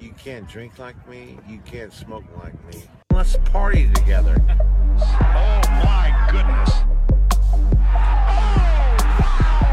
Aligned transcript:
You 0.00 0.12
can't 0.12 0.48
drink 0.48 0.78
like 0.78 0.96
me. 1.06 1.38
You 1.46 1.60
can't 1.66 1.92
smoke 1.92 2.24
like 2.42 2.54
me. 2.72 2.84
Let's 3.12 3.36
party 3.52 3.90
together. 3.92 4.36
Oh 5.02 5.60
my 5.82 6.28
goodness. 6.30 6.70
Oh, 7.54 8.96
In 9.62 9.69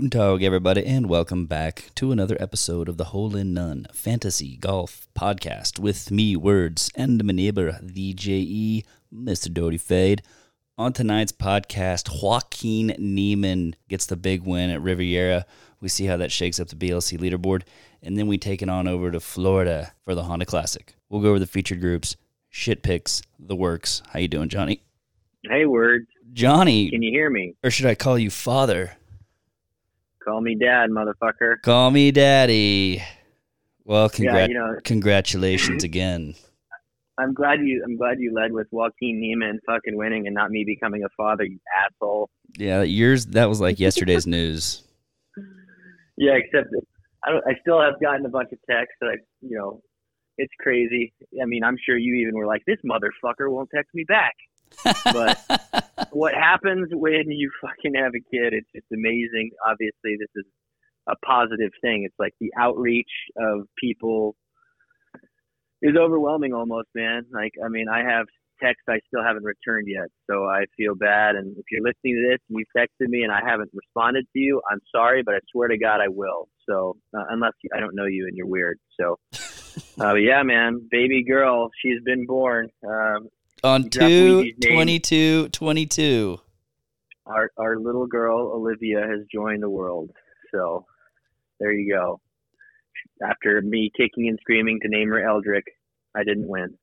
Guten 0.00 0.18
Tag, 0.18 0.42
everybody, 0.42 0.86
and 0.86 1.10
welcome 1.10 1.44
back 1.44 1.90
to 1.96 2.10
another 2.10 2.34
episode 2.40 2.88
of 2.88 2.96
the 2.96 3.04
Hole 3.12 3.36
in 3.36 3.52
None 3.52 3.86
Fantasy 3.92 4.56
Golf 4.56 5.06
Podcast 5.14 5.78
with 5.78 6.10
me, 6.10 6.36
Words, 6.36 6.90
and 6.94 7.22
my 7.22 7.34
neighbor, 7.34 7.78
the 7.82 8.14
JE, 8.14 8.82
Mr. 9.14 9.52
Doty 9.52 9.76
Fade. 9.76 10.22
On 10.78 10.94
tonight's 10.94 11.32
podcast, 11.32 12.22
Joaquin 12.22 12.94
Niemann 12.98 13.74
gets 13.90 14.06
the 14.06 14.16
big 14.16 14.40
win 14.42 14.70
at 14.70 14.80
Riviera. 14.80 15.44
We 15.82 15.90
see 15.90 16.06
how 16.06 16.16
that 16.16 16.32
shakes 16.32 16.58
up 16.58 16.68
the 16.68 16.76
BLC 16.76 17.18
leaderboard, 17.18 17.64
and 18.02 18.16
then 18.16 18.26
we 18.26 18.38
take 18.38 18.62
it 18.62 18.70
on 18.70 18.88
over 18.88 19.10
to 19.10 19.20
Florida 19.20 19.92
for 20.06 20.14
the 20.14 20.22
Honda 20.22 20.46
Classic. 20.46 20.94
We'll 21.10 21.20
go 21.20 21.28
over 21.28 21.38
the 21.38 21.46
featured 21.46 21.82
groups, 21.82 22.16
shit 22.48 22.82
picks, 22.82 23.20
the 23.38 23.54
works. 23.54 24.02
How 24.14 24.20
you 24.20 24.28
doing, 24.28 24.48
Johnny? 24.48 24.80
Hey, 25.42 25.66
words. 25.66 26.06
Johnny, 26.32 26.88
Can 26.88 27.02
you 27.02 27.10
hear 27.10 27.28
me? 27.28 27.54
or 27.62 27.70
should 27.70 27.84
I 27.84 27.94
call 27.94 28.18
you 28.18 28.30
father? 28.30 28.92
Call 30.24 30.40
me 30.40 30.54
dad, 30.54 30.90
motherfucker. 30.90 31.60
Call 31.62 31.90
me 31.90 32.10
daddy. 32.10 33.02
Well, 33.84 34.08
congrat- 34.08 34.24
Yeah, 34.34 34.46
you 34.46 34.54
know- 34.54 34.76
congratulations 34.84 35.84
again. 35.90 36.34
I'm 37.18 37.34
glad 37.34 37.60
you. 37.60 37.82
I'm 37.84 37.96
glad 37.98 38.18
you 38.18 38.32
led 38.34 38.52
with 38.52 38.66
Joaquin 38.70 39.20
Niemann 39.20 39.60
fucking 39.66 39.94
winning 39.96 40.26
and 40.26 40.34
not 40.34 40.50
me 40.50 40.64
becoming 40.64 41.02
a 41.04 41.08
father. 41.18 41.44
You 41.44 41.58
asshole. 41.84 42.30
Yeah, 42.56 42.80
yours 42.82 43.26
that 43.26 43.46
was 43.46 43.60
like 43.60 43.78
yesterday's 43.78 44.26
news. 44.38 44.82
Yeah, 46.16 46.32
except 46.36 46.68
I 47.26 47.30
don't. 47.32 47.44
I 47.46 47.60
still 47.60 47.80
have 47.80 48.00
gotten 48.00 48.24
a 48.24 48.30
bunch 48.30 48.48
of 48.52 48.58
texts 48.68 48.96
that 49.02 49.08
I. 49.08 49.14
You 49.42 49.58
know, 49.58 49.82
it's 50.38 50.52
crazy. 50.60 51.12
I 51.42 51.44
mean, 51.44 51.62
I'm 51.62 51.76
sure 51.84 51.98
you 51.98 52.14
even 52.26 52.34
were 52.36 52.46
like, 52.46 52.62
this 52.66 52.78
motherfucker 52.86 53.50
won't 53.50 53.68
text 53.74 53.90
me 53.94 54.04
back. 54.08 54.34
But 54.84 55.38
what 56.12 56.34
happens 56.34 56.88
when 56.92 57.30
you 57.30 57.50
fucking 57.60 57.94
have 57.94 58.12
a 58.14 58.20
kid? 58.34 58.54
It's 58.54 58.68
just 58.74 58.86
amazing. 58.92 59.50
Obviously, 59.66 60.16
this 60.18 60.30
is 60.36 60.44
a 61.08 61.16
positive 61.24 61.70
thing. 61.82 62.04
It's 62.04 62.18
like 62.18 62.34
the 62.40 62.52
outreach 62.58 63.10
of 63.36 63.66
people 63.78 64.36
is 65.82 65.96
overwhelming 65.96 66.52
almost, 66.52 66.88
man. 66.94 67.24
Like, 67.32 67.52
I 67.64 67.68
mean, 67.68 67.86
I 67.88 68.00
have 68.04 68.26
texts 68.62 68.84
I 68.88 69.00
still 69.08 69.24
haven't 69.24 69.44
returned 69.44 69.88
yet, 69.88 70.08
so 70.28 70.44
I 70.44 70.64
feel 70.76 70.94
bad. 70.94 71.34
And 71.36 71.56
if 71.56 71.64
you're 71.70 71.82
listening 71.82 72.16
to 72.16 72.30
this 72.30 72.38
and 72.48 72.58
you 72.58 72.64
texted 72.76 73.08
me 73.08 73.22
and 73.22 73.32
I 73.32 73.40
haven't 73.44 73.70
responded 73.72 74.26
to 74.32 74.38
you, 74.38 74.60
I'm 74.70 74.80
sorry, 74.94 75.22
but 75.22 75.34
I 75.34 75.38
swear 75.50 75.68
to 75.68 75.78
God 75.78 76.00
I 76.00 76.08
will. 76.08 76.48
So 76.68 76.96
uh, 77.16 77.24
unless 77.30 77.52
you, 77.62 77.70
I 77.74 77.80
don't 77.80 77.94
know 77.94 78.06
you 78.06 78.26
and 78.26 78.36
you're 78.36 78.46
weird, 78.46 78.78
so. 78.98 79.18
Uh, 79.98 80.14
yeah, 80.14 80.42
man, 80.42 80.86
baby 80.90 81.24
girl, 81.24 81.70
she's 81.82 82.02
been 82.04 82.26
born. 82.26 82.68
Um, 82.86 83.28
On 83.62 83.84
You 83.84 83.90
2 83.90 84.52
22 84.62 85.48
22. 85.50 86.40
our 87.26 87.50
our 87.58 87.78
little 87.78 88.06
girl 88.06 88.52
Olivia 88.54 89.00
has 89.00 89.26
joined 89.32 89.62
the 89.62 89.68
world. 89.70 90.10
So 90.52 90.86
there 91.58 91.72
you 91.72 91.92
go. 91.94 92.20
After 93.22 93.60
me 93.60 93.90
kicking 93.96 94.28
and 94.28 94.38
screaming 94.40 94.80
to 94.82 94.88
name 94.88 95.08
her 95.10 95.22
Eldrick, 95.22 95.64
I 96.14 96.24
didn't 96.24 96.48
win. 96.48 96.74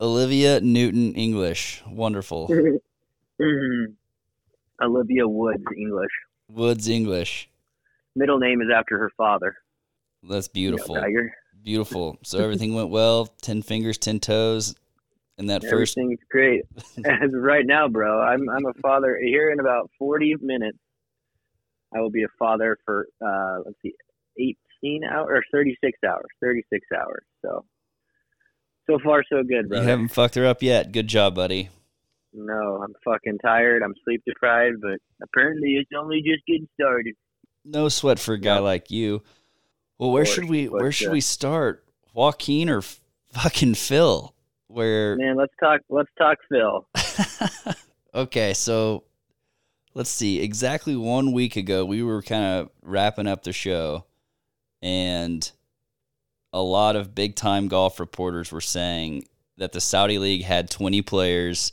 Olivia 0.00 0.60
Newton 0.60 1.14
English. 1.14 1.82
Wonderful. 1.86 2.48
Mhm. 3.38 3.92
Olivia 4.82 5.28
Woods 5.28 5.62
English. 5.76 6.10
Woods 6.50 6.88
English. 6.88 7.50
Middle 8.14 8.38
name 8.38 8.62
is 8.62 8.68
after 8.74 8.96
her 8.96 9.10
father. 9.14 9.56
That's 10.22 10.48
You 10.54 10.70
know, 10.70 10.76
beautiful. 10.78 11.04
Beautiful. 11.62 12.18
So 12.22 12.38
everything 12.38 12.74
went 12.74 12.88
well. 12.88 13.26
10 13.42 13.60
fingers, 13.60 13.98
10 13.98 14.20
toes. 14.20 14.74
And 15.38 15.50
that 15.50 15.62
first 15.62 15.98
Everything's 15.98 16.20
great. 16.30 16.62
As 17.04 17.30
right 17.32 17.66
now, 17.66 17.88
bro, 17.88 18.20
I'm 18.20 18.48
I'm 18.48 18.64
a 18.66 18.72
father. 18.80 19.18
Here 19.22 19.50
in 19.52 19.60
about 19.60 19.90
40 19.98 20.36
minutes, 20.40 20.78
I 21.94 22.00
will 22.00 22.10
be 22.10 22.22
a 22.22 22.28
father 22.38 22.78
for 22.84 23.06
uh, 23.24 23.58
let's 23.64 23.76
see, 23.82 23.94
18 24.82 25.04
hours 25.04 25.28
or 25.28 25.42
36 25.52 25.98
hours. 26.08 26.26
36 26.40 26.86
hours. 26.96 27.24
So 27.42 27.64
so 28.86 28.98
far 29.04 29.24
so 29.30 29.42
good, 29.42 29.68
bro. 29.68 29.80
you 29.80 29.86
haven't 29.86 30.08
fucked 30.08 30.36
her 30.36 30.46
up 30.46 30.62
yet. 30.62 30.92
Good 30.92 31.08
job, 31.08 31.34
buddy. 31.34 31.68
No, 32.32 32.80
I'm 32.82 32.94
fucking 33.04 33.38
tired. 33.38 33.82
I'm 33.82 33.94
sleep 34.04 34.22
deprived, 34.26 34.80
but 34.80 34.98
apparently 35.22 35.74
it's 35.76 35.90
only 35.98 36.22
just 36.22 36.46
getting 36.46 36.68
started. 36.80 37.14
No 37.64 37.88
sweat 37.88 38.18
for 38.18 38.34
a 38.34 38.38
guy 38.38 38.54
Yep. 38.56 38.62
like 38.62 38.90
you. 38.90 39.22
Well, 39.98 40.12
where 40.12 40.24
course, 40.24 40.34
should 40.34 40.48
we 40.48 40.68
where 40.68 40.92
should 40.92 41.08
uh, 41.08 41.12
we 41.12 41.20
start? 41.20 41.84
Joaquin 42.14 42.70
or 42.70 42.82
fucking 43.32 43.74
Phil? 43.74 44.34
Where 44.68 45.16
Man, 45.16 45.36
let's 45.36 45.52
talk. 45.60 45.80
Let's 45.88 46.10
talk 46.18 46.38
Phil. 46.48 46.86
okay, 48.14 48.52
so 48.54 49.04
let's 49.94 50.10
see. 50.10 50.40
Exactly 50.40 50.96
one 50.96 51.32
week 51.32 51.56
ago, 51.56 51.84
we 51.84 52.02
were 52.02 52.22
kind 52.22 52.44
of 52.44 52.70
wrapping 52.82 53.26
up 53.26 53.44
the 53.44 53.52
show, 53.52 54.04
and 54.82 55.50
a 56.52 56.62
lot 56.62 56.96
of 56.96 57.14
big 57.14 57.36
time 57.36 57.68
golf 57.68 58.00
reporters 58.00 58.50
were 58.50 58.60
saying 58.60 59.24
that 59.56 59.72
the 59.72 59.80
Saudi 59.80 60.18
League 60.18 60.44
had 60.44 60.70
20 60.70 61.02
players 61.02 61.72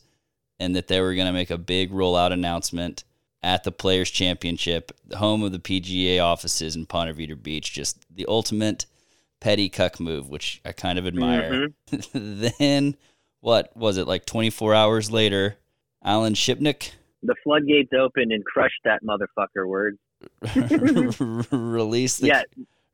and 0.60 0.76
that 0.76 0.88
they 0.88 1.02
were 1.02 1.16
going 1.16 1.28
to 1.28 1.34
make 1.34 1.50
a 1.50 1.58
big 1.58 1.92
rollout 1.92 2.32
announcement 2.32 3.04
at 3.42 3.64
the 3.64 3.72
Players 3.72 4.10
Championship, 4.10 4.92
the 5.06 5.18
home 5.18 5.44
of 5.44 5.52
the 5.52 5.60
PGA 5.60 6.24
offices 6.24 6.76
in 6.76 6.86
Ponte 6.86 7.16
Vedra 7.16 7.42
Beach. 7.42 7.74
Just 7.74 8.06
the 8.14 8.26
ultimate 8.28 8.86
petty 9.44 9.68
cuck 9.68 10.00
move, 10.00 10.30
which 10.30 10.62
I 10.64 10.72
kind 10.72 10.98
of 10.98 11.06
admire. 11.06 11.68
then, 12.14 12.96
what 13.42 13.76
was 13.76 13.98
it, 13.98 14.08
like 14.08 14.26
24 14.26 14.74
hours 14.74 15.12
later, 15.12 15.58
Alan 16.04 16.34
Shipnuck 16.34 16.92
The 17.22 17.36
floodgates 17.44 17.92
opened 17.94 18.32
and 18.32 18.46
crushed 18.46 18.80
that 18.86 19.02
motherfucker. 19.04 19.68
Word. 19.68 19.98
released 21.52 22.22
the, 22.22 22.28
Yeah. 22.28 22.44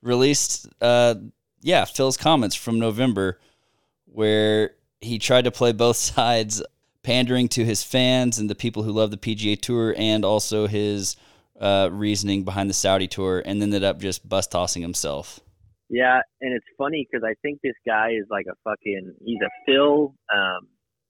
released 0.02 0.68
uh 0.82 1.14
yeah 1.62 1.86
phil's 1.86 2.18
comments 2.18 2.56
from 2.56 2.80
november 2.80 3.40
where 4.06 4.72
he 5.00 5.20
tried 5.20 5.44
to 5.44 5.52
play 5.52 5.72
both 5.72 5.96
sides 6.16 6.64
pandering 7.04 7.48
to 7.50 7.64
his 7.64 7.84
fans 7.84 8.40
and 8.40 8.50
the 8.50 8.56
people 8.56 8.82
who 8.82 8.92
love 8.92 9.12
the 9.12 9.18
pga 9.18 9.60
tour 9.62 9.94
and 9.96 10.26
also 10.26 10.66
his 10.66 11.16
uh, 11.60 11.90
reasoning 11.92 12.44
behind 12.44 12.68
the 12.68 12.74
saudi 12.74 13.08
tour 13.08 13.44
and 13.46 13.62
ended 13.62 13.84
up 13.84 14.00
just 14.00 14.28
bus 14.28 14.48
tossing 14.48 14.82
himself 14.82 15.40
Yeah, 15.90 16.22
and 16.42 16.54
it's 16.54 16.66
funny 16.78 17.08
because 17.10 17.24
I 17.26 17.36
think 17.42 17.60
this 17.64 17.76
guy 17.88 18.12
is 18.12 18.26
like 18.30 18.46
a 18.52 18.56
fucking. 18.64 19.14
He's 19.26 19.40
a 19.42 19.50
Phil. 19.68 20.16
Um, 20.34 20.68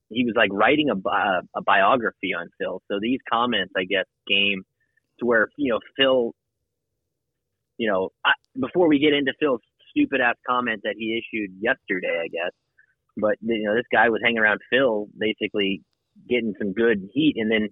he 0.10 0.26
was 0.26 0.34
like 0.36 0.52
writing 0.54 0.90
a 0.90 0.96
bi- 0.96 1.42
a 1.56 1.62
biography 1.64 2.34
on 2.38 2.50
Phil. 2.60 2.82
So 2.92 3.00
these 3.02 3.20
comments, 3.32 3.74
I 3.78 3.86
guess, 3.86 4.06
came 4.30 4.64
to 5.20 5.26
where 5.26 5.50
you 5.58 5.74
know 5.74 5.80
Phil. 5.98 6.34
You 7.78 7.90
know, 7.92 8.10
I, 8.26 8.32
before 8.60 8.90
we 8.90 9.00
get 9.00 9.14
into 9.14 9.34
Phil's 9.40 9.62
stupid 9.92 10.22
ass 10.22 10.36
comment 10.48 10.82
that 10.84 10.96
he 10.98 11.20
issued 11.20 11.52
yesterday, 11.62 12.22
I 12.24 12.28
guess, 12.28 12.52
but 13.18 13.36
you 13.42 13.64
know 13.68 13.76
this 13.76 13.88
guy 13.92 14.10
was 14.10 14.22
hanging 14.24 14.40
around 14.40 14.62
Phil, 14.72 15.08
basically 15.18 15.82
getting 16.30 16.54
some 16.60 16.74
good 16.74 17.10
heat, 17.14 17.36
and 17.38 17.52
then 17.52 17.70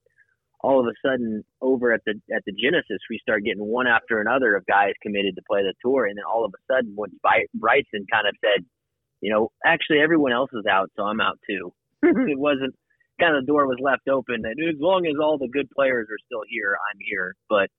all 0.62 0.80
of 0.80 0.88
a 0.88 0.94
sudden 1.08 1.44
over 1.62 1.94
at 1.94 2.02
the 2.06 2.14
at 2.36 2.44
the 2.46 2.52
Genesis, 2.52 3.00
we 3.10 3.20
start 3.20 3.44
getting 3.44 3.64
one 3.66 3.88
after 3.88 4.20
another 4.20 4.56
of 4.56 4.66
guys 4.66 4.94
committed 5.02 5.36
to 5.36 5.42
play 5.50 5.62
the 5.62 5.74
tour, 5.84 6.06
and 6.06 6.18
then 6.18 6.26
all 6.26 6.46
of 6.46 6.54
a 6.54 6.74
sudden, 6.74 6.94
when 6.96 7.12
Bry- 7.22 7.46
Bryson 7.54 8.06
kind 8.12 8.28
of 8.28 8.36
said, 8.42 8.66
you 9.22 9.32
know, 9.32 9.52
actually 9.66 10.00
everyone 10.00 10.32
else 10.32 10.50
is 10.54 10.66
out, 10.66 10.90
so 10.96 11.04
I'm 11.04 11.22
out 11.22 11.40
too. 11.48 11.74
it 12.04 12.40
wasn't 12.40 12.76
kind 13.20 13.36
of 13.36 13.44
the 13.46 13.48
door 13.48 13.68
was 13.68 13.78
left 13.80 14.08
open, 14.08 14.44
and 14.46 14.70
as 14.70 14.80
long 14.80 15.06
as 15.06 15.16
all 15.22 15.38
the 15.38 15.48
good 15.48 15.70
players 15.72 16.08
are 16.10 16.20
still 16.26 16.42
here, 16.50 16.78
I'm 16.92 17.00
here. 17.00 17.36
But 17.50 17.70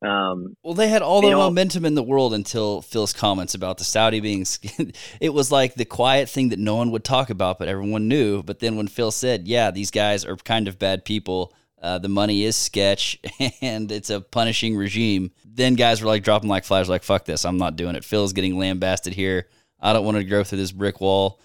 Um, 0.00 0.54
Well, 0.62 0.74
they 0.74 0.86
had 0.88 1.02
all 1.02 1.20
the 1.20 1.32
momentum 1.32 1.84
in 1.84 1.96
the 1.96 2.04
world 2.04 2.32
until 2.32 2.82
Phil's 2.82 3.12
comments 3.12 3.54
about 3.54 3.78
the 3.78 3.84
Saudi 3.84 4.20
being. 4.20 4.46
It 5.20 5.30
was 5.30 5.50
like 5.50 5.74
the 5.74 5.84
quiet 5.84 6.28
thing 6.28 6.50
that 6.50 6.58
no 6.60 6.76
one 6.76 6.92
would 6.92 7.02
talk 7.02 7.30
about, 7.30 7.58
but 7.58 7.66
everyone 7.66 8.06
knew. 8.06 8.44
But 8.44 8.60
then 8.60 8.76
when 8.76 8.86
Phil 8.86 9.10
said, 9.10 9.48
"Yeah, 9.48 9.72
these 9.72 9.90
guys 9.90 10.24
are 10.24 10.36
kind 10.36 10.68
of 10.68 10.78
bad 10.78 11.04
people. 11.04 11.52
Uh, 11.80 11.98
the 11.98 12.08
money 12.08 12.44
is 12.44 12.56
sketch, 12.56 13.18
and 13.62 13.90
it's 13.92 14.10
a 14.10 14.20
punishing 14.20 14.76
regime," 14.76 15.30
then 15.44 15.74
guys 15.74 16.00
were 16.00 16.08
like 16.08 16.24
dropping 16.24 16.48
like 16.48 16.64
flies, 16.64 16.88
like 16.88 17.02
"Fuck 17.02 17.24
this, 17.24 17.44
I'm 17.44 17.58
not 17.58 17.76
doing 17.76 17.94
it." 17.94 18.04
Phil's 18.04 18.32
getting 18.32 18.58
lambasted 18.58 19.12
here. 19.14 19.48
I 19.80 19.92
don't 19.92 20.04
want 20.04 20.16
to 20.16 20.24
go 20.24 20.42
through 20.44 20.58
this 20.58 20.72
brick 20.72 21.00
wall. 21.00 21.40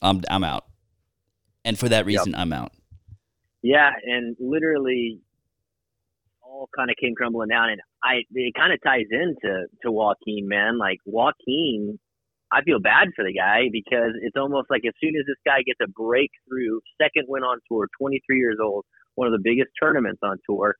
I'm 0.00 0.22
I'm 0.30 0.44
out. 0.44 0.66
And 1.64 1.78
for 1.78 1.88
that 1.88 2.06
reason, 2.06 2.34
I'm 2.34 2.52
out. 2.52 2.72
Yeah, 3.62 3.90
and 4.04 4.36
literally 4.38 5.20
all 6.42 6.68
kind 6.76 6.90
of 6.90 6.96
came 6.96 7.14
crumbling 7.14 7.48
down, 7.48 7.70
and 7.70 7.80
I 8.02 8.22
it 8.30 8.54
kind 8.54 8.72
of 8.72 8.78
ties 8.82 9.06
into 9.10 9.66
to 9.82 9.90
Joaquin, 9.90 10.46
man. 10.46 10.78
Like 10.78 10.98
Joaquin, 11.04 11.98
I 12.52 12.62
feel 12.62 12.78
bad 12.78 13.08
for 13.16 13.24
the 13.24 13.32
guy 13.32 13.68
because 13.72 14.12
it's 14.22 14.36
almost 14.36 14.70
like 14.70 14.82
as 14.86 14.94
soon 15.02 15.14
as 15.18 15.26
this 15.26 15.40
guy 15.44 15.62
gets 15.66 15.80
a 15.82 15.88
breakthrough, 15.90 16.80
second 17.00 17.24
win 17.28 17.42
on 17.42 17.58
tour, 17.68 17.88
23 17.98 18.38
years 18.38 18.58
old, 18.62 18.84
one 19.16 19.26
of 19.26 19.32
the 19.32 19.42
biggest 19.42 19.70
tournaments 19.80 20.20
on 20.22 20.38
tour. 20.48 20.76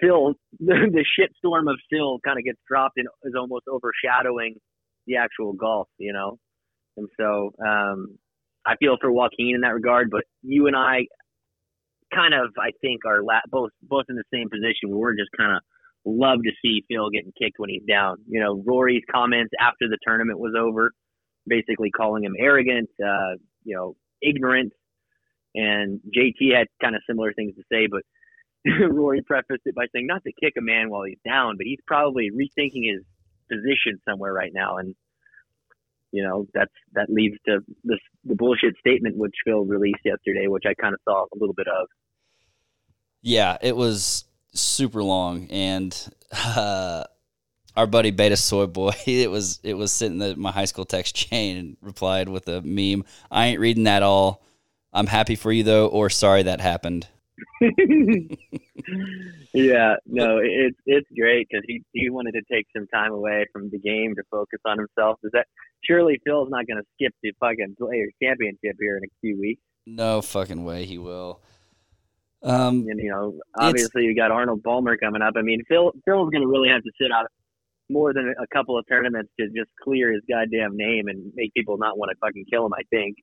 Phil, 0.00 0.34
the, 0.58 1.04
shitstorm 1.18 1.70
of 1.70 1.78
Phil 1.90 2.18
kind 2.24 2.38
of 2.38 2.44
gets 2.44 2.58
dropped 2.68 2.96
and 2.96 3.06
is 3.22 3.34
almost 3.38 3.64
overshadowing 3.70 4.56
the 5.06 5.16
actual 5.16 5.52
golf, 5.52 5.88
you 5.98 6.12
know. 6.12 6.36
And 6.96 7.08
so 7.18 7.52
um, 7.64 8.18
I 8.66 8.76
feel 8.76 8.96
for 9.00 9.12
Joaquin 9.12 9.54
in 9.54 9.60
that 9.62 9.74
regard, 9.74 10.10
but 10.10 10.22
you 10.42 10.66
and 10.66 10.76
I 10.76 11.06
kind 12.14 12.34
of, 12.34 12.50
I 12.58 12.70
think, 12.80 13.00
are 13.06 13.22
la- 13.22 13.46
both 13.50 13.70
both 13.82 14.04
in 14.08 14.16
the 14.16 14.24
same 14.32 14.48
position. 14.50 14.90
where 14.90 14.98
We're 14.98 15.16
just 15.16 15.30
kind 15.36 15.56
of 15.56 15.62
love 16.04 16.38
to 16.44 16.50
see 16.62 16.84
Phil 16.88 17.10
getting 17.10 17.32
kicked 17.40 17.58
when 17.58 17.70
he's 17.70 17.82
down. 17.88 18.16
You 18.28 18.40
know, 18.40 18.62
Rory's 18.66 19.02
comments 19.10 19.50
after 19.60 19.88
the 19.88 19.98
tournament 20.06 20.38
was 20.38 20.54
over, 20.58 20.92
basically 21.46 21.90
calling 21.90 22.24
him 22.24 22.34
arrogant, 22.38 22.88
uh, 23.02 23.36
you 23.64 23.76
know, 23.76 23.96
ignorant, 24.22 24.72
and 25.54 26.00
JT 26.16 26.56
had 26.56 26.68
kind 26.80 26.96
of 26.96 27.02
similar 27.06 27.32
things 27.32 27.54
to 27.56 27.62
say, 27.70 27.86
but 27.86 28.02
Rory 28.90 29.22
prefaced 29.22 29.62
it 29.64 29.74
by 29.74 29.86
saying 29.92 30.06
not 30.06 30.22
to 30.24 30.32
kick 30.32 30.54
a 30.58 30.62
man 30.62 30.90
while 30.90 31.04
he's 31.04 31.18
down, 31.24 31.56
but 31.56 31.66
he's 31.66 31.80
probably 31.86 32.30
rethinking 32.30 32.90
his 32.90 33.04
position 33.50 34.00
somewhere 34.08 34.32
right 34.32 34.52
now, 34.54 34.78
and 34.78 34.94
you 36.12 36.22
know 36.22 36.46
that's 36.54 36.72
that 36.94 37.10
leads 37.10 37.36
to 37.46 37.60
this 37.82 37.98
the 38.24 38.34
bullshit 38.34 38.74
statement 38.78 39.16
which 39.16 39.34
Phil 39.44 39.64
released 39.64 40.00
yesterday, 40.04 40.46
which 40.46 40.64
I 40.66 40.74
kind 40.74 40.94
of 40.94 41.00
saw 41.04 41.24
a 41.24 41.38
little 41.38 41.54
bit 41.54 41.68
of. 41.68 41.88
Yeah, 43.20 43.58
it 43.60 43.76
was 43.76 44.24
super 44.52 45.02
long, 45.02 45.48
and 45.50 45.96
uh, 46.32 47.04
our 47.76 47.86
buddy 47.86 48.10
Beta 48.10 48.36
Soy 48.36 48.66
Boy, 48.66 48.92
it 49.06 49.30
was 49.30 49.60
it 49.62 49.74
was 49.74 49.92
sitting 49.92 50.20
in 50.20 50.40
my 50.40 50.52
high 50.52 50.64
school 50.64 50.84
text 50.84 51.14
chain 51.14 51.56
and 51.56 51.76
replied 51.82 52.28
with 52.28 52.48
a 52.48 52.62
meme. 52.62 53.04
I 53.30 53.46
ain't 53.46 53.60
reading 53.60 53.84
that 53.84 54.02
all. 54.02 54.42
I'm 54.94 55.08
happy 55.08 55.34
for 55.34 55.52
you 55.52 55.64
though, 55.64 55.88
or 55.88 56.08
sorry 56.08 56.44
that 56.44 56.60
happened. 56.60 57.08
yeah, 59.52 59.96
no, 60.06 60.38
it's 60.42 60.78
it's 60.86 61.08
great 61.18 61.48
because 61.50 61.64
he 61.66 61.82
he 61.92 62.08
wanted 62.10 62.32
to 62.32 62.42
take 62.50 62.66
some 62.76 62.86
time 62.86 63.12
away 63.12 63.46
from 63.52 63.70
the 63.70 63.78
game 63.78 64.14
to 64.14 64.22
focus 64.30 64.60
on 64.64 64.78
himself. 64.78 65.18
Is 65.24 65.32
that 65.32 65.46
surely 65.82 66.20
Phil's 66.24 66.48
not 66.50 66.66
going 66.66 66.80
to 66.80 66.86
skip 66.94 67.12
the 67.22 67.32
fucking 67.40 67.74
Players 67.78 68.12
Championship 68.22 68.76
here 68.78 68.96
in 68.96 69.04
a 69.04 69.12
few 69.20 69.38
weeks? 69.38 69.60
No 69.86 70.22
fucking 70.22 70.64
way 70.64 70.84
he 70.84 70.98
will. 70.98 71.40
Um, 72.42 72.86
And 72.88 73.00
you 73.00 73.10
know, 73.10 73.38
obviously 73.58 74.04
you 74.04 74.14
got 74.14 74.30
Arnold 74.30 74.62
Palmer 74.62 74.96
coming 74.96 75.22
up. 75.22 75.34
I 75.36 75.42
mean, 75.42 75.62
Phil 75.68 75.92
Phil's 76.04 76.30
going 76.30 76.42
to 76.42 76.48
really 76.48 76.68
have 76.68 76.82
to 76.82 76.90
sit 77.00 77.10
out 77.10 77.26
more 77.90 78.12
than 78.14 78.32
a 78.40 78.46
couple 78.54 78.78
of 78.78 78.86
tournaments 78.88 79.30
to 79.40 79.46
just 79.48 79.70
clear 79.82 80.12
his 80.12 80.22
goddamn 80.28 80.76
name 80.76 81.08
and 81.08 81.32
make 81.34 81.52
people 81.54 81.78
not 81.78 81.98
want 81.98 82.10
to 82.10 82.16
fucking 82.20 82.44
kill 82.50 82.66
him. 82.66 82.72
I 82.74 82.82
think. 82.90 83.16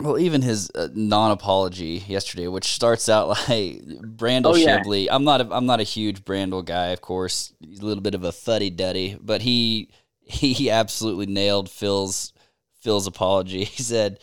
Well, 0.00 0.18
even 0.18 0.42
his 0.42 0.70
uh, 0.74 0.88
non-apology 0.94 2.04
yesterday, 2.06 2.48
which 2.48 2.72
starts 2.72 3.08
out 3.08 3.28
like 3.48 3.82
Brandel 3.82 4.52
Oh, 4.52 4.54
yeah. 4.56 4.80
Chamblee. 4.80 5.08
I'm 5.10 5.24
not 5.24 5.40
a, 5.40 5.48
I'm 5.54 5.66
not 5.66 5.80
a 5.80 5.84
huge 5.84 6.24
Brandel 6.24 6.64
guy, 6.64 6.86
of 6.88 7.00
course. 7.00 7.52
He's 7.60 7.80
a 7.80 7.86
little 7.86 8.02
bit 8.02 8.14
of 8.14 8.24
a 8.24 8.32
fuddy 8.32 8.70
duddy, 8.70 9.16
but 9.20 9.42
he 9.42 9.90
he 10.22 10.70
absolutely 10.70 11.26
nailed 11.26 11.68
Phil's 11.68 12.32
Phil's 12.80 13.06
apology. 13.06 13.64
He 13.64 13.82
said. 13.82 14.18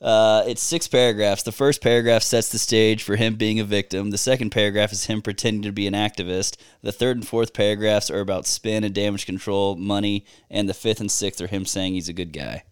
Uh, 0.00 0.42
it's 0.48 0.60
six 0.60 0.88
paragraphs. 0.88 1.44
The 1.44 1.52
first 1.52 1.80
paragraph 1.80 2.24
sets 2.24 2.48
the 2.48 2.58
stage 2.58 3.04
for 3.04 3.14
him 3.14 3.36
being 3.36 3.60
a 3.60 3.64
victim. 3.64 4.10
The 4.10 4.18
second 4.18 4.50
paragraph 4.50 4.90
is 4.90 5.04
him 5.04 5.22
pretending 5.22 5.62
to 5.62 5.70
be 5.70 5.86
an 5.86 5.94
activist. 5.94 6.56
The 6.82 6.90
third 6.90 7.18
and 7.18 7.24
fourth 7.24 7.52
paragraphs 7.54 8.10
are 8.10 8.18
about 8.18 8.48
spin 8.48 8.82
and 8.82 8.92
damage 8.92 9.26
control, 9.26 9.76
money, 9.76 10.24
and 10.50 10.68
the 10.68 10.74
fifth 10.74 10.98
and 10.98 11.08
sixth 11.08 11.40
are 11.40 11.46
him 11.46 11.64
saying 11.64 11.94
he's 11.94 12.08
a 12.08 12.12
good 12.12 12.32
guy. 12.32 12.64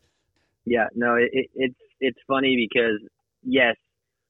Yeah, 0.64 0.88
no, 0.96 1.14
it, 1.14 1.30
it, 1.32 1.50
it's 1.54 1.74
it's 2.00 2.18
funny 2.26 2.56
because 2.68 3.00
yes, 3.42 3.76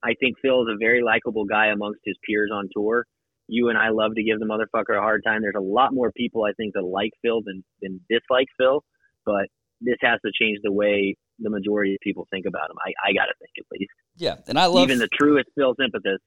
I 0.03 0.15
think 0.21 0.37
Phil 0.43 0.63
is 0.63 0.69
a 0.73 0.79
very 0.79 1.03
likable 1.03 1.45
guy 1.45 1.67
amongst 1.67 2.01
his 2.05 2.17
peers 2.27 2.51
on 2.53 2.69
tour. 2.75 3.07
You 3.49 3.69
and 3.69 3.79
I 3.79 3.89
love 3.91 4.15
to 4.15 4.23
give 4.23 4.39
the 4.39 4.47
motherfucker 4.47 4.97
a 4.97 5.01
hard 5.01 5.23
time. 5.27 5.43
There's 5.43 5.55
a 5.57 5.61
lot 5.61 5.93
more 5.93 6.13
people 6.13 6.45
I 6.45 6.53
think 6.57 6.75
that 6.75 6.83
like 6.83 7.11
Phil 7.23 7.43
than 7.45 7.65
than 7.83 8.01
dislike 8.09 8.47
Phil, 8.59 8.83
but 9.25 9.47
this 9.81 9.97
has 10.03 10.21
to 10.25 10.31
change 10.39 10.59
the 10.63 10.73
way 10.73 11.17
the 11.39 11.51
majority 11.51 11.95
of 11.95 11.99
people 12.03 12.27
think 12.31 12.47
about 12.47 12.71
him. 12.71 12.77
I, 12.85 13.11
I 13.11 13.13
gotta 13.13 13.33
think 13.39 13.51
at 13.59 13.65
least. 13.73 13.93
Yeah, 14.17 14.37
and 14.47 14.59
I 14.59 14.67
love 14.67 14.85
Even 14.85 14.99
the 14.99 15.09
truest 15.19 15.49
Phil 15.57 15.75
sympathists. 15.79 16.25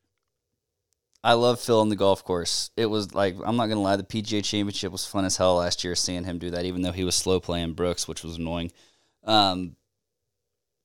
I 1.23 1.33
love 1.33 1.59
Phil 1.61 1.79
on 1.79 1.87
the 1.87 1.95
golf 1.95 2.25
course. 2.25 2.71
It 2.75 2.87
was 2.87 3.15
like 3.15 3.35
I'm 3.45 3.55
not 3.55 3.67
gonna 3.67 3.81
lie, 3.81 3.95
the 3.95 4.03
PGA 4.03 4.43
Championship 4.43 4.91
was 4.91 5.05
fun 5.05 5.23
as 5.23 5.37
hell 5.37 5.55
last 5.55 5.83
year. 5.83 5.95
Seeing 5.95 6.25
him 6.25 6.39
do 6.39 6.49
that, 6.51 6.65
even 6.65 6.81
though 6.81 6.91
he 6.91 7.05
was 7.05 7.15
slow 7.15 7.39
playing 7.39 7.73
Brooks, 7.73 8.07
which 8.07 8.23
was 8.23 8.35
annoying. 8.35 8.71
Um, 9.23 9.77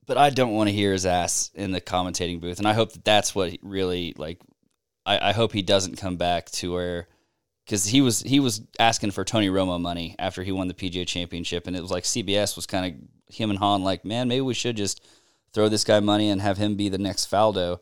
but 0.09 0.17
I 0.17 0.31
don't 0.31 0.53
want 0.53 0.69
to 0.69 0.75
hear 0.75 0.91
his 0.91 1.05
ass 1.05 1.51
in 1.53 1.71
the 1.71 1.79
commentating 1.79 2.41
booth, 2.41 2.57
and 2.57 2.67
I 2.67 2.73
hope 2.73 2.93
that 2.93 3.05
that's 3.05 3.35
what 3.35 3.51
he 3.51 3.59
really 3.61 4.15
like. 4.17 4.41
I, 5.05 5.29
I 5.29 5.33
hope 5.33 5.53
he 5.53 5.61
doesn't 5.61 5.99
come 5.99 6.17
back 6.17 6.49
to 6.49 6.73
where 6.73 7.07
because 7.63 7.85
he 7.85 8.01
was 8.01 8.21
he 8.21 8.39
was 8.39 8.63
asking 8.79 9.11
for 9.11 9.23
Tony 9.23 9.49
Romo 9.49 9.79
money 9.79 10.15
after 10.17 10.41
he 10.41 10.51
won 10.51 10.67
the 10.67 10.73
PGA 10.73 11.05
Championship, 11.05 11.67
and 11.67 11.75
it 11.75 11.81
was 11.83 11.91
like 11.91 12.05
CBS 12.05 12.55
was 12.55 12.65
kind 12.65 12.87
of 12.87 13.35
him 13.35 13.51
and 13.51 13.59
Han 13.59 13.83
like, 13.83 14.03
man, 14.03 14.27
maybe 14.27 14.41
we 14.41 14.55
should 14.55 14.75
just 14.75 15.05
throw 15.53 15.69
this 15.69 15.83
guy 15.83 15.99
money 15.99 16.31
and 16.31 16.41
have 16.41 16.57
him 16.57 16.75
be 16.75 16.89
the 16.89 16.97
next 16.97 17.29
Faldo. 17.29 17.77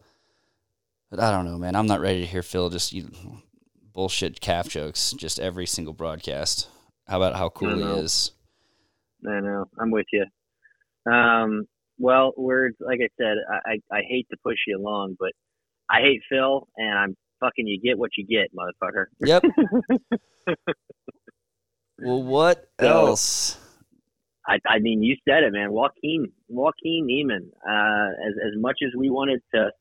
But 1.10 1.22
I 1.22 1.32
don't 1.32 1.46
know, 1.46 1.58
man. 1.58 1.78
I'm 1.78 1.88
not 1.88 2.02
ready 2.02 2.20
to 2.20 2.28
hear 2.28 2.44
Phil 2.44 2.70
just 2.70 2.92
you, 2.92 3.10
bullshit 3.94 4.42
calf 4.42 4.68
jokes 4.68 5.14
just 5.14 5.40
every 5.40 5.66
single 5.66 5.94
broadcast. 5.94 6.68
How 7.08 7.22
about 7.22 7.38
how 7.38 7.48
cool 7.48 7.78
he 7.78 8.02
is? 8.02 8.32
I 9.26 9.40
know. 9.40 9.70
I'm 9.80 9.92
with 9.92 10.08
you. 10.12 10.26
Um, 11.10 11.70
well, 11.98 12.34
we're 12.38 12.72
like 12.80 13.00
I 13.04 13.10
said, 13.20 13.38
I, 13.52 13.72
I 13.72 13.98
I 13.98 14.02
hate 14.08 14.28
to 14.32 14.38
push 14.44 14.58
you 14.68 14.78
along, 14.78 15.16
but 15.20 15.32
I 15.90 16.02
hate 16.02 16.22
Phil, 16.30 16.68
and 16.78 16.98
I'm 16.98 17.18
fucking. 17.40 17.68
You 17.68 17.80
get 17.82 17.98
what 17.98 18.12
you 18.18 18.26
get, 18.26 18.50
motherfucker. 18.56 19.06
Yep. 19.22 19.44
well, 22.00 22.24
what 22.24 22.66
So- 22.80 22.88
else? 22.88 23.60
I, 24.50 24.60
I 24.66 24.80
mean, 24.80 25.04
you 25.04 25.18
said 25.28 25.44
it, 25.44 25.52
man. 25.52 25.74
Joaquin, 25.74 26.32
Joaquin 26.48 27.06
Niemann. 27.06 27.52
Uh, 27.68 28.08
as 28.26 28.34
as 28.48 28.54
much 28.56 28.78
as 28.82 28.92
we 28.98 29.10
wanted 29.10 29.42
to 29.54 29.72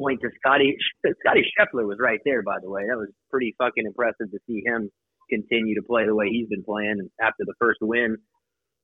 point 0.00 0.20
to 0.22 0.30
Scottie, 0.40 0.74
Scottie 1.20 1.44
Scheffler 1.52 1.86
was 1.86 1.98
right 2.00 2.20
there. 2.24 2.42
By 2.42 2.56
the 2.62 2.70
way, 2.70 2.84
that 2.88 2.96
was 2.96 3.10
pretty 3.30 3.54
fucking 3.58 3.84
impressive 3.84 4.30
to 4.30 4.38
see 4.46 4.62
him 4.64 4.90
continue 5.28 5.74
to 5.74 5.82
play 5.82 6.06
the 6.06 6.14
way 6.14 6.28
he's 6.30 6.48
been 6.48 6.64
playing. 6.64 6.96
And 6.98 7.10
after 7.20 7.44
the 7.44 7.52
first 7.60 7.80
win, 7.82 8.16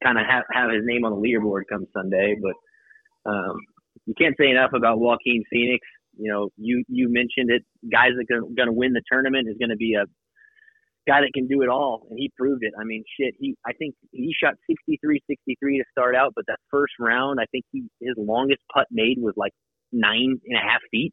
kind 0.04 0.18
of 0.18 0.26
have 0.28 0.45
have 0.52 0.71
his 0.71 0.83
name 0.85 1.07
on 1.07 1.12
the 1.12 1.16
leaderboard 1.28 1.62
come 1.66 1.87
Sunday. 1.95 2.37
But 2.38 2.52
um, 3.26 3.57
you 4.07 4.14
can't 4.19 4.35
say 4.38 4.50
enough 4.50 4.71
about 4.75 4.99
Joaquin 4.99 5.45
Phoenix. 5.50 5.87
You 6.17 6.31
know, 6.31 6.50
you 6.57 6.85
you 6.88 7.09
mentioned 7.09 7.50
it. 7.50 7.62
Guys 7.91 8.11
that 8.17 8.35
are 8.35 8.41
going 8.41 8.69
to 8.69 8.73
win 8.73 8.93
the 8.93 9.02
tournament 9.11 9.49
is 9.49 9.57
going 9.59 9.71
to 9.71 9.76
be 9.76 9.95
a 9.95 10.05
guy 11.07 11.21
that 11.21 11.31
can 11.35 11.47
do 11.47 11.62
it 11.62 11.69
all, 11.69 12.07
and 12.11 12.19
he 12.19 12.31
proved 12.37 12.62
it. 12.62 12.73
I 12.79 12.85
mean, 12.85 13.05
shit, 13.19 13.35
he 13.38 13.57
I 13.67 13.73
think 13.73 13.95
he 14.11 14.35
shot 14.38 14.55
63, 14.69 15.21
63 15.26 15.79
to 15.79 15.85
start 15.91 16.14
out, 16.14 16.33
but 16.35 16.45
that 16.49 16.59
first 16.71 16.95
round, 17.00 17.41
I 17.41 17.47
think 17.50 17.64
he 17.73 17.85
his 18.00 18.14
longest 18.17 18.61
putt 18.73 18.87
made 18.91 19.17
was 19.19 19.35
like 19.37 19.52
nine 19.93 20.38
and 20.45 20.57
a 20.57 20.61
half 20.61 20.81
feet, 20.91 21.12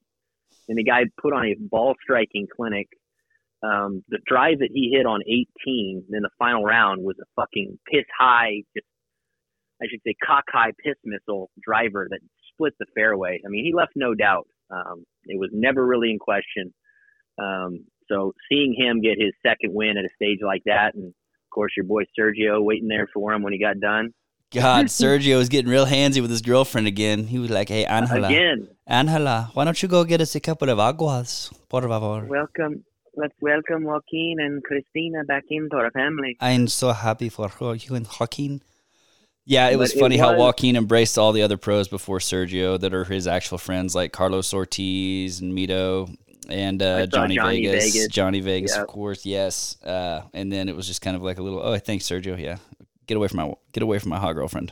and 0.68 0.78
the 0.78 0.84
guy 0.84 1.04
put 1.22 1.34
on 1.34 1.46
a 1.46 1.56
ball 1.60 1.96
striking 2.02 2.48
clinic. 2.54 2.88
Um, 3.62 4.04
the 4.08 4.20
drive 4.26 4.60
that 4.60 4.70
he 4.74 4.90
hit 4.96 5.06
on 5.06 5.20
18 5.28 6.06
in 6.14 6.22
the 6.22 6.30
final 6.40 6.64
round 6.64 7.04
was 7.04 7.18
a 7.22 7.28
fucking 7.36 7.78
piss 7.92 8.06
high, 8.18 8.64
just 8.74 8.88
I 9.82 9.86
should 9.90 10.02
say 10.06 10.16
cock 10.26 10.46
high 10.50 10.72
piss 10.84 10.96
missile 11.04 11.50
driver 11.62 12.08
that 12.10 12.20
split 12.54 12.74
the 12.80 12.86
fairway. 12.96 13.42
I 13.46 13.50
mean, 13.50 13.66
he 13.66 13.74
left 13.74 13.94
no 13.96 14.14
doubt. 14.14 14.48
Um, 14.70 15.06
it 15.26 15.40
was 15.40 15.50
never 15.54 15.86
really 15.86 16.12
in 16.12 16.20
question. 16.20 16.74
Um, 17.42 17.86
so 18.08 18.34
seeing 18.50 18.76
him 18.78 19.02
get 19.02 19.18
his 19.18 19.34
second 19.46 19.74
win 19.74 19.98
at 19.98 20.06
a 20.06 20.10
stage 20.16 20.40
like 20.44 20.64
that, 20.66 20.96
and 20.96 21.08
of 21.08 21.50
course 21.54 21.74
your 21.78 21.86
boy 21.86 22.04
Sergio 22.18 22.64
waiting 22.64 22.88
there 22.88 23.08
for 23.14 23.34
him 23.34 23.44
when 23.44 23.54
he 23.54 23.60
got 23.60 23.80
done 23.80 24.14
God, 24.52 24.86
Sergio 25.02 25.38
was 25.38 25.50
getting 25.50 25.70
real 25.70 25.86
handsy 25.86 26.22
with 26.22 26.32
his 26.32 26.42
girlfriend 26.42 26.88
again. 26.88 27.26
He 27.28 27.40
was 27.40 27.50
like, 27.50 27.70
"Hey, 27.70 27.86
Angela, 27.86 28.28
again. 28.28 28.68
Angela, 28.88 29.52
why 29.54 29.66
don't 29.66 29.82
you 29.82 29.88
go 29.88 30.04
get 30.04 30.22
us 30.22 30.36
a 30.36 30.40
couple 30.40 30.70
of 30.70 30.80
aguas, 30.80 31.52
por 31.70 31.82
favor?" 31.82 32.26
Welcome, 32.26 32.84
let's 33.16 33.36
welcome 33.42 33.84
Joaquin 33.84 34.38
and 34.40 34.64
Christina 34.64 35.24
back 35.24 35.44
into 35.50 35.76
our 35.76 35.92
family. 35.92 36.36
I'm 36.40 36.68
so 36.68 36.92
happy 36.94 37.30
for 37.30 37.50
you 37.76 37.96
and 37.96 38.08
Joaquin. 38.08 38.62
Yeah, 39.50 39.70
it 39.70 39.78
was 39.80 39.92
But 39.94 39.98
it 39.98 40.02
funny 40.02 40.18
how 40.18 40.32
was- 40.34 40.40
Joaquin 40.40 40.76
embraced 40.76 41.18
all 41.18 41.32
the 41.32 41.42
other 41.42 41.58
pros 41.58 41.88
before 41.88 42.20
Sergio 42.20 42.80
that 42.80 42.94
are 42.94 43.04
his 43.04 43.26
actual 43.28 43.58
friends, 43.58 43.96
like 43.96 44.12
Carlos 44.14 44.54
Ortiz 44.54 45.42
and 45.42 45.54
Mito 45.58 46.16
and 46.48 46.82
uh, 46.84 47.08
Johnny, 47.08 47.36
Johnny 47.36 47.66
Vegas. 47.66 47.94
Vegas. 47.94 48.08
Johnny 48.10 48.42
Vegas, 48.42 48.76
Yeah. 48.76 48.82
of 48.84 48.88
course, 48.88 49.26
yes. 49.26 49.82
Uh, 49.84 50.22
and 50.34 50.52
then 50.52 50.70
it 50.70 50.76
was 50.76 50.86
just 50.88 51.02
kind 51.02 51.16
of 51.16 51.24
like 51.24 51.40
a 51.40 51.42
little, 51.44 51.60
oh, 51.62 51.78
thanks, 51.80 52.06
Sergio. 52.06 52.40
Yeah, 52.40 52.58
get 53.08 53.18
away 53.18 53.28
from 53.28 53.38
my 53.38 53.54
get 53.72 53.82
away 53.82 53.98
from 53.98 54.10
my 54.10 54.20
hot 54.20 54.34
girlfriend. 54.34 54.72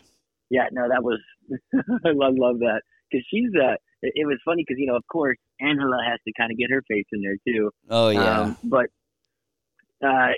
Yeah, 0.51 0.67
no, 0.71 0.87
that 0.87 1.03
was 1.03 1.19
I 1.73 2.11
love 2.13 2.35
love 2.37 2.59
that 2.59 2.81
because 3.09 3.25
she's 3.31 3.49
uh, 3.55 3.73
it, 4.03 4.13
it 4.15 4.25
was 4.27 4.37
funny 4.45 4.63
because 4.65 4.79
you 4.79 4.85
know 4.85 4.95
of 4.95 5.03
course 5.11 5.37
Angela 5.59 5.97
has 6.07 6.19
to 6.27 6.33
kind 6.37 6.51
of 6.51 6.57
get 6.59 6.69
her 6.69 6.83
face 6.87 7.05
in 7.11 7.21
there 7.21 7.37
too. 7.47 7.71
Oh 7.89 8.09
yeah, 8.09 8.41
Um, 8.41 8.57
but 8.63 8.85
uh, 10.05 10.33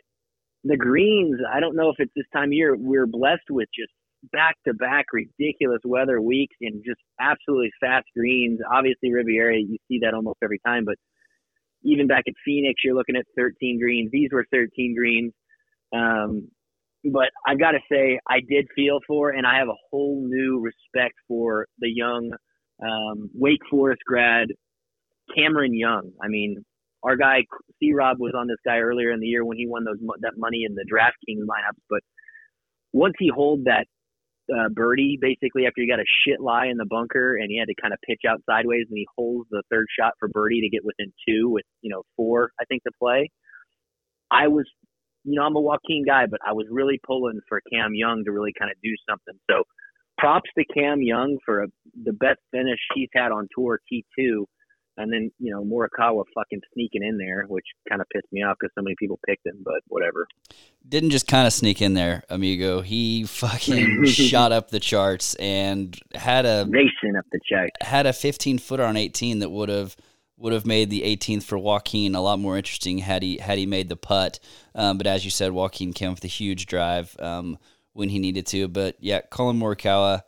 the 0.63 0.77
greens, 0.77 1.39
I 1.53 1.59
don't 1.59 1.75
know 1.75 1.89
if 1.89 1.97
it's 1.99 2.11
this 2.15 2.25
time 2.31 2.49
of 2.49 2.53
year. 2.53 2.75
We're 2.77 3.05
blessed 3.05 3.49
with 3.49 3.67
just 3.77 3.91
back 4.31 4.55
to 4.67 4.73
back 4.73 5.05
ridiculous 5.13 5.79
weather 5.85 6.21
weeks 6.21 6.55
and 6.61 6.83
just 6.85 6.99
absolutely 7.19 7.71
fast 7.79 8.05
greens. 8.15 8.59
Obviously, 8.71 9.13
Riviera, 9.13 9.57
you 9.57 9.77
see 9.87 9.99
that 10.01 10.13
almost 10.13 10.37
every 10.43 10.59
time. 10.65 10.85
But 10.85 10.95
even 11.83 12.07
back 12.07 12.23
at 12.27 12.33
Phoenix, 12.45 12.81
you're 12.83 12.95
looking 12.95 13.15
at 13.15 13.25
13 13.37 13.79
greens. 13.79 14.09
These 14.11 14.29
were 14.31 14.45
13 14.51 14.95
greens. 14.97 15.33
Um, 15.95 16.49
but 17.05 17.29
I've 17.47 17.59
got 17.59 17.71
to 17.71 17.79
say, 17.89 18.19
I 18.27 18.39
did 18.49 18.67
feel 18.75 18.99
for, 19.07 19.29
and 19.29 19.47
I 19.47 19.57
have 19.57 19.69
a 19.69 19.79
whole 19.89 20.21
new 20.27 20.59
respect 20.59 21.15
for 21.27 21.65
the 21.79 21.89
young 21.89 22.31
um, 22.83 23.29
Wake 23.33 23.61
Forest 23.69 24.01
grad 24.05 24.47
Cameron 25.35 25.73
Young. 25.73 26.11
I 26.21 26.27
mean, 26.27 26.63
our 27.03 27.15
guy 27.15 27.43
C 27.79 27.93
Rob 27.93 28.17
was 28.19 28.33
on 28.35 28.47
this 28.47 28.57
guy 28.65 28.79
earlier 28.79 29.11
in 29.11 29.21
the 29.21 29.27
year 29.27 29.45
when 29.45 29.57
he 29.57 29.67
won 29.67 29.85
those 29.85 29.99
that 30.21 30.33
money 30.37 30.65
in 30.67 30.75
the 30.75 30.85
DraftKings 30.91 31.43
lineups. 31.43 31.81
But 31.89 32.01
once 32.91 33.13
he 33.17 33.31
hold 33.33 33.65
that 33.65 33.85
uh, 34.53 34.69
birdie, 34.69 35.17
basically 35.19 35.65
after 35.65 35.81
he 35.81 35.87
got 35.87 35.99
a 35.99 36.05
shit 36.25 36.39
lie 36.39 36.67
in 36.67 36.77
the 36.77 36.85
bunker 36.85 37.35
and 37.35 37.49
he 37.49 37.59
had 37.59 37.67
to 37.67 37.75
kind 37.81 37.93
of 37.93 37.99
pitch 38.07 38.21
out 38.27 38.41
sideways, 38.49 38.85
and 38.89 38.97
he 38.97 39.07
holds 39.17 39.47
the 39.51 39.63
third 39.69 39.87
shot 39.97 40.13
for 40.19 40.27
birdie 40.27 40.61
to 40.61 40.69
get 40.69 40.83
within 40.83 41.11
two 41.27 41.49
with 41.49 41.65
you 41.81 41.89
know 41.89 42.03
four 42.15 42.51
I 42.59 42.65
think 42.65 42.83
to 42.83 42.91
play. 42.99 43.29
I 44.31 44.47
was, 44.47 44.65
you 45.23 45.35
know, 45.35 45.43
I'm 45.43 45.55
a 45.55 45.61
Joaquin 45.61 46.05
guy, 46.05 46.25
but 46.29 46.39
I 46.45 46.53
was 46.53 46.67
really 46.69 46.99
pulling 47.05 47.39
for 47.49 47.61
Cam 47.71 47.95
Young 47.95 48.23
to 48.25 48.31
really 48.31 48.53
kind 48.57 48.71
of 48.71 48.77
do 48.83 48.91
something. 49.09 49.33
So 49.49 49.63
props 50.17 50.49
to 50.57 50.65
Cam 50.65 51.01
Young 51.01 51.37
for 51.45 51.63
a, 51.63 51.67
the 52.03 52.13
best 52.13 52.39
finish 52.51 52.79
he's 52.93 53.09
had 53.15 53.31
on 53.31 53.47
tour 53.55 53.79
T2 53.91 54.45
and 54.99 55.11
then 55.11 55.31
you 55.39 55.51
know 55.51 55.63
Morikawa 55.63 56.25
fucking 56.35 56.61
sneaking 56.73 57.03
in 57.03 57.17
there, 57.17 57.45
which 57.47 57.65
kind 57.87 58.01
of 58.01 58.07
pissed 58.13 58.31
me 58.31 58.43
off 58.43 58.57
because 58.59 58.71
so 58.77 58.83
many 58.83 58.95
people 58.99 59.17
picked 59.25 59.45
him. 59.45 59.61
But 59.63 59.81
whatever. 59.87 60.27
didn't 60.87 61.09
just 61.11 61.25
kind 61.25 61.47
of 61.47 61.53
sneak 61.53 61.81
in 61.81 61.93
there, 61.93 62.23
amigo. 62.29 62.81
He 62.81 63.23
fucking 63.23 64.05
shot 64.05 64.51
up 64.51 64.69
the 64.69 64.79
charts 64.79 65.35
and 65.35 65.97
had 66.13 66.45
a 66.45 66.67
Racing 66.69 67.15
up 67.17 67.25
the 67.31 67.39
check. 67.49 67.71
had 67.81 68.05
a 68.05 68.13
15 68.13 68.59
footer 68.59 68.83
on 68.83 68.97
18 68.97 69.39
that 69.39 69.49
would 69.49 69.69
have 69.69 69.95
would 70.37 70.53
have 70.53 70.65
made 70.65 70.89
the 70.89 71.01
18th 71.01 71.43
for 71.43 71.57
Joaquin 71.57 72.15
a 72.15 72.21
lot 72.21 72.39
more 72.39 72.57
interesting 72.57 72.97
had 72.99 73.23
he 73.23 73.37
had 73.37 73.57
he 73.57 73.65
made 73.65 73.89
the 73.89 73.95
putt. 73.95 74.39
Um, 74.75 74.97
but 74.97 75.07
as 75.07 75.23
you 75.23 75.31
said, 75.31 75.53
Joaquin 75.53 75.93
came 75.93 76.11
with 76.11 76.23
a 76.23 76.27
huge 76.27 76.65
drive 76.65 77.15
um, 77.19 77.57
when 77.93 78.09
he 78.09 78.19
needed 78.19 78.45
to. 78.47 78.67
But 78.67 78.97
yeah, 78.99 79.21
Collin 79.29 79.59
Morikawa, 79.59 80.23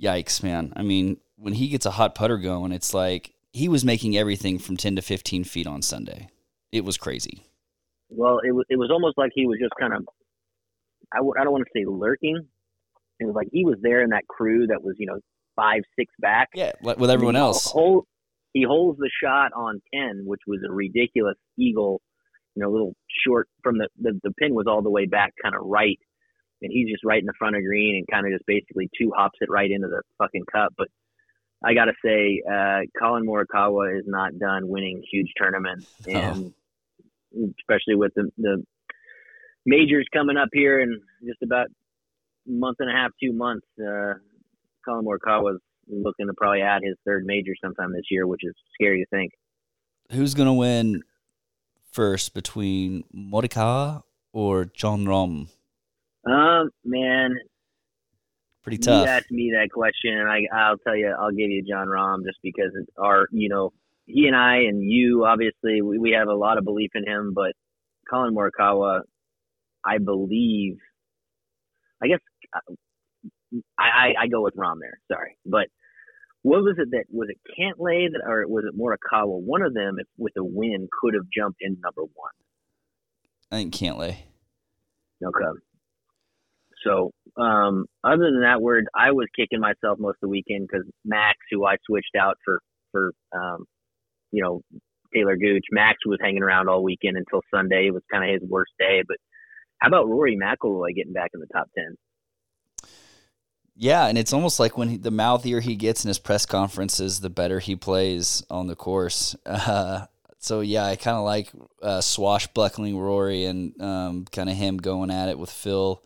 yikes, 0.00 0.42
man! 0.42 0.72
I 0.74 0.82
mean, 0.82 1.18
when 1.36 1.54
he 1.54 1.68
gets 1.68 1.86
a 1.86 1.90
hot 1.90 2.14
putter 2.14 2.38
going, 2.38 2.72
it's 2.72 2.94
like 2.94 3.31
he 3.52 3.68
was 3.68 3.84
making 3.84 4.16
everything 4.16 4.58
from 4.58 4.76
10 4.76 4.96
to 4.96 5.02
15 5.02 5.44
feet 5.44 5.66
on 5.66 5.82
Sunday. 5.82 6.28
It 6.70 6.84
was 6.84 6.96
crazy. 6.96 7.46
Well, 8.08 8.40
it 8.46 8.52
was 8.52 8.66
it 8.68 8.76
was 8.76 8.90
almost 8.90 9.16
like 9.16 9.30
he 9.34 9.46
was 9.46 9.58
just 9.60 9.72
kind 9.80 9.94
of 9.94 10.04
I 11.12 11.18
w- 11.18 11.34
I 11.38 11.44
don't 11.44 11.52
want 11.52 11.64
to 11.64 11.78
say 11.78 11.84
lurking. 11.86 12.46
It 13.20 13.24
was 13.24 13.34
like 13.34 13.48
he 13.52 13.64
was 13.64 13.76
there 13.80 14.02
in 14.02 14.10
that 14.10 14.26
crew 14.28 14.66
that 14.68 14.82
was 14.82 14.96
you 14.98 15.06
know 15.06 15.18
five 15.56 15.82
six 15.98 16.12
back. 16.18 16.48
Yeah, 16.54 16.72
with 16.82 17.10
everyone 17.10 17.36
else. 17.36 17.70
Hold, 17.70 18.06
he 18.52 18.64
holds 18.64 18.98
the 18.98 19.10
shot 19.22 19.52
on 19.54 19.80
ten, 19.94 20.24
which 20.26 20.40
was 20.46 20.60
a 20.68 20.72
ridiculous 20.72 21.36
eagle. 21.58 22.00
You 22.54 22.62
know, 22.62 22.70
a 22.70 22.72
little 22.72 22.94
short 23.26 23.48
from 23.62 23.78
the 23.78 23.88
the, 23.98 24.18
the 24.22 24.32
pin 24.32 24.54
was 24.54 24.66
all 24.66 24.82
the 24.82 24.90
way 24.90 25.06
back, 25.06 25.32
kind 25.42 25.54
of 25.54 25.62
right, 25.64 25.98
and 26.60 26.70
he's 26.70 26.90
just 26.90 27.04
right 27.04 27.20
in 27.20 27.26
the 27.26 27.34
front 27.38 27.56
of 27.56 27.62
green 27.62 27.96
and 27.96 28.06
kind 28.10 28.26
of 28.26 28.32
just 28.32 28.46
basically 28.46 28.90
two 28.98 29.10
hops 29.16 29.38
it 29.40 29.50
right 29.50 29.70
into 29.70 29.88
the 29.88 30.02
fucking 30.18 30.44
cup. 30.52 30.74
But 30.76 30.88
I 31.64 31.74
gotta 31.74 31.92
say, 32.04 32.42
uh, 32.50 32.80
Collin 32.98 33.26
Morikawa 33.26 33.98
is 33.98 34.04
not 34.06 34.38
done 34.38 34.68
winning 34.68 35.02
huge 35.10 35.32
tournaments, 35.38 35.86
and 36.08 36.52
especially 37.60 37.94
with 37.94 38.12
the 38.14 38.30
the 38.38 38.64
majors 39.64 40.06
coming 40.12 40.36
up 40.36 40.48
here 40.52 40.80
in 40.80 41.00
just 41.26 41.42
about 41.42 41.66
a 42.46 42.50
month 42.50 42.78
and 42.80 42.90
a 42.90 42.92
half, 42.92 43.10
two 43.22 43.32
months. 43.32 43.66
Uh, 43.78 44.14
Collin 44.84 45.04
Morikawa's 45.04 45.60
looking 45.88 46.26
to 46.26 46.34
probably 46.36 46.62
add 46.62 46.82
his 46.82 46.96
third 47.06 47.24
major 47.24 47.52
sometime 47.62 47.92
this 47.92 48.06
year, 48.10 48.26
which 48.26 48.42
is 48.42 48.54
scary 48.74 49.00
to 49.00 49.06
think. 49.16 49.32
Who's 50.10 50.34
gonna 50.34 50.54
win 50.54 51.02
first 51.90 52.34
between 52.34 53.04
Morikawa 53.14 54.02
or 54.32 54.64
Jon 54.64 55.04
Rahm? 55.04 55.48
Um, 56.24 56.70
man, 56.84 57.36
Pretty 58.62 58.78
tough. 58.78 59.06
you 59.06 59.12
asked 59.12 59.30
me 59.30 59.52
that 59.54 59.70
question, 59.72 60.16
and 60.16 60.28
I, 60.28 60.42
I'll 60.54 60.78
tell 60.78 60.96
you, 60.96 61.14
I'll 61.18 61.32
give 61.32 61.50
you 61.50 61.62
Jon 61.62 61.88
Rahm 61.88 62.24
just 62.24 62.38
because 62.42 62.70
it's 62.80 62.90
our, 62.96 63.26
you 63.32 63.48
know, 63.48 63.72
he 64.06 64.26
and 64.26 64.36
I 64.36 64.58
and 64.68 64.82
you, 64.82 65.24
obviously, 65.26 65.82
we, 65.82 65.98
we 65.98 66.10
have 66.12 66.28
a 66.28 66.34
lot 66.34 66.58
of 66.58 66.64
belief 66.64 66.90
in 66.94 67.06
him, 67.06 67.32
but 67.34 67.52
Collin 68.08 68.34
Morikawa, 68.34 69.00
I 69.84 69.98
believe, 69.98 70.76
I 72.02 72.06
guess, 72.06 72.20
I, 73.78 73.82
I, 73.82 74.14
I 74.22 74.26
go 74.28 74.42
with 74.42 74.54
Rahm 74.56 74.76
there. 74.80 75.00
Sorry, 75.10 75.36
but 75.44 75.66
what 76.42 76.62
was 76.62 76.76
it 76.78 76.90
that 76.90 77.04
was 77.10 77.28
it 77.30 77.38
Cantlay 77.58 78.06
that, 78.12 78.22
or 78.26 78.46
was 78.46 78.64
it 78.66 78.78
Morikawa? 78.78 79.40
One 79.40 79.62
of 79.62 79.74
them, 79.74 79.96
with 80.18 80.32
a 80.36 80.44
win, 80.44 80.88
could 81.00 81.14
have 81.14 81.24
jumped 81.36 81.58
in 81.60 81.78
number 81.82 82.02
one. 82.02 82.32
I 83.50 83.56
think 83.56 83.74
Cantlay. 83.74 84.16
Okay. 85.24 85.60
So, 86.84 87.12
um, 87.36 87.86
other 88.04 88.30
than 88.30 88.42
that 88.42 88.60
word, 88.60 88.86
I 88.94 89.12
was 89.12 89.28
kicking 89.34 89.60
myself 89.60 89.98
most 89.98 90.16
of 90.16 90.22
the 90.22 90.28
weekend 90.28 90.68
because 90.68 90.86
Max, 91.04 91.38
who 91.50 91.64
I 91.64 91.76
switched 91.86 92.14
out 92.18 92.36
for 92.44 92.60
for 92.90 93.12
um, 93.34 93.64
you 94.30 94.42
know 94.42 94.60
Taylor 95.14 95.36
Gooch, 95.36 95.64
Max 95.70 95.98
was 96.04 96.18
hanging 96.20 96.42
around 96.42 96.68
all 96.68 96.82
weekend 96.82 97.16
until 97.16 97.40
Sunday. 97.52 97.86
It 97.86 97.94
was 97.94 98.02
kind 98.10 98.24
of 98.24 98.40
his 98.40 98.48
worst 98.48 98.72
day. 98.78 99.02
But 99.06 99.16
how 99.78 99.88
about 99.88 100.08
Rory 100.08 100.36
McIlroy 100.36 100.94
getting 100.94 101.12
back 101.12 101.30
in 101.34 101.40
the 101.40 101.46
top 101.52 101.68
ten? 101.76 101.96
Yeah, 103.74 104.06
and 104.06 104.18
it's 104.18 104.34
almost 104.34 104.60
like 104.60 104.76
when 104.76 104.90
he, 104.90 104.96
the 104.98 105.10
mouthier 105.10 105.60
he 105.60 105.76
gets 105.76 106.04
in 106.04 106.08
his 106.08 106.18
press 106.18 106.44
conferences, 106.44 107.20
the 107.20 107.30
better 107.30 107.58
he 107.58 107.74
plays 107.76 108.42
on 108.50 108.66
the 108.66 108.76
course. 108.76 109.34
Uh, 109.46 110.06
so 110.38 110.60
yeah, 110.60 110.84
I 110.84 110.96
kind 110.96 111.16
of 111.16 111.24
like 111.24 111.50
uh, 111.80 112.00
swashbuckling 112.00 112.98
Rory 112.98 113.44
and 113.44 113.80
um, 113.80 114.24
kind 114.26 114.50
of 114.50 114.56
him 114.56 114.76
going 114.76 115.10
at 115.10 115.28
it 115.28 115.38
with 115.38 115.50
Phil. 115.50 116.02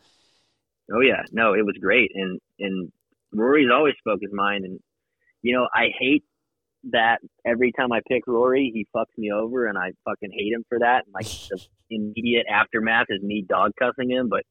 Oh 0.92 1.00
yeah, 1.00 1.22
no, 1.32 1.54
it 1.54 1.64
was 1.64 1.76
great, 1.80 2.10
and 2.14 2.40
and 2.58 2.92
Rory's 3.32 3.70
always 3.72 3.94
spoke 3.98 4.20
his 4.22 4.32
mind, 4.32 4.64
and 4.64 4.78
you 5.42 5.54
know 5.54 5.66
I 5.74 5.88
hate 5.98 6.24
that 6.92 7.18
every 7.44 7.72
time 7.72 7.92
I 7.92 8.00
pick 8.08 8.22
Rory, 8.26 8.70
he 8.72 8.86
fucks 8.96 9.16
me 9.18 9.32
over, 9.32 9.66
and 9.66 9.76
I 9.76 9.92
fucking 10.04 10.30
hate 10.32 10.52
him 10.52 10.64
for 10.68 10.78
that. 10.78 11.04
And 11.06 11.14
like 11.14 11.26
the 11.50 11.96
immediate 11.96 12.46
aftermath 12.50 13.06
is 13.08 13.22
me 13.22 13.44
dog 13.48 13.72
cussing 13.78 14.10
him, 14.10 14.28
but 14.28 14.42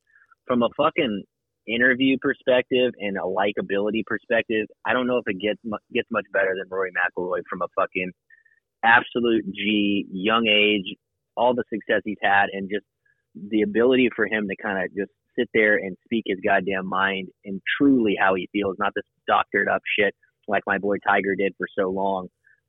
from 0.45 0.63
a 0.63 0.69
fucking 0.77 1.23
interview 1.67 2.17
perspective 2.21 2.93
and 2.99 3.17
a 3.17 3.21
likability 3.21 4.03
perspective, 4.05 4.67
I 4.85 4.93
don't 4.93 5.07
know 5.07 5.17
if 5.17 5.25
it 5.27 5.41
gets 5.41 5.59
gets 5.93 6.07
much 6.11 6.25
better 6.33 6.53
than 6.57 6.67
Rory 6.69 6.91
McIlroy 6.91 7.41
from 7.49 7.61
a 7.61 7.67
fucking 7.75 8.11
absolute 8.83 9.45
G, 9.53 10.05
young 10.11 10.47
age, 10.47 10.95
all 11.35 11.55
the 11.55 11.63
success 11.73 12.01
he's 12.03 12.17
had, 12.21 12.47
and 12.51 12.69
just 12.69 12.85
the 13.49 13.61
ability 13.61 14.09
for 14.15 14.25
him 14.27 14.47
to 14.47 14.55
kind 14.61 14.83
of 14.83 14.89
just 14.95 15.11
sit 15.37 15.49
there 15.53 15.75
and 15.75 15.97
speak 16.03 16.23
his 16.25 16.39
goddamn 16.45 16.87
mind 16.87 17.29
and 17.43 17.61
truly 17.77 18.15
how 18.19 18.35
he 18.35 18.49
feels, 18.51 18.75
not 18.79 18.93
this 18.95 19.05
doctored 19.27 19.67
up 19.67 19.81
shit 19.97 20.13
like 20.47 20.63
my 20.65 20.77
boy 20.77 20.97
Tiger 21.05 21.35
did 21.35 21.53
for 21.57 21.67
so 21.77 21.89
long. 21.89 22.27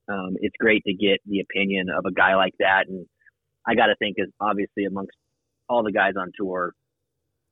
Um, 0.09 0.37
it's 0.41 0.55
great 0.59 0.83
to 0.87 0.95
get 0.95 1.21
the 1.27 1.41
opinion 1.41 1.89
of 1.91 2.05
a 2.07 2.13
guy 2.13 2.37
like 2.37 2.55
that, 2.61 2.85
and 2.89 3.07
I 3.67 3.75
got 3.75 3.87
to 3.87 3.97
think 3.97 4.17
is 4.19 4.31
obviously 4.41 4.85
amongst 4.85 5.17
all 5.69 5.83
the 5.83 5.93
guys 5.93 6.13
on 6.19 6.31
tour, 6.39 6.75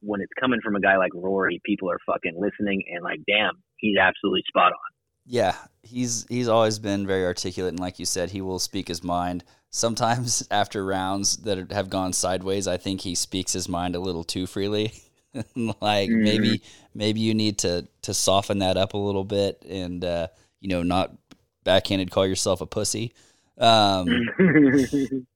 when 0.01 0.21
it's 0.21 0.33
coming 0.39 0.61
from 0.63 0.77
a 0.77 0.81
guy 0.81 0.97
like 0.97 1.11
Rory, 1.15 1.61
people 1.65 1.91
are 1.91 1.99
fucking 2.07 2.35
listening 2.39 2.85
and 2.95 3.03
like, 3.03 3.21
damn, 3.27 3.55
he's 3.79 3.97
absolutely 3.99 4.43
spot 4.47 4.73
on. 4.73 4.95
Yeah, 5.27 5.57
he's 5.83 6.27
he's 6.29 6.49
always 6.49 6.79
been 6.79 7.07
very 7.07 7.25
articulate, 7.25 7.73
and 7.73 7.81
like 7.81 7.99
you 7.99 8.05
said, 8.05 8.31
he 8.31 8.41
will 8.41 8.59
speak 8.59 8.89
his 8.89 9.03
mind. 9.03 9.43
Sometimes 9.75 10.47
after 10.53 10.85
rounds 10.85 11.39
that 11.39 11.73
have 11.73 11.91
gone 11.91 12.13
sideways, 12.13 12.69
I 12.69 12.77
think 12.77 13.01
he 13.01 13.17
speaks 13.17 13.53
his 13.53 13.69
mind 13.69 13.97
a 13.97 14.01
little 14.01 14.23
too 14.23 14.47
freely. 14.47 14.93
like 15.81 16.09
maybe 16.09 16.63
maybe 16.95 17.19
you 17.19 17.35
need 17.35 17.59
to 17.59 17.89
to 18.03 18.15
soften 18.15 18.61
that 18.61 18.77
up 18.77 18.95
a 18.95 18.99
little 18.99 19.25
bit, 19.25 19.65
and 19.69 20.05
uh, 20.05 20.29
you 20.61 20.69
know, 20.69 20.85
not 20.85 21.13
backhanded 21.65 22.13
call 22.13 22.25
yourself 22.25 22.61
a 22.61 22.67
pussy. 22.67 23.15
Um, 23.59 24.07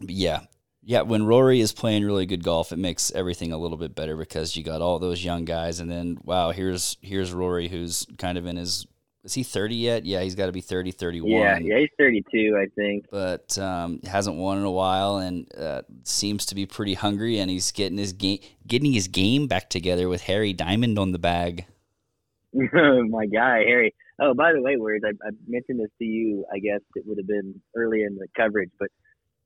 yeah, 0.00 0.42
yeah. 0.84 1.00
When 1.00 1.26
Rory 1.26 1.60
is 1.60 1.72
playing 1.72 2.04
really 2.04 2.26
good 2.26 2.44
golf, 2.44 2.70
it 2.70 2.78
makes 2.78 3.10
everything 3.10 3.52
a 3.52 3.58
little 3.58 3.76
bit 3.76 3.96
better 3.96 4.16
because 4.16 4.56
you 4.56 4.62
got 4.62 4.82
all 4.82 5.00
those 5.00 5.24
young 5.24 5.44
guys, 5.44 5.80
and 5.80 5.90
then 5.90 6.16
wow, 6.22 6.52
here's 6.52 6.96
here's 7.02 7.32
Rory 7.32 7.66
who's 7.66 8.06
kind 8.18 8.38
of 8.38 8.46
in 8.46 8.54
his 8.54 8.86
is 9.24 9.34
he 9.34 9.42
30 9.42 9.74
yet? 9.76 10.04
Yeah, 10.04 10.22
he's 10.22 10.34
got 10.34 10.46
to 10.46 10.52
be 10.52 10.60
30, 10.60 10.92
31. 10.92 11.30
Yeah, 11.30 11.58
yeah, 11.58 11.78
he's 11.80 11.88
32, 11.98 12.56
I 12.58 12.66
think. 12.74 13.06
But 13.10 13.58
um, 13.58 14.00
hasn't 14.04 14.36
won 14.36 14.58
in 14.58 14.64
a 14.64 14.70
while 14.70 15.18
and 15.18 15.46
uh, 15.56 15.82
seems 16.04 16.46
to 16.46 16.54
be 16.54 16.66
pretty 16.66 16.94
hungry. 16.94 17.38
And 17.38 17.50
he's 17.50 17.72
getting 17.72 17.98
his 17.98 18.12
game, 18.12 18.40
getting 18.66 18.92
his 18.92 19.08
game 19.08 19.46
back 19.46 19.70
together 19.70 20.08
with 20.08 20.22
Harry 20.22 20.52
Diamond 20.52 20.98
on 20.98 21.12
the 21.12 21.18
bag. 21.18 21.66
My 22.52 23.26
guy, 23.26 23.58
Harry. 23.66 23.94
Oh, 24.20 24.34
by 24.34 24.52
the 24.52 24.60
way, 24.60 24.76
words. 24.76 25.04
I, 25.04 25.10
I 25.26 25.30
mentioned 25.46 25.80
this 25.80 25.90
to 25.98 26.04
you. 26.04 26.44
I 26.52 26.58
guess 26.58 26.80
it 26.94 27.04
would 27.06 27.18
have 27.18 27.26
been 27.26 27.60
early 27.76 28.02
in 28.02 28.16
the 28.16 28.26
coverage, 28.36 28.70
but 28.78 28.88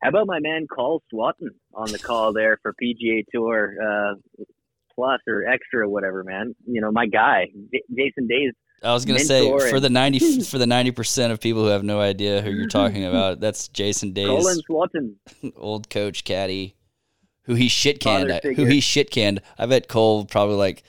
how 0.02 0.10
about 0.10 0.26
my 0.26 0.38
man 0.40 0.66
Cole 0.66 1.02
Swatton 1.10 1.50
on 1.72 1.90
the 1.90 1.98
call 1.98 2.32
there 2.32 2.58
for 2.60 2.74
PGA 2.74 3.24
Tour 3.32 3.74
uh, 3.82 4.14
Plus 4.94 5.20
or 5.26 5.46
Extra, 5.46 5.86
or 5.86 5.88
whatever, 5.88 6.22
man. 6.24 6.54
You 6.66 6.80
know, 6.80 6.92
my 6.92 7.06
guy, 7.06 7.46
J- 7.72 7.82
Jason 7.88 8.26
Day's 8.26 8.52
I 8.84 8.92
was 8.92 9.04
gonna 9.04 9.20
say 9.20 9.70
for 9.70 9.80
the 9.80 9.90
ninety 9.90 10.40
for 10.42 10.58
the 10.58 10.66
ninety 10.66 10.90
percent 10.90 11.32
of 11.32 11.40
people 11.40 11.62
who 11.62 11.68
have 11.68 11.82
no 11.84 12.00
idea 12.00 12.42
who 12.42 12.50
you're 12.50 12.68
talking 12.68 13.04
about, 13.10 13.40
that's 13.40 13.68
Jason 13.68 14.14
Colin 14.14 14.54
Day's 14.54 14.62
Swatton. 14.66 15.16
old 15.56 15.90
coach 15.90 16.24
caddy, 16.24 16.76
who 17.42 17.54
he 17.54 17.68
shit 17.68 18.00
canned. 18.00 18.40
Who 18.42 18.64
he 18.64 18.80
shit 18.80 19.10
canned. 19.10 19.40
I 19.58 19.66
bet 19.66 19.88
Cole 19.88 20.24
probably 20.24 20.56
like 20.56 20.82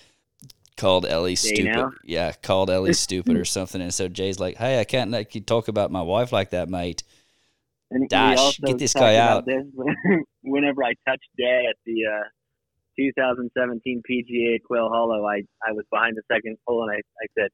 called 0.78 1.06
Ellie 1.06 1.36
stupid. 1.36 1.66
now? 1.66 1.92
Yeah, 2.04 2.34
called 2.34 2.70
Ellie 2.70 2.94
stupid 2.94 3.38
or 3.38 3.46
something. 3.46 3.82
And 3.82 3.94
so 3.94 4.08
Jay's 4.08 4.40
like, 4.40 4.58
"Hey, 4.58 4.80
I 4.80 4.84
can't 4.84 5.12
let 5.12 5.34
you 5.34 5.42
talk 5.42 5.68
about 5.68 5.92
my 5.92 6.02
wife 6.02 6.32
like 6.32 6.50
that, 6.52 6.70
mate." 6.70 7.04
And 7.92 8.10
Dash, 8.10 8.60
get 8.60 8.78
this 8.78 8.94
guy 8.94 9.16
out. 9.18 9.46
This 9.46 9.64
whenever 10.42 10.84
I 10.84 10.94
touched 11.08 11.30
Day 11.38 11.66
at 11.70 11.76
the 11.86 12.06
uh, 12.06 12.24
2017 12.98 14.02
PGA 14.10 14.56
at 14.56 14.64
Quail 14.64 14.90
Hollow, 14.90 15.26
I, 15.26 15.44
I 15.64 15.72
was 15.72 15.86
behind 15.92 16.16
the 16.16 16.24
second 16.32 16.58
hole 16.66 16.84
and 16.84 16.92
I, 16.92 16.98
I 16.98 17.28
said, 17.38 17.50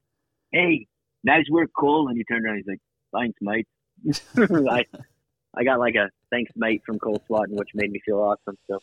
"Hey, 0.52 0.86
nice 1.24 1.44
work, 1.50 1.70
Cole." 1.76 2.08
And 2.08 2.16
he 2.16 2.24
turned 2.24 2.44
around. 2.44 2.56
He's 2.56 2.66
like, 2.66 2.80
"Thanks, 3.12 3.38
mate." 3.40 3.66
I 4.70 4.84
I 5.54 5.64
got 5.64 5.78
like 5.78 5.94
a 5.94 6.10
thanks, 6.30 6.52
mate, 6.56 6.82
from 6.84 6.98
Cole 6.98 7.22
Swatton, 7.26 7.56
which 7.56 7.70
made 7.74 7.90
me 7.90 8.00
feel 8.04 8.18
awesome. 8.20 8.56
So 8.68 8.78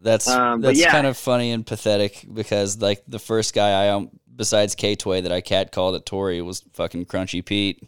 That's 0.00 0.28
Um, 0.28 0.60
that's 0.60 0.78
yeah. 0.78 0.90
kind 0.90 1.06
of 1.06 1.16
funny 1.16 1.50
and 1.50 1.66
pathetic 1.66 2.24
because 2.32 2.80
like 2.80 3.02
the 3.06 3.18
first 3.18 3.54
guy 3.54 3.86
I 3.86 3.88
um 3.90 4.10
besides 4.34 4.74
K 4.74 4.94
Toy 4.96 5.20
that 5.20 5.32
I 5.32 5.40
cat 5.40 5.72
called 5.72 5.94
at 5.96 6.06
Torrey 6.06 6.40
was 6.40 6.64
fucking 6.72 7.06
Crunchy 7.06 7.44
Pete. 7.44 7.86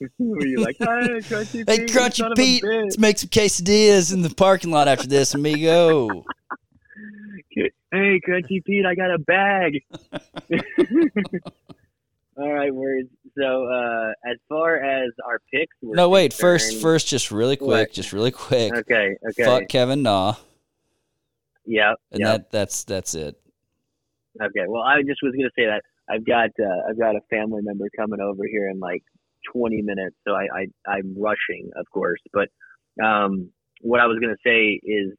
were 0.18 0.46
you 0.46 0.60
like, 0.60 0.76
"Hey, 0.78 0.84
Crunchy 0.84 1.66
Pete, 1.66 1.90
son 1.90 2.10
Crunchy 2.10 2.36
Pete, 2.36 2.64
let's 2.64 2.98
make 2.98 3.18
some 3.18 3.28
quesadillas 3.28 4.12
in 4.12 4.22
the 4.22 4.30
parking 4.30 4.70
lot 4.70 4.88
after 4.88 5.06
this, 5.06 5.34
amigo. 5.34 6.24
Hey, 7.92 8.20
Crunchy 8.20 8.64
Pete, 8.64 8.86
I 8.86 8.94
got 8.94 9.10
a 9.12 9.18
bag. 9.18 9.82
All 12.36 12.52
right, 12.52 12.72
words. 12.74 13.08
So, 13.36 13.64
uh, 13.66 14.10
as 14.30 14.38
far 14.48 14.76
as 14.76 15.10
our 15.26 15.40
picks, 15.52 15.76
were 15.82 15.94
No, 15.96 16.08
wait. 16.08 16.32
First, 16.32 16.66
concerned- 16.66 16.82
first, 16.82 17.08
just 17.08 17.30
really 17.30 17.56
quick, 17.56 17.68
What? 17.88 17.92
just 17.92 18.12
really 18.12 18.30
quick. 18.30 18.72
Okay, 18.74 19.16
okay. 19.30 19.44
Fuck 19.44 19.68
Kevin 19.68 20.02
Na, 20.02 20.34
Yep, 21.66 21.96
and 22.12 22.20
yep. 22.20 22.28
that 22.28 22.50
that's 22.50 22.84
that's 22.84 23.14
it. 23.14 23.36
Okay. 24.40 24.64
Well, 24.68 24.82
I 24.82 25.02
just 25.02 25.20
was 25.22 25.34
gonna 25.36 25.50
say 25.56 25.66
that 25.66 25.82
I've 26.08 26.24
got 26.24 26.50
uh, 26.58 26.88
I've 26.88 26.98
got 26.98 27.16
a 27.16 27.20
family 27.30 27.60
member 27.62 27.88
coming 27.96 28.20
over 28.20 28.44
here 28.46 28.68
in 28.70 28.78
like 28.78 29.02
20 29.52 29.82
minutes, 29.82 30.16
so 30.26 30.34
I, 30.34 30.46
I 30.54 30.66
I'm 30.90 31.14
rushing, 31.18 31.70
of 31.76 31.86
course. 31.92 32.20
But 32.32 32.48
um, 33.04 33.50
what 33.82 34.00
I 34.00 34.06
was 34.06 34.18
gonna 34.20 34.36
say 34.44 34.80
is, 34.82 35.12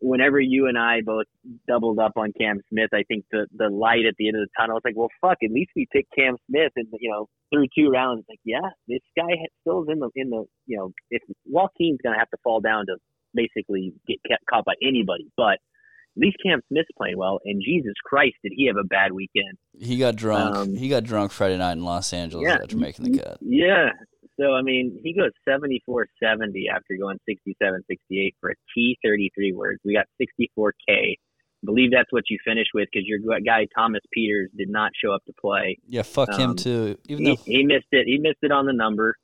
whenever 0.00 0.38
you 0.38 0.66
and 0.66 0.78
I 0.78 1.00
both 1.04 1.26
doubled 1.66 1.98
up 1.98 2.12
on 2.16 2.32
Cam 2.38 2.60
Smith, 2.68 2.90
I 2.92 3.02
think 3.08 3.24
the 3.30 3.46
the 3.56 3.68
light 3.68 4.06
at 4.08 4.14
the 4.18 4.28
end 4.28 4.36
of 4.36 4.46
the 4.46 4.52
tunnel. 4.58 4.76
It's 4.76 4.84
like, 4.84 4.96
well, 4.96 5.08
fuck. 5.20 5.38
At 5.42 5.50
least 5.50 5.70
we 5.74 5.86
picked 5.92 6.14
Cam 6.14 6.36
Smith, 6.48 6.72
and 6.76 6.86
you 7.00 7.10
know, 7.10 7.28
through 7.52 7.66
two 7.76 7.90
rounds, 7.90 8.24
like, 8.28 8.40
yeah, 8.44 8.70
this 8.88 9.00
guy 9.16 9.30
still 9.62 9.82
is 9.82 9.88
in 9.90 10.00
the 10.00 10.10
in 10.14 10.30
the 10.30 10.44
you 10.66 10.76
know, 10.76 10.92
if 11.10 11.22
Joaquin's 11.44 11.98
gonna 12.02 12.18
have 12.18 12.30
to 12.30 12.38
fall 12.42 12.60
down 12.60 12.86
to 12.86 12.96
basically 13.34 13.92
get 14.06 14.18
ca- 14.26 14.44
caught 14.48 14.64
by 14.64 14.74
anybody, 14.82 15.30
but 15.36 15.58
at 16.16 16.22
least 16.22 16.38
Cam 16.44 16.60
Smith's 16.68 16.88
playing 16.96 17.18
well. 17.18 17.40
And 17.44 17.62
Jesus 17.62 17.92
Christ, 18.04 18.36
did 18.42 18.52
he 18.56 18.66
have 18.68 18.76
a 18.76 18.86
bad 18.86 19.12
weekend? 19.12 19.58
He 19.78 19.98
got 19.98 20.16
drunk. 20.16 20.56
Um, 20.56 20.74
he 20.74 20.88
got 20.88 21.04
drunk 21.04 21.30
Friday 21.30 21.58
night 21.58 21.72
in 21.72 21.84
Los 21.84 22.12
Angeles 22.12 22.46
yeah. 22.48 22.58
after 22.62 22.76
making 22.76 23.12
the 23.12 23.18
cut. 23.18 23.38
Yeah. 23.42 23.90
So, 24.38 24.52
I 24.52 24.62
mean, 24.62 25.00
he 25.02 25.14
goes 25.14 25.30
74 25.48 26.08
70 26.22 26.66
after 26.68 26.96
going 26.98 27.18
67 27.26 27.82
68 27.88 28.34
for 28.40 28.50
a 28.50 28.54
T 28.74 28.98
33 29.04 29.52
words. 29.52 29.80
We 29.84 29.94
got 29.94 30.06
64K. 30.20 30.72
I 30.88 31.16
believe 31.64 31.90
that's 31.90 32.12
what 32.12 32.24
you 32.28 32.38
finished 32.44 32.70
with 32.74 32.88
because 32.92 33.06
your 33.06 33.18
guy, 33.40 33.66
Thomas 33.74 34.02
Pieters, 34.16 34.46
did 34.56 34.68
not 34.68 34.92
show 35.02 35.12
up 35.12 35.24
to 35.24 35.32
play. 35.40 35.78
Yeah, 35.88 36.02
fuck 36.02 36.32
him 36.34 36.50
Um, 36.50 36.56
too. 36.56 36.98
Even 37.08 37.24
He, 37.24 37.30
though 37.30 37.42
he 37.44 37.64
missed 37.64 37.86
it. 37.92 38.06
He 38.06 38.18
missed 38.18 38.38
it 38.42 38.52
on 38.52 38.66
the 38.66 38.74
number. 38.74 39.16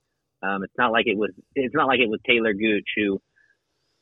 Um, 0.42 0.64
it's 0.64 0.74
not 0.76 0.92
like 0.92 1.06
it 1.06 1.16
was. 1.16 1.30
It's 1.54 1.74
not 1.74 1.86
like 1.86 2.00
it 2.00 2.08
was 2.08 2.20
Taylor 2.26 2.54
Gooch, 2.54 2.88
who 2.96 3.20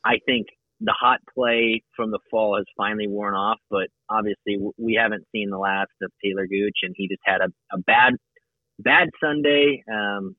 I 0.03 0.17
think 0.25 0.47
the 0.79 0.95
hot 0.99 1.19
play 1.33 1.83
from 1.95 2.09
the 2.09 2.19
fall 2.31 2.57
has 2.57 2.65
finally 2.75 3.07
worn 3.07 3.35
off. 3.35 3.59
But 3.69 3.87
obviously, 4.09 4.57
we 4.77 4.99
haven't 4.99 5.25
seen 5.31 5.49
the 5.49 5.59
last 5.59 5.91
of 6.01 6.11
Taylor 6.23 6.47
Gooch, 6.47 6.79
and 6.83 6.95
he 6.97 7.07
just 7.07 7.21
had 7.23 7.41
a, 7.41 7.75
a 7.75 7.77
bad, 7.79 8.13
bad 8.79 9.09
Sunday 9.23 9.83
um, 9.91 10.35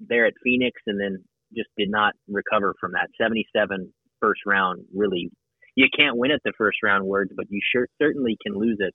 there 0.00 0.26
at 0.26 0.34
Phoenix, 0.42 0.80
and 0.86 1.00
then 1.00 1.24
just 1.54 1.68
did 1.76 1.90
not 1.90 2.14
recover 2.28 2.74
from 2.80 2.92
that. 2.92 3.08
77 3.20 3.92
first 4.20 4.40
round 4.46 4.84
really. 4.94 5.30
You 5.74 5.86
can't 5.96 6.16
win 6.16 6.30
at 6.30 6.40
the 6.44 6.52
first 6.56 6.78
round 6.82 7.06
words, 7.06 7.32
but 7.34 7.46
you 7.48 7.60
sure 7.74 7.88
certainly 8.00 8.36
can 8.44 8.58
lose 8.58 8.78
it. 8.78 8.94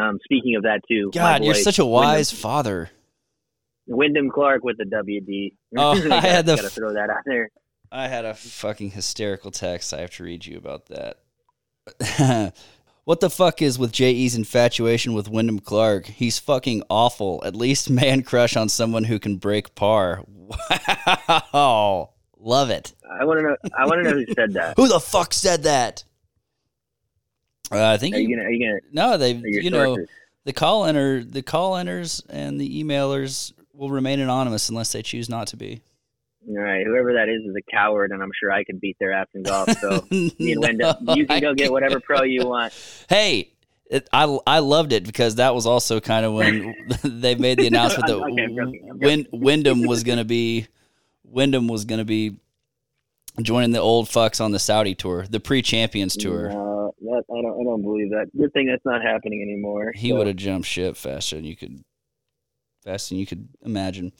Um, 0.00 0.18
speaking 0.24 0.54
of 0.56 0.62
that 0.62 0.80
too, 0.88 1.10
God, 1.12 1.44
you're 1.44 1.54
such 1.54 1.78
a 1.78 1.84
Wyndham- 1.84 2.10
wise 2.10 2.32
father. 2.32 2.90
Wyndham 3.86 4.30
Clark 4.30 4.62
with 4.62 4.76
the 4.78 4.84
WD. 4.84 5.52
Oh, 5.76 5.92
I 5.92 6.00
gotta, 6.00 6.28
had 6.28 6.46
the 6.46 6.56
gotta 6.56 6.70
throw 6.70 6.92
that 6.94 7.10
out 7.10 7.22
there. 7.26 7.48
I 7.92 8.08
had 8.08 8.24
a 8.24 8.34
fucking 8.34 8.90
hysterical 8.90 9.50
text. 9.50 9.92
I 9.92 10.00
have 10.00 10.10
to 10.12 10.24
read 10.24 10.46
you 10.46 10.58
about 10.58 10.86
that. 10.86 11.18
what 13.04 13.20
the 13.20 13.30
fuck 13.30 13.62
is 13.62 13.78
with 13.78 13.92
J.E.'s 13.92 14.34
infatuation 14.34 15.12
with 15.14 15.28
Wyndham 15.28 15.58
Clark? 15.58 16.06
He's 16.06 16.38
fucking 16.38 16.82
awful. 16.88 17.42
At 17.44 17.54
least 17.56 17.90
man 17.90 18.22
crush 18.22 18.56
on 18.56 18.68
someone 18.68 19.04
who 19.04 19.18
can 19.18 19.36
break 19.36 19.74
par. 19.74 20.24
Wow. 21.52 22.10
Love 22.38 22.70
it. 22.70 22.94
I 23.08 23.24
want 23.24 23.38
to 23.38 23.42
know. 23.44 23.56
I 23.76 23.86
want 23.86 24.02
to 24.02 24.10
know 24.10 24.16
who 24.16 24.26
said 24.34 24.54
that. 24.54 24.74
Who 24.76 24.88
the 24.88 24.98
fuck 24.98 25.34
said 25.34 25.64
that? 25.64 26.04
Uh, 27.70 27.84
I 27.86 27.98
think 27.98 28.14
Are 28.14 28.18
you, 28.18 28.28
you 28.28 28.36
gonna? 28.36 28.48
Are 28.48 28.50
you 28.50 28.66
gonna? 28.66 28.80
no, 28.92 29.16
they 29.16 29.32
you 29.34 29.70
know 29.70 29.96
the 30.44 30.52
call 30.52 30.86
enter 30.86 31.22
the 31.22 31.42
call 31.42 31.76
enters 31.76 32.22
and 32.30 32.60
the 32.60 32.82
emailers 32.82 33.52
will 33.74 33.90
remain 33.90 34.20
anonymous 34.20 34.68
unless 34.68 34.92
they 34.92 35.02
choose 35.02 35.28
not 35.28 35.48
to 35.48 35.56
be. 35.56 35.82
All 36.48 36.54
right, 36.56 36.84
whoever 36.86 37.12
that 37.14 37.28
is 37.28 37.42
is 37.42 37.54
a 37.54 37.70
coward, 37.70 38.12
and 38.12 38.22
I'm 38.22 38.30
sure 38.38 38.50
I 38.50 38.64
can 38.64 38.78
beat 38.78 38.96
their 38.98 39.12
ass 39.12 39.26
in 39.34 39.42
golf. 39.42 39.70
So 39.78 40.06
me 40.10 40.32
and 40.52 40.60
Wyndham, 40.60 40.96
you 41.16 41.26
can 41.26 41.40
go 41.40 41.54
get 41.54 41.70
whatever 41.70 42.00
pro 42.00 42.22
you 42.22 42.46
want. 42.46 42.72
Hey, 43.08 43.52
it, 43.90 44.08
I 44.12 44.38
I 44.46 44.60
loved 44.60 44.92
it 44.92 45.04
because 45.04 45.34
that 45.36 45.54
was 45.54 45.66
also 45.66 46.00
kind 46.00 46.24
of 46.24 46.32
when 46.32 46.74
they 47.04 47.34
made 47.34 47.58
the 47.58 47.66
announcement 47.66 48.06
that 48.06 48.16
Okay, 48.32 48.44
I'm 48.44 48.56
joking, 48.56 48.88
I'm 48.90 48.98
Win, 48.98 49.26
Wyndham 49.32 49.82
was 49.82 50.02
going 50.02 50.18
to 50.24 50.24
be 50.24 50.66
Wyndham 51.24 51.68
was 51.68 51.84
going 51.84 51.98
to 51.98 52.04
be 52.06 52.36
joining 53.42 53.72
the 53.72 53.80
old 53.80 54.08
fucks 54.08 54.40
on 54.42 54.50
the 54.50 54.58
Saudi 54.58 54.94
tour, 54.94 55.26
the 55.28 55.40
pre-champions 55.40 56.16
tour. 56.16 56.48
No, 56.50 56.94
that, 57.02 57.24
I 57.30 57.42
don't. 57.42 57.60
I 57.60 57.64
don't 57.64 57.82
believe 57.82 58.10
that. 58.10 58.26
Good 58.36 58.52
thing 58.52 58.66
that's 58.66 58.84
not 58.84 59.02
happening 59.02 59.42
anymore. 59.42 59.92
He 59.94 60.08
So, 60.08 60.16
would 60.16 60.26
have 60.26 60.36
jumped 60.36 60.66
ship 60.68 60.96
faster 60.96 61.36
than 61.36 61.44
you 61.44 61.56
could 61.56 61.84
faster 62.82 63.14
than 63.14 63.18
you 63.18 63.26
could 63.26 63.48
imagine. 63.62 64.12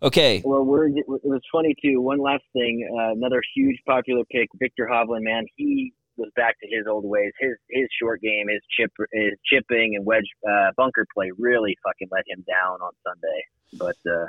Okay, 0.00 0.42
Well, 0.44 0.62
we're, 0.62 0.88
it 0.88 1.06
was 1.06 1.40
funny 1.50 1.74
too. 1.82 2.00
One 2.00 2.20
last 2.20 2.44
thing, 2.52 2.88
uh, 2.92 3.12
another 3.12 3.42
huge 3.54 3.78
popular 3.84 4.22
pick, 4.30 4.48
Viktor 4.54 4.88
Hovland. 4.90 5.22
Man, 5.22 5.44
he 5.56 5.92
was 6.16 6.30
back 6.36 6.56
to 6.60 6.68
his 6.68 6.86
old 6.88 7.04
ways. 7.04 7.32
His 7.40 7.56
his 7.70 7.88
short 8.00 8.20
game, 8.20 8.46
his 8.48 8.60
chip, 8.78 8.92
his 9.12 9.32
chipping 9.44 9.96
and 9.96 10.06
wedge 10.06 10.28
uh, 10.48 10.70
bunker 10.76 11.04
play 11.12 11.30
really 11.36 11.76
fucking 11.84 12.08
let 12.12 12.24
him 12.28 12.44
down 12.46 12.80
on 12.80 12.92
Sunday. 13.04 13.44
But 13.72 13.96
uh, 14.08 14.26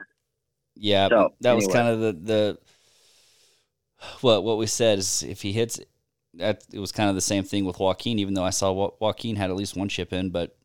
yeah, 0.75 1.07
So, 1.09 1.33
that 1.41 1.53
was 1.53 1.67
kind 1.67 1.87
of 1.87 1.99
the 1.99 2.13
the 2.13 2.57
what 4.21 4.43
what 4.43 4.57
we 4.57 4.65
said 4.65 4.99
is 4.99 5.23
if 5.23 5.41
he 5.41 5.51
hits 5.51 5.79
that 6.35 6.63
it 6.71 6.79
was 6.79 6.91
kind 6.91 7.09
of 7.09 7.15
the 7.15 7.21
same 7.21 7.43
thing 7.43 7.65
with 7.65 7.79
Joaquin. 7.79 8.19
Even 8.19 8.33
though 8.33 8.43
I 8.43 8.51
saw 8.51 8.91
Joaquin 8.99 9.35
had 9.35 9.49
at 9.49 9.55
least 9.55 9.75
one 9.75 9.89
chip 9.89 10.13
in, 10.13 10.29
but 10.29 10.55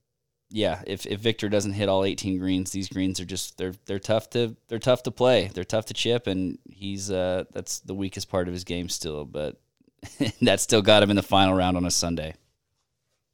yeah, 0.54 0.82
if, 0.86 1.04
if 1.04 1.18
Viktor 1.18 1.48
doesn't 1.48 1.72
hit 1.72 1.88
all 1.88 2.04
18 2.04 2.38
greens, 2.38 2.70
these 2.70 2.88
greens 2.88 3.18
are 3.18 3.24
just 3.24 3.58
they're 3.58 3.74
they're 3.86 3.98
tough 3.98 4.30
to 4.30 4.54
they're 4.68 4.78
tough 4.78 5.02
to 5.02 5.10
play. 5.10 5.50
They're 5.52 5.64
tough 5.64 5.86
to 5.86 5.94
chip, 5.94 6.28
and 6.28 6.60
he's 6.70 7.10
uh 7.10 7.42
that's 7.52 7.80
the 7.80 7.94
weakest 7.94 8.28
part 8.28 8.46
of 8.46 8.54
his 8.54 8.62
game 8.62 8.88
still. 8.88 9.24
But 9.24 9.56
that 10.42 10.60
still 10.60 10.80
got 10.80 11.02
him 11.02 11.10
in 11.10 11.16
the 11.16 11.24
final 11.24 11.54
round 11.54 11.76
on 11.76 11.84
a 11.84 11.90
Sunday. 11.90 12.34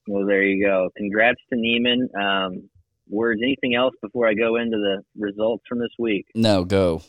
well, 0.09 0.25
there 0.25 0.43
you 0.43 0.65
go. 0.65 0.89
Congrats 0.97 1.39
to 1.53 1.59
Niemann. 1.59 2.09
Um, 2.19 2.71
words. 3.07 3.43
Anything 3.45 3.75
else 3.75 3.93
before 4.01 4.27
I 4.27 4.33
go 4.33 4.57
into 4.57 4.79
the 4.79 5.03
results 5.15 5.65
from 5.69 5.79
this 5.79 5.93
week? 5.99 6.25
No, 6.35 6.65
go. 6.65 7.03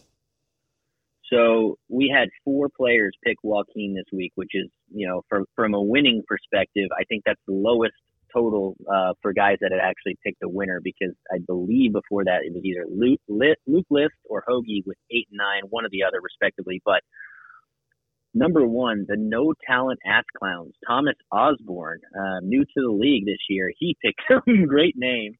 So 1.31 1.77
we 1.87 2.13
had 2.13 2.27
four 2.43 2.67
players 2.67 3.13
pick 3.23 3.37
Joaquin 3.43 3.95
this 3.95 4.11
week, 4.11 4.33
which 4.35 4.51
is, 4.55 4.67
you 4.93 5.07
know, 5.07 5.21
from 5.29 5.45
from 5.55 5.73
a 5.73 5.81
winning 5.81 6.21
perspective, 6.27 6.89
I 6.99 7.05
think 7.05 7.23
that's 7.25 7.39
the 7.47 7.53
lowest 7.53 7.93
total 8.33 8.75
uh, 8.91 9.13
for 9.21 9.33
guys 9.33 9.57
that 9.61 9.71
had 9.71 9.81
actually 9.81 10.17
picked 10.23 10.43
a 10.43 10.49
winner 10.49 10.81
because 10.83 11.15
I 11.31 11.39
believe 11.45 11.93
before 11.93 12.25
that 12.25 12.41
it 12.45 12.53
was 12.53 12.63
either 12.63 12.85
Luke, 12.89 13.57
Luke 13.67 13.85
List 13.89 14.15
or 14.29 14.43
Hoagie 14.47 14.83
with 14.85 14.97
eight 15.11 15.27
and 15.31 15.37
nine, 15.37 15.69
one 15.69 15.85
or 15.85 15.89
the 15.91 16.03
other 16.03 16.19
respectively. 16.21 16.81
But 16.83 17.01
number 18.33 18.65
one, 18.65 19.05
the 19.07 19.17
no 19.17 19.53
talent 19.67 19.99
ass 20.05 20.23
clowns, 20.37 20.73
Thomas 20.87 21.15
Osborne, 21.31 22.01
uh, 22.17 22.39
new 22.41 22.63
to 22.63 22.81
the 22.81 22.91
league 22.91 23.25
this 23.25 23.41
year. 23.49 23.71
He 23.77 23.95
picked 24.03 24.21
some 24.27 24.65
great 24.65 24.95
name. 24.97 25.35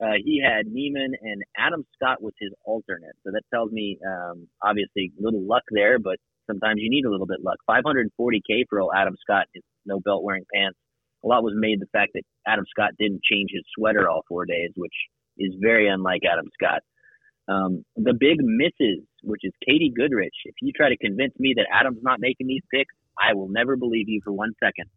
Uh, 0.00 0.18
he 0.24 0.42
had 0.42 0.66
Niemann 0.66 1.12
and 1.22 1.42
Adam 1.56 1.84
Scott 1.94 2.20
was 2.20 2.34
his 2.40 2.50
alternate. 2.64 3.14
So 3.24 3.30
that 3.30 3.42
tells 3.54 3.70
me, 3.70 3.98
um, 4.04 4.48
obviously, 4.60 5.12
little 5.18 5.46
luck 5.46 5.62
there, 5.70 6.00
but 6.00 6.16
sometimes 6.48 6.80
you 6.80 6.90
need 6.90 7.04
a 7.04 7.10
little 7.10 7.26
bit 7.26 7.38
luck. 7.42 7.58
540K 7.68 8.64
for 8.68 8.80
old 8.80 8.92
Adam 8.96 9.14
Scott, 9.20 9.46
his 9.54 9.62
no 9.84 10.00
belt 10.00 10.24
wearing 10.24 10.44
pants. 10.52 10.78
A 11.26 11.28
lot 11.28 11.42
was 11.42 11.54
made 11.56 11.80
the 11.80 11.90
fact 11.92 12.12
that 12.14 12.22
Adam 12.46 12.64
Scott 12.70 12.92
didn't 12.98 13.24
change 13.24 13.50
his 13.52 13.64
sweater 13.76 14.08
all 14.08 14.22
four 14.28 14.46
days, 14.46 14.70
which 14.76 14.94
is 15.38 15.54
very 15.60 15.88
unlike 15.88 16.22
Adam 16.24 16.46
Scott. 16.54 16.82
Um, 17.48 17.84
the 17.96 18.14
big 18.14 18.38
misses, 18.40 19.04
which 19.22 19.42
is 19.42 19.52
Katie 19.66 19.92
Goodrich. 19.94 20.34
If 20.44 20.54
you 20.62 20.72
try 20.72 20.88
to 20.88 20.96
convince 20.96 21.34
me 21.38 21.54
that 21.56 21.66
Adam's 21.72 22.02
not 22.02 22.20
making 22.20 22.46
these 22.46 22.62
picks, 22.72 22.94
I 23.20 23.34
will 23.34 23.48
never 23.48 23.76
believe 23.76 24.08
you 24.08 24.20
for 24.22 24.32
one 24.32 24.52
second. 24.62 24.88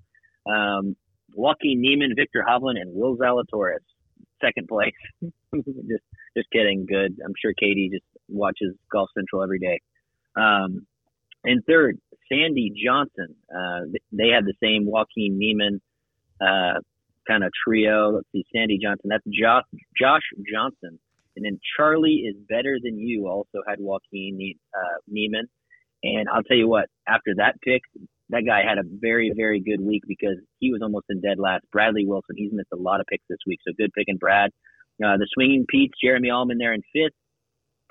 Um, 0.47 0.95
Joaquin 1.33 1.81
Niemann, 1.81 2.13
Viktor 2.15 2.45
Hovland, 2.47 2.79
and 2.79 2.93
Will 2.93 3.17
Zalatoris, 3.17 3.85
second 4.41 4.67
place. 4.67 4.93
just, 5.21 6.03
just 6.37 6.49
kidding. 6.51 6.85
Good. 6.87 7.17
I'm 7.25 7.33
sure 7.41 7.53
Katie 7.53 7.89
just 7.91 8.05
watches 8.27 8.75
Golf 8.91 9.09
Central 9.15 9.43
every 9.43 9.59
day. 9.59 9.79
Um, 10.35 10.85
and 11.43 11.63
third, 11.65 11.99
Sandy 12.31 12.71
Johnson. 12.85 13.35
Uh, 13.49 13.97
they 14.11 14.29
had 14.29 14.45
the 14.45 14.55
same 14.61 14.85
Joaquin 14.85 15.37
Niemann 15.37 15.81
uh, 16.41 16.79
kind 17.27 17.43
of 17.43 17.51
trio. 17.65 18.11
Let's 18.11 18.27
see, 18.31 18.45
Sandy 18.53 18.79
Johnson. 18.81 19.09
That's 19.09 19.23
Josh, 19.27 19.63
Josh 19.99 20.23
Johnson. 20.51 20.99
And 21.35 21.45
then 21.45 21.59
Charlie 21.77 22.25
is 22.27 22.35
better 22.49 22.77
than 22.83 22.99
you. 22.99 23.27
Also 23.27 23.59
had 23.67 23.79
Joaquin 23.79 24.55
uh, 24.75 24.97
Niemann. 25.07 25.47
And 26.03 26.27
I'll 26.29 26.43
tell 26.43 26.57
you 26.57 26.67
what, 26.67 26.85
after 27.07 27.33
that 27.37 27.55
pick, 27.61 27.81
that 28.29 28.43
guy 28.45 28.61
had 28.67 28.77
a 28.77 28.83
very, 28.85 29.31
very 29.35 29.59
good 29.59 29.81
week 29.81 30.03
because 30.07 30.37
he 30.59 30.71
was 30.71 30.81
almost 30.81 31.05
in 31.09 31.21
dead 31.21 31.39
last. 31.39 31.65
Bradley 31.71 32.05
Wilson, 32.05 32.35
he's 32.37 32.51
missed 32.53 32.69
a 32.73 32.77
lot 32.77 32.99
of 32.99 33.07
picks 33.07 33.23
this 33.29 33.39
week. 33.45 33.59
So 33.67 33.73
good 33.77 33.91
picking 33.93 34.17
Brad. 34.17 34.51
Uh, 35.03 35.17
the 35.17 35.27
swinging 35.33 35.65
Pete's, 35.67 35.93
Jeremy 36.03 36.29
Allman 36.29 36.57
there 36.57 36.73
in 36.73 36.81
fifth. 36.93 37.15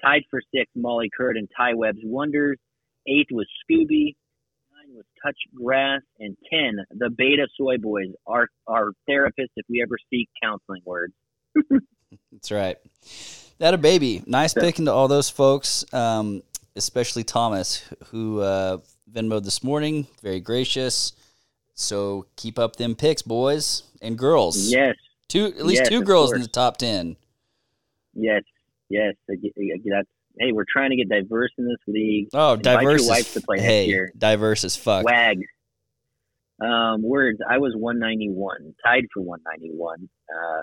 Tied 0.03 0.23
for 0.31 0.41
sixth, 0.55 0.77
Molly 0.77 1.11
Curd 1.17 1.37
and 1.37 1.49
Ty 1.57 1.75
Webb's 1.75 1.99
Wonders. 2.05 2.59
Eighth 3.07 3.31
was 3.31 3.47
Scooby. 3.65 4.15
Was 4.99 5.07
Touch 5.25 5.37
Grass. 5.55 6.01
And 6.19 6.37
10, 6.51 6.85
the 6.99 7.09
Beta 7.11 7.47
Soy 7.57 7.77
Boys, 7.79 8.09
our, 8.27 8.49
our 8.67 8.91
therapist 9.07 9.51
if 9.55 9.65
we 9.71 9.81
ever 9.81 9.97
seek 10.11 10.29
counseling 10.43 10.83
words. 10.85 11.15
That's 12.33 12.51
right. 12.51 12.77
That 13.59 13.75
a 13.75 13.79
baby. 13.79 14.23
Nice 14.27 14.55
picking 14.55 14.87
to 14.87 14.93
all 14.93 15.07
those 15.09 15.31
folks, 15.31 15.85
um, 15.95 16.43
especially 16.75 17.23
Thomas, 17.23 17.89
who 18.07 18.41
uh, 18.41 18.79
Venmoed 19.13 19.45
this 19.45 19.63
morning. 19.63 20.07
Very 20.23 20.41
gracious. 20.41 21.13
So 21.75 22.27
keep 22.37 22.59
up 22.59 22.75
them 22.77 22.97
picks, 22.97 23.23
boys 23.23 23.85
and 24.03 24.19
girls. 24.19 24.57
Yes. 24.73 24.95
Two, 25.29 25.47
at 25.47 25.65
least 25.65 25.83
Yes, 25.83 25.89
two 25.91 26.03
girls 26.03 26.33
in 26.33 26.41
the 26.43 26.49
top 26.49 26.77
ten. 26.77 27.15
Yes. 28.15 28.43
Yes. 28.89 29.15
I 29.31 29.35
get- 29.37 29.53
I 29.57 29.77
get- 29.77 29.91
That's, 29.91 30.09
hey, 30.41 30.53
we're 30.53 30.65
trying 30.71 30.91
to 30.91 30.97
get 30.97 31.09
diverse 31.09 31.51
in 31.59 31.67
this 31.67 31.79
league. 31.87 32.29
Oh, 32.33 32.55
Invite 32.55 32.81
diverse. 32.81 33.03
your 33.03 33.11
wife 33.11 33.33
to 33.35 33.41
play 33.41 33.57
next 33.59 33.87
year. 33.89 34.13
diverse 34.17 34.65
as 34.65 34.77
fuck. 34.77 35.05
Wags. 35.05 35.47
Um, 36.61 37.03
words. 37.03 37.39
I 37.49 37.59
was 37.59 37.73
191, 37.77 38.75
tied 38.85 39.05
for 39.15 39.23
191. 39.23 40.09
Uh, 40.29 40.63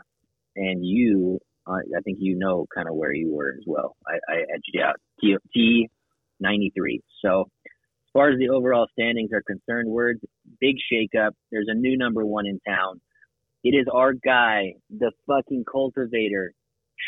and 0.57 0.85
you, 0.85 1.39
uh, 1.67 1.73
I 1.73 2.01
think 2.03 2.17
you 2.19 2.37
know 2.37 2.65
kind 2.73 2.87
of 2.87 2.95
where 2.95 3.13
you 3.13 3.33
were 3.33 3.53
as 3.57 3.63
well. 3.65 3.95
I, 4.07 4.13
I 4.31 4.37
edged 4.53 4.69
you 4.73 4.83
out. 4.83 4.95
T, 5.21 5.37
T 5.53 5.89
93. 6.39 7.01
So 7.23 7.41
as 7.41 8.11
far 8.13 8.29
as 8.29 8.37
the 8.39 8.49
overall 8.49 8.87
standings 8.91 9.31
are 9.33 9.41
concerned, 9.41 9.89
words, 9.89 10.19
big 10.59 10.75
shakeup. 10.91 11.31
There's 11.51 11.67
a 11.69 11.73
new 11.75 11.97
number 11.97 12.25
one 12.25 12.45
in 12.45 12.59
town. 12.67 13.01
It 13.63 13.69
is 13.69 13.87
our 13.91 14.13
guy, 14.13 14.73
the 14.89 15.11
fucking 15.27 15.63
cultivator, 15.69 16.53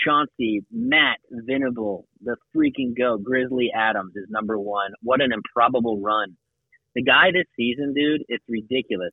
Chauncey, 0.05 0.63
Matt 0.71 1.17
Venable, 1.31 2.07
the 2.21 2.35
freaking 2.55 2.97
go. 2.97 3.17
Grizzly 3.17 3.69
Adams 3.75 4.13
is 4.15 4.25
number 4.29 4.57
one. 4.57 4.91
What 5.01 5.21
an 5.21 5.31
improbable 5.31 5.99
run. 6.01 6.35
The 6.95 7.03
guy 7.03 7.31
this 7.31 7.45
season, 7.55 7.93
dude, 7.93 8.23
it's 8.27 8.43
ridiculous. 8.47 9.11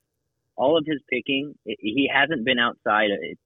All 0.57 0.79
of 0.79 0.85
his 0.87 1.01
picking, 1.11 1.55
he 1.65 2.11
hasn't 2.13 2.45
been 2.45 2.59
outside 2.59 3.11
it. 3.11 3.39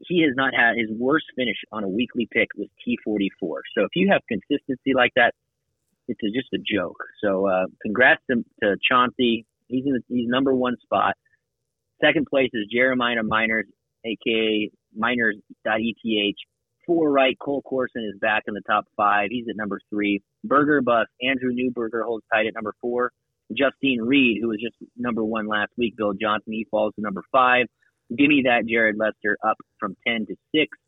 He 0.00 0.22
has 0.22 0.32
not 0.36 0.54
had 0.54 0.76
his 0.76 0.90
worst 0.96 1.26
finish 1.34 1.56
on 1.72 1.82
a 1.82 1.88
weekly 1.88 2.28
pick 2.30 2.48
was 2.56 2.68
T44. 2.86 3.60
So 3.74 3.82
if 3.82 3.90
you 3.96 4.10
have 4.12 4.22
consistency 4.28 4.92
like 4.94 5.12
that, 5.16 5.34
it's 6.06 6.20
a, 6.22 6.30
just 6.30 6.52
a 6.54 6.58
joke. 6.58 7.02
So 7.22 7.48
uh, 7.48 7.66
congrats 7.82 8.22
to, 8.30 8.44
to 8.62 8.76
Chauncey. 8.88 9.44
He's 9.66 9.84
in 9.84 9.92
the, 9.92 10.02
he's 10.08 10.28
number 10.28 10.54
one 10.54 10.76
spot. 10.82 11.14
Second 12.02 12.26
place 12.30 12.50
is 12.54 12.66
Jeremiah 12.72 13.22
Miners, 13.24 13.66
aka 14.04 14.70
Miners.eth. 14.98 16.34
Four 16.86 17.10
right, 17.10 17.38
Cole 17.38 17.62
Corson 17.62 18.02
is 18.02 18.18
back 18.18 18.44
in 18.48 18.54
the 18.54 18.62
top 18.66 18.86
five. 18.96 19.28
He's 19.30 19.46
at 19.48 19.56
number 19.56 19.78
three. 19.90 20.22
Burger 20.44 20.80
Bus, 20.80 21.06
Andrew 21.22 21.52
Newberger 21.52 22.02
holds 22.04 22.24
tight 22.32 22.46
at 22.46 22.54
number 22.54 22.74
four. 22.80 23.12
Justine 23.52 24.00
Reed, 24.00 24.38
who 24.40 24.48
was 24.48 24.58
just 24.60 24.76
number 24.96 25.24
one 25.24 25.46
last 25.46 25.70
week, 25.76 25.96
Bill 25.96 26.12
Johnson, 26.12 26.52
he 26.52 26.66
falls 26.70 26.94
to 26.96 27.02
number 27.02 27.22
five. 27.32 27.66
Give 28.16 28.28
me 28.28 28.42
that 28.46 28.66
Jared 28.66 28.96
Lester 28.98 29.36
up 29.46 29.56
from 29.78 29.96
10 30.06 30.26
to 30.26 30.36
6. 30.54 30.78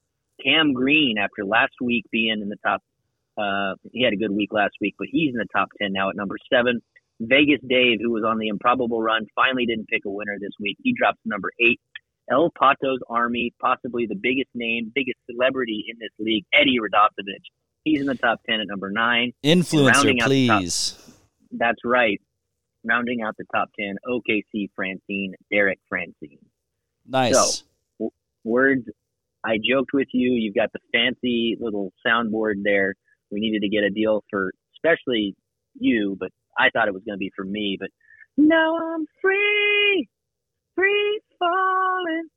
Cam 0.45 0.73
Green, 0.73 1.19
after 1.19 1.45
last 1.45 1.75
week 1.83 2.05
being 2.11 2.41
in 2.41 2.49
the 2.49 2.57
top, 2.65 2.81
uh, 3.37 3.75
he 3.93 4.03
had 4.03 4.13
a 4.13 4.17
good 4.17 4.33
week 4.33 4.53
last 4.53 4.73
week, 4.81 4.95
but 4.99 5.09
he's 5.11 5.33
in 5.33 5.39
the 5.39 5.47
top 5.55 5.69
10 5.81 5.93
now 5.93 6.11
at 6.11 6.17
number 6.17 6.37
7. 6.53 6.81
Vegas 7.21 7.61
Dave, 7.69 7.99
who 8.01 8.11
was 8.11 8.25
on 8.25 8.39
the 8.39 8.49
improbable 8.49 9.03
run, 9.03 9.27
finally 9.35 9.67
didn't 9.67 9.89
pick 9.89 10.05
a 10.07 10.11
winner 10.11 10.39
this 10.41 10.53
week. 10.59 10.79
He 10.83 10.95
drops 10.97 11.19
to 11.23 11.29
number 11.29 11.51
8. 11.61 11.79
El 12.31 12.51
Pato's 12.59 13.01
Army, 13.09 13.53
possibly 13.61 14.07
the 14.07 14.15
biggest 14.15 14.51
name, 14.55 14.93
biggest 14.95 15.19
celebrity 15.31 15.85
in 15.89 15.97
this 15.99 16.11
league, 16.19 16.45
Eddie 16.53 16.79
Radosevich. 16.79 17.45
He's 17.85 18.01
in 18.01 18.07
the 18.07 18.15
top 18.15 18.41
10 18.49 18.61
at 18.61 18.67
number 18.69 18.91
9. 18.91 19.33
Influencer, 19.45 20.03
the 20.05 20.47
top- 20.49 20.61
please. 20.61 20.97
That's 21.51 21.81
right. 21.85 22.21
Rounding 22.85 23.23
out 23.23 23.35
the 23.37 23.45
top 23.55 23.71
10, 23.79 23.97
OKC 24.07 24.71
Francine, 24.77 25.35
Derek 25.51 25.79
Francine. 25.89 26.39
Nice. 27.07 27.65
Words, 28.45 28.89
I 29.45 29.57
joked 29.57 29.91
with 29.93 30.09
you. 30.13 30.33
You've 30.33 30.55
got 30.55 30.71
the 30.73 30.79
fancy 30.93 31.57
little 31.61 31.93
soundboard 32.07 32.63
there. 32.63 32.95
We 33.31 33.41
needed 33.41 33.63
to 33.63 33.69
get 33.69 33.83
a 33.85 33.91
deal 33.91 34.25
for, 34.31 34.53
especially 34.77 35.35
you, 35.79 36.17
but 36.19 36.31
I 36.59 36.71
thought 36.71 36.89
it 36.89 36.95
was 36.95 37.03
going 37.05 37.17
to 37.17 37.19
be 37.19 37.33
for 37.35 37.45
me. 37.45 37.77
But 37.79 37.91
now 38.37 38.77
I'm 38.95 39.07
free, 39.21 40.09
free 40.81 41.21
falling. 41.39 42.29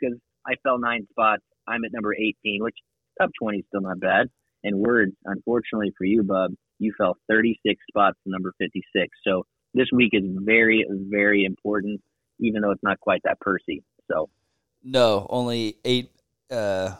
Because 0.00 0.18
I 0.46 0.54
fell 0.62 0.78
nine 0.78 1.06
spots. 1.10 1.42
I'm 1.66 1.84
at 1.84 1.92
number 1.92 2.14
18, 2.14 2.62
which 2.62 2.76
top 3.20 3.30
20 3.40 3.58
is 3.58 3.64
still 3.68 3.82
not 3.82 4.00
bad. 4.00 4.28
And 4.64 4.78
words, 4.78 5.12
unfortunately 5.24 5.92
for 5.96 6.04
you, 6.04 6.22
Bub, 6.22 6.52
you 6.78 6.92
fell 6.98 7.16
36 7.28 7.80
spots 7.90 8.18
to 8.24 8.30
number 8.30 8.52
56. 8.58 9.08
So 9.26 9.44
this 9.74 9.86
week 9.92 10.10
is 10.12 10.24
very, 10.24 10.84
very 10.90 11.44
important, 11.44 12.00
even 12.40 12.62
though 12.62 12.70
it's 12.70 12.82
not 12.82 12.98
quite 13.00 13.20
that 13.24 13.40
Percy. 13.40 13.82
So 14.10 14.30
No, 14.82 15.26
only 15.28 15.76
eight. 15.84 16.10
Uh, 16.50 16.94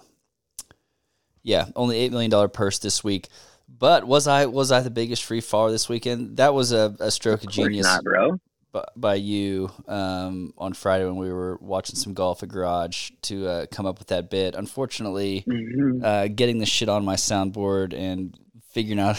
yeah, 1.43 1.67
only 1.75 1.97
eight 1.97 2.13
million 2.13 2.31
dollar 2.31 2.49
purse 2.49 2.79
this 2.79 3.03
week. 3.03 3.29
But 3.69 4.05
was 4.07 4.27
I 4.27 4.47
was 4.47 4.71
I 4.71 4.81
the 4.81 4.91
biggest 4.91 5.25
free 5.25 5.41
faller 5.41 5.71
this 5.71 5.89
weekend? 5.89 6.37
That 6.37 6.53
was 6.55 6.73
a, 6.73 6.95
a 7.01 7.11
stroke 7.11 7.41
of 7.41 7.49
of 7.49 7.53
genius 7.53 7.87
not, 7.87 8.05
bro. 8.05 8.39
By, 8.73 8.85
by 8.97 9.15
you 9.15 9.71
um, 9.87 10.53
on 10.59 10.73
Friday 10.75 11.05
when 11.05 11.17
we 11.17 11.33
were 11.33 11.57
watching 11.61 11.97
some 11.97 12.15
golf 12.15 12.43
at 12.43 12.49
Garage 12.51 13.11
to 13.23 13.47
uh, 13.47 13.67
come 13.71 13.87
up 13.87 13.99
with 13.99 14.09
that 14.09 14.31
bit. 14.31 14.55
Unfortunately, 14.55 15.45
Mm-hmm. 15.49 16.05
uh, 16.05 16.29
getting 16.29 16.59
the 16.59 16.67
shit 16.67 16.89
on 16.89 17.05
my 17.05 17.17
soundboard 17.17 17.95
and 17.95 18.39
figuring 18.71 18.99
out 19.01 19.19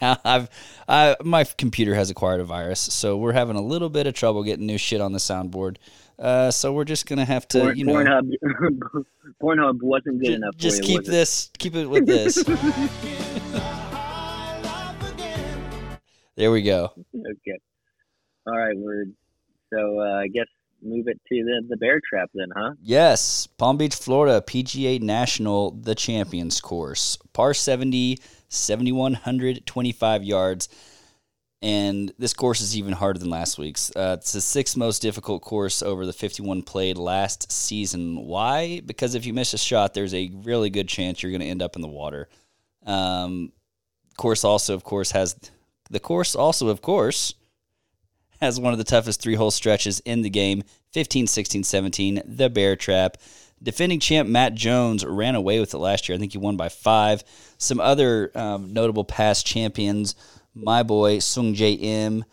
I've 0.24 0.48
I, 0.88 1.16
my 1.22 1.44
computer 1.44 1.94
has 1.94 2.10
acquired 2.10 2.40
a 2.40 2.44
virus, 2.44 2.80
so 2.80 3.16
we're 3.16 3.32
having 3.32 3.56
a 3.56 3.62
little 3.62 3.88
bit 3.88 4.06
of 4.06 4.14
trouble 4.14 4.42
getting 4.42 4.66
new 4.66 4.78
shit 4.78 5.00
on 5.00 5.12
the 5.12 5.18
soundboard. 5.18 5.76
Uh, 6.18 6.50
so 6.50 6.72
we're 6.72 6.84
just 6.84 7.06
gonna 7.06 7.24
have 7.24 7.46
to, 7.48 7.60
Porn, 7.60 7.76
you 7.78 7.84
know, 7.84 7.94
Pornhub, 7.94 8.30
Pornhub 9.42 9.82
wasn't 9.82 10.20
good 10.20 10.32
enough. 10.32 10.56
just 10.56 10.78
for 10.78 10.82
you, 10.90 10.98
keep 10.98 11.08
it? 11.08 11.10
this, 11.10 11.50
keep 11.58 11.74
it 11.76 11.86
with 11.88 12.06
this. 12.06 12.34
there 16.36 16.50
we 16.50 16.62
go. 16.62 16.92
Okay. 17.14 17.58
All 18.48 18.58
right, 18.58 18.76
word. 18.76 19.12
So 19.72 20.00
uh, 20.00 20.20
I 20.20 20.28
guess 20.28 20.46
move 20.82 21.06
it 21.08 21.20
to 21.28 21.44
the 21.44 21.62
the 21.68 21.76
Bear 21.76 22.00
Trap 22.08 22.30
then, 22.34 22.48
huh? 22.56 22.72
Yes, 22.82 23.46
Palm 23.46 23.76
Beach, 23.76 23.94
Florida, 23.94 24.42
PGA 24.46 25.00
National, 25.00 25.72
the 25.72 25.94
Champions 25.94 26.60
Course. 26.60 27.18
Par 27.32 27.52
70, 27.52 28.18
7,125 28.48 30.24
yards. 30.24 30.68
And 31.60 32.12
this 32.18 32.34
course 32.34 32.60
is 32.60 32.76
even 32.76 32.92
harder 32.92 33.18
than 33.18 33.30
last 33.30 33.58
week's. 33.58 33.90
Uh, 33.94 34.16
it's 34.18 34.32
the 34.32 34.40
sixth 34.40 34.76
most 34.76 35.02
difficult 35.02 35.42
course 35.42 35.82
over 35.82 36.06
the 36.06 36.12
51 36.12 36.62
played 36.62 36.96
last 36.96 37.50
season. 37.50 38.16
Why? 38.26 38.80
Because 38.80 39.16
if 39.16 39.26
you 39.26 39.34
miss 39.34 39.54
a 39.54 39.58
shot, 39.58 39.92
there's 39.92 40.14
a 40.14 40.30
really 40.44 40.70
good 40.70 40.88
chance 40.88 41.20
you're 41.20 41.32
going 41.32 41.40
to 41.40 41.48
end 41.48 41.62
up 41.62 41.74
in 41.74 41.82
the 41.82 41.88
water. 41.88 42.28
Um, 42.86 43.52
course 44.16 44.44
also, 44.44 44.74
of 44.74 44.84
course, 44.84 45.10
has 45.10 45.36
the 45.90 46.00
course 46.00 46.36
also, 46.36 46.68
of 46.68 46.80
course, 46.80 47.34
has 48.40 48.60
one 48.60 48.72
of 48.72 48.78
the 48.78 48.84
toughest 48.84 49.20
three 49.20 49.34
hole 49.34 49.50
stretches 49.50 50.00
in 50.00 50.22
the 50.22 50.30
game 50.30 50.62
15, 50.92 51.26
16, 51.26 51.64
17, 51.64 52.22
the 52.24 52.48
Bear 52.48 52.76
Trap. 52.76 53.16
Defending 53.62 53.98
champ 53.98 54.28
Matt 54.28 54.54
Jones 54.54 55.04
ran 55.04 55.34
away 55.34 55.58
with 55.58 55.74
it 55.74 55.78
last 55.78 56.08
year. 56.08 56.16
I 56.16 56.18
think 56.18 56.32
he 56.32 56.38
won 56.38 56.56
by 56.56 56.68
five. 56.68 57.24
Some 57.58 57.80
other 57.80 58.30
um, 58.34 58.72
notable 58.72 59.04
past 59.04 59.44
champions 59.46 60.14
my 60.58 60.82
boy 60.82 61.18
Sungjae 61.18 61.80
Im. 61.80 62.24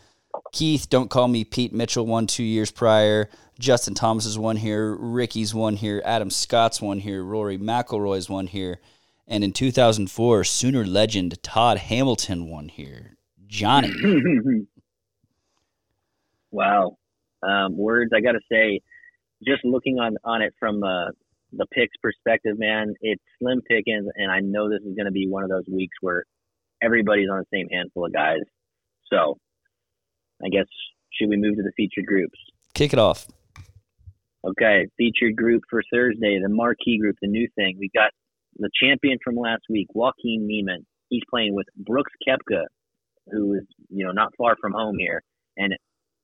Keith, 0.51 0.89
don't 0.89 1.09
call 1.09 1.27
me 1.27 1.43
Pete 1.43 1.73
Mitchell, 1.73 2.05
won 2.05 2.27
two 2.27 2.43
years 2.43 2.71
prior. 2.71 3.29
Justin 3.59 3.93
Thomas 3.93 4.25
is 4.25 4.37
one 4.37 4.57
here. 4.57 4.95
Rickie's 4.95 5.53
one 5.53 5.75
here. 5.75 6.01
Adam 6.03 6.29
Scott's 6.29 6.81
one 6.81 6.99
here. 6.99 7.23
Rory 7.23 7.57
McIlroy's 7.57 8.29
one 8.29 8.47
here. 8.47 8.79
And 9.27 9.43
in 9.43 9.53
2004, 9.53 10.43
Sooner 10.43 10.85
legend 10.85 11.41
Todd 11.41 11.77
Hamilton 11.77 12.49
won 12.49 12.67
here. 12.67 13.17
Johnny. 13.47 13.91
wow. 16.55 16.97
Um, 17.43 17.77
words 17.77 18.11
I 18.15 18.21
got 18.21 18.31
to 18.31 18.39
say, 18.51 18.81
just 19.45 19.63
looking 19.63 19.99
on 19.99 20.15
on 20.23 20.41
it 20.41 20.53
from 20.59 20.83
uh, 20.83 21.11
the 21.51 21.65
picks 21.71 21.95
perspective, 22.01 22.57
man, 22.57 22.93
it's 23.01 23.21
slim 23.39 23.61
pickings, 23.61 24.07
and 24.15 24.31
I 24.31 24.39
know 24.39 24.69
this 24.69 24.81
is 24.81 24.95
going 24.95 25.05
to 25.05 25.11
be 25.11 25.27
one 25.27 25.43
of 25.43 25.49
those 25.49 25.65
weeks 25.71 25.95
where 26.01 26.23
everybody's 26.81 27.29
on 27.29 27.39
the 27.39 27.57
same 27.57 27.67
handful 27.71 28.05
of 28.05 28.13
guys. 28.13 28.41
So, 29.11 29.37
I 30.43 30.49
guess 30.49 30.65
should 31.13 31.29
we 31.29 31.37
move 31.37 31.55
to 31.57 31.63
the 31.63 31.71
featured 31.77 32.05
groups? 32.05 32.37
Kick 32.73 32.93
it 32.93 32.99
off. 32.99 33.27
Okay, 34.45 34.87
featured 34.97 35.35
group 35.35 35.63
for 35.69 35.81
Thursday, 35.91 36.39
the 36.41 36.49
marquee 36.49 36.99
group, 36.99 37.15
the 37.21 37.27
new 37.27 37.47
thing. 37.55 37.77
We 37.79 37.89
got 37.95 38.11
the 38.57 38.69
champion 38.81 39.17
from 39.23 39.35
last 39.35 39.63
week, 39.69 39.87
Joaquin 39.93 40.45
Niemann. 40.47 40.85
He's 41.09 41.23
playing 41.29 41.55
with 41.55 41.67
Brooks 41.75 42.11
Koepka, 42.27 42.63
who 43.31 43.55
is 43.55 43.63
you 43.89 44.05
know 44.05 44.11
not 44.11 44.33
far 44.37 44.55
from 44.61 44.73
home 44.73 44.97
here, 44.99 45.23
and 45.57 45.73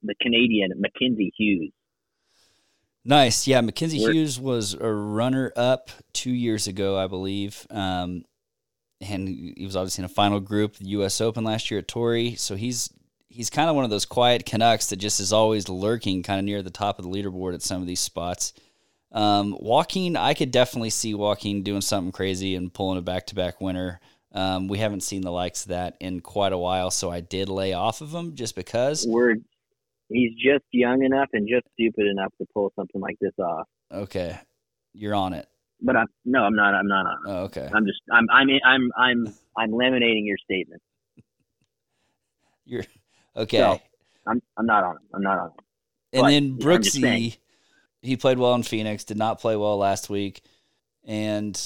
the 0.03 0.15
Canadian 0.21 0.71
Mackenzie 0.77 1.31
Hughes. 1.37 1.71
Nice, 3.03 3.47
yeah. 3.47 3.61
Mackenzie 3.61 3.99
We're- 3.99 4.13
Hughes 4.13 4.39
was 4.39 4.73
a 4.75 4.91
runner-up 4.91 5.89
two 6.13 6.31
years 6.31 6.67
ago, 6.67 6.97
I 6.97 7.07
believe, 7.07 7.65
um, 7.71 8.25
and 8.99 9.27
he 9.27 9.65
was 9.65 9.75
obviously 9.75 10.03
in 10.03 10.05
a 10.05 10.13
final 10.13 10.39
group, 10.39 10.75
the 10.77 10.89
U.S. 10.89 11.19
Open 11.19 11.43
last 11.43 11.71
year 11.71 11.79
at 11.79 11.87
Torrey. 11.87 12.35
So 12.35 12.55
he's 12.55 12.93
he's 13.29 13.49
kind 13.49 13.69
of 13.69 13.75
one 13.75 13.85
of 13.85 13.89
those 13.89 14.05
quiet 14.05 14.45
Canucks 14.45 14.87
that 14.87 14.97
just 14.97 15.19
is 15.19 15.33
always 15.33 15.69
lurking, 15.69 16.21
kind 16.21 16.37
of 16.37 16.45
near 16.45 16.61
the 16.61 16.69
top 16.69 16.99
of 16.99 17.05
the 17.05 17.09
leaderboard 17.11 17.53
at 17.55 17.61
some 17.63 17.81
of 17.81 17.87
these 17.87 18.01
spots. 18.01 18.53
Um, 19.13 19.57
Joaquin, 19.59 20.15
I 20.17 20.33
could 20.33 20.51
definitely 20.51 20.89
see 20.89 21.13
Joaquin 21.15 21.63
doing 21.63 21.81
something 21.81 22.11
crazy 22.11 22.55
and 22.55 22.73
pulling 22.73 22.97
a 22.97 23.01
back-to-back 23.01 23.59
winner. 23.61 23.99
Um, 24.33 24.67
we 24.67 24.77
haven't 24.77 25.01
seen 25.01 25.21
the 25.21 25.31
likes 25.31 25.63
of 25.63 25.69
that 25.69 25.95
in 25.99 26.19
quite 26.21 26.53
a 26.53 26.57
while, 26.57 26.91
so 26.91 27.09
I 27.09 27.19
did 27.21 27.49
lay 27.49 27.73
off 27.73 28.01
of 28.01 28.13
him 28.13 28.35
just 28.35 28.55
because. 28.55 29.05
We're 29.07 29.37
he's 30.11 30.31
just 30.33 30.65
young 30.71 31.03
enough 31.03 31.29
and 31.33 31.47
just 31.47 31.65
stupid 31.73 32.07
enough 32.07 32.33
to 32.39 32.45
pull 32.53 32.71
something 32.75 33.01
like 33.01 33.17
this 33.19 33.33
off. 33.39 33.67
Okay, 33.91 34.37
you're 34.93 35.15
on 35.15 35.33
it. 35.33 35.47
But 35.81 35.95
I'm 35.95 36.07
no, 36.25 36.43
I'm 36.43 36.55
not. 36.55 36.75
I'm 36.75 36.87
not 36.87 37.05
on. 37.05 37.13
it. 37.13 37.29
Oh, 37.29 37.43
okay. 37.45 37.69
I'm 37.73 37.85
just. 37.85 38.01
I'm. 38.11 38.27
I'm. 38.31 38.49
I'm. 38.63 38.91
I'm. 38.97 39.33
I'm 39.57 39.71
laminating 39.71 40.25
your 40.25 40.37
statement. 40.37 40.81
You're 42.65 42.85
okay. 43.35 43.57
So, 43.57 43.81
I'm. 44.27 44.41
I'm 44.57 44.65
not 44.65 44.83
on. 44.83 44.95
it. 44.97 45.01
I'm 45.13 45.23
not 45.23 45.39
on. 45.39 45.47
it. 45.47 45.53
and 46.13 46.21
but 46.21 46.29
then. 46.29 46.57
Brooksy, 46.59 47.37
he 48.01 48.15
played 48.15 48.37
well 48.37 48.53
in 48.53 48.63
Phoenix, 48.63 49.03
did 49.03 49.17
not 49.17 49.39
play 49.39 49.55
well 49.55 49.77
last 49.77 50.09
week, 50.09 50.43
and 51.03 51.59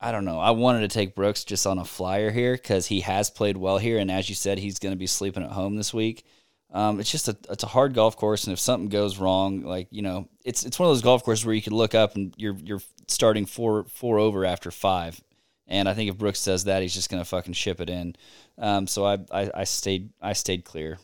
I 0.00 0.12
don't 0.12 0.24
know. 0.24 0.38
I 0.38 0.50
wanted 0.50 0.80
to 0.80 0.88
take 0.88 1.14
Brooks 1.14 1.44
just 1.44 1.66
on 1.66 1.78
a 1.78 1.84
flyer 1.84 2.30
here 2.30 2.54
because 2.54 2.86
he 2.86 3.00
has 3.00 3.30
played 3.30 3.56
well 3.56 3.78
here, 3.78 3.98
and 3.98 4.10
as 4.10 4.28
you 4.28 4.34
said, 4.34 4.58
he's 4.58 4.78
going 4.78 4.92
to 4.92 4.98
be 4.98 5.06
sleeping 5.06 5.42
at 5.42 5.50
home 5.50 5.76
this 5.76 5.92
week. 5.92 6.24
Um, 6.72 7.00
it's 7.00 7.10
just 7.10 7.28
a 7.28 7.36
it's 7.50 7.64
a 7.64 7.68
hard 7.68 7.92
golf 7.92 8.16
course, 8.16 8.44
and 8.44 8.52
if 8.52 8.58
something 8.58 8.88
goes 8.88 9.18
wrong, 9.18 9.60
like 9.62 9.88
you 9.90 10.00
know, 10.00 10.28
it's 10.42 10.64
it's 10.64 10.78
one 10.78 10.88
of 10.88 10.94
those 10.94 11.02
golf 11.02 11.22
courses 11.22 11.44
where 11.44 11.54
you 11.54 11.60
can 11.60 11.74
look 11.74 11.94
up 11.94 12.14
and 12.14 12.34
you're 12.38 12.56
you're 12.64 12.80
starting 13.08 13.44
four 13.44 13.84
four 13.84 14.18
over 14.18 14.46
after 14.46 14.70
five, 14.70 15.20
and 15.66 15.86
I 15.86 15.92
think 15.92 16.10
if 16.10 16.16
Brooks 16.16 16.42
does 16.42 16.64
that, 16.64 16.80
he's 16.80 16.94
just 16.94 17.10
to 17.10 17.24
fucking 17.24 17.52
ship 17.52 17.80
it 17.80 17.90
in. 17.90 18.16
Um, 18.56 18.86
so 18.86 19.04
I, 19.04 19.18
I 19.30 19.50
I 19.54 19.64
stayed 19.64 20.10
I 20.22 20.32
stayed 20.32 20.64
clear 20.64 20.98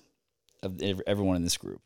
of 0.63 0.81
everyone 1.07 1.37
in 1.37 1.45
this 1.45 1.59
group. 1.59 1.83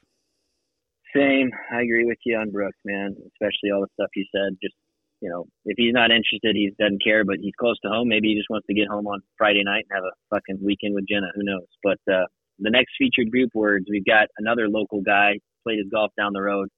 Same. 1.14 1.50
I 1.72 1.82
agree 1.82 2.06
with 2.06 2.18
you 2.24 2.36
on 2.36 2.52
Brooks, 2.52 2.78
man. 2.84 3.16
Especially 3.34 3.70
all 3.74 3.80
the 3.80 3.88
stuff 3.94 4.10
you 4.14 4.24
said. 4.32 4.56
Just 4.62 4.76
you 5.20 5.28
know, 5.28 5.46
if 5.64 5.74
he's 5.76 5.92
not 5.92 6.10
interested, 6.12 6.54
he 6.54 6.70
doesn't 6.78 7.02
care. 7.02 7.24
But 7.24 7.38
he's 7.40 7.54
close 7.58 7.80
to 7.80 7.88
home. 7.88 8.08
Maybe 8.08 8.28
he 8.28 8.36
just 8.36 8.48
wants 8.48 8.68
to 8.68 8.74
get 8.74 8.86
home 8.86 9.08
on 9.08 9.22
Friday 9.36 9.64
night 9.64 9.86
and 9.90 9.96
have 9.96 10.04
a 10.04 10.14
fucking 10.30 10.64
weekend 10.64 10.94
with 10.94 11.08
Jena. 11.08 11.32
Who 11.34 11.42
knows? 11.42 11.66
But 11.82 11.98
uh, 12.08 12.26
the 12.62 12.70
next 12.70 12.92
featured 12.98 13.30
group 13.30 13.50
words, 13.54 13.86
we've 13.90 14.04
got 14.04 14.28
another 14.38 14.68
local 14.68 15.00
guy 15.02 15.38
played 15.64 15.78
his 15.78 15.88
golf 15.92 16.10
down 16.16 16.32
the 16.32 16.42
road, 16.42 16.68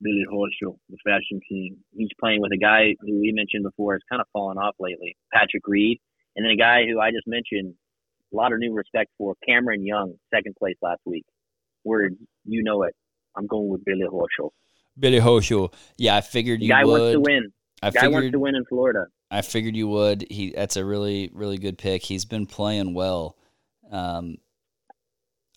Billy 0.00 0.24
Horschel, 0.30 0.76
the 0.88 0.96
fashion 1.04 1.40
team. 1.48 1.76
He's 1.96 2.08
playing 2.20 2.40
with 2.40 2.52
a 2.52 2.58
guy 2.58 2.94
who 3.00 3.20
we 3.20 3.32
mentioned 3.32 3.64
before 3.64 3.94
has 3.94 4.02
kind 4.10 4.20
of 4.20 4.26
fallen 4.32 4.58
off 4.58 4.74
lately, 4.78 5.16
Patrick 5.32 5.66
Reed, 5.66 5.98
and 6.36 6.44
then 6.44 6.52
a 6.52 6.56
guy 6.56 6.82
who 6.90 7.00
I 7.00 7.10
just 7.10 7.26
mentioned. 7.26 7.74
A 8.30 8.36
lot 8.36 8.52
of 8.52 8.58
new 8.58 8.74
respect 8.74 9.10
for 9.16 9.34
Cameron 9.48 9.86
Young, 9.86 10.12
second 10.34 10.54
place 10.58 10.76
last 10.82 11.00
week. 11.06 11.24
Words, 11.84 12.16
you 12.44 12.62
know 12.62 12.82
it. 12.82 12.94
I'm 13.34 13.46
going 13.46 13.70
with 13.70 13.82
Billy 13.86 14.04
Horschel. 14.06 14.50
Billy 14.98 15.18
Horschel. 15.18 15.72
Yeah, 15.96 16.16
I 16.16 16.20
figured 16.20 16.60
The 16.60 16.66
you 16.66 16.70
guy 16.70 16.84
would. 16.84 17.00
wants 17.00 17.12
to 17.14 17.20
win. 17.20 17.52
I 17.80 17.90
guy 17.90 18.08
wants 18.08 18.30
to 18.32 18.38
win 18.38 18.54
in 18.54 18.66
Florida. 18.66 19.06
I 19.30 19.40
figured 19.40 19.74
you 19.76 19.88
would. 19.88 20.26
He. 20.30 20.50
That's 20.50 20.76
a 20.76 20.84
really, 20.84 21.30
really 21.32 21.56
good 21.56 21.78
pick. 21.78 22.02
He's 22.02 22.26
been 22.26 22.44
playing 22.44 22.92
well. 22.92 23.36
Um, 23.90 24.36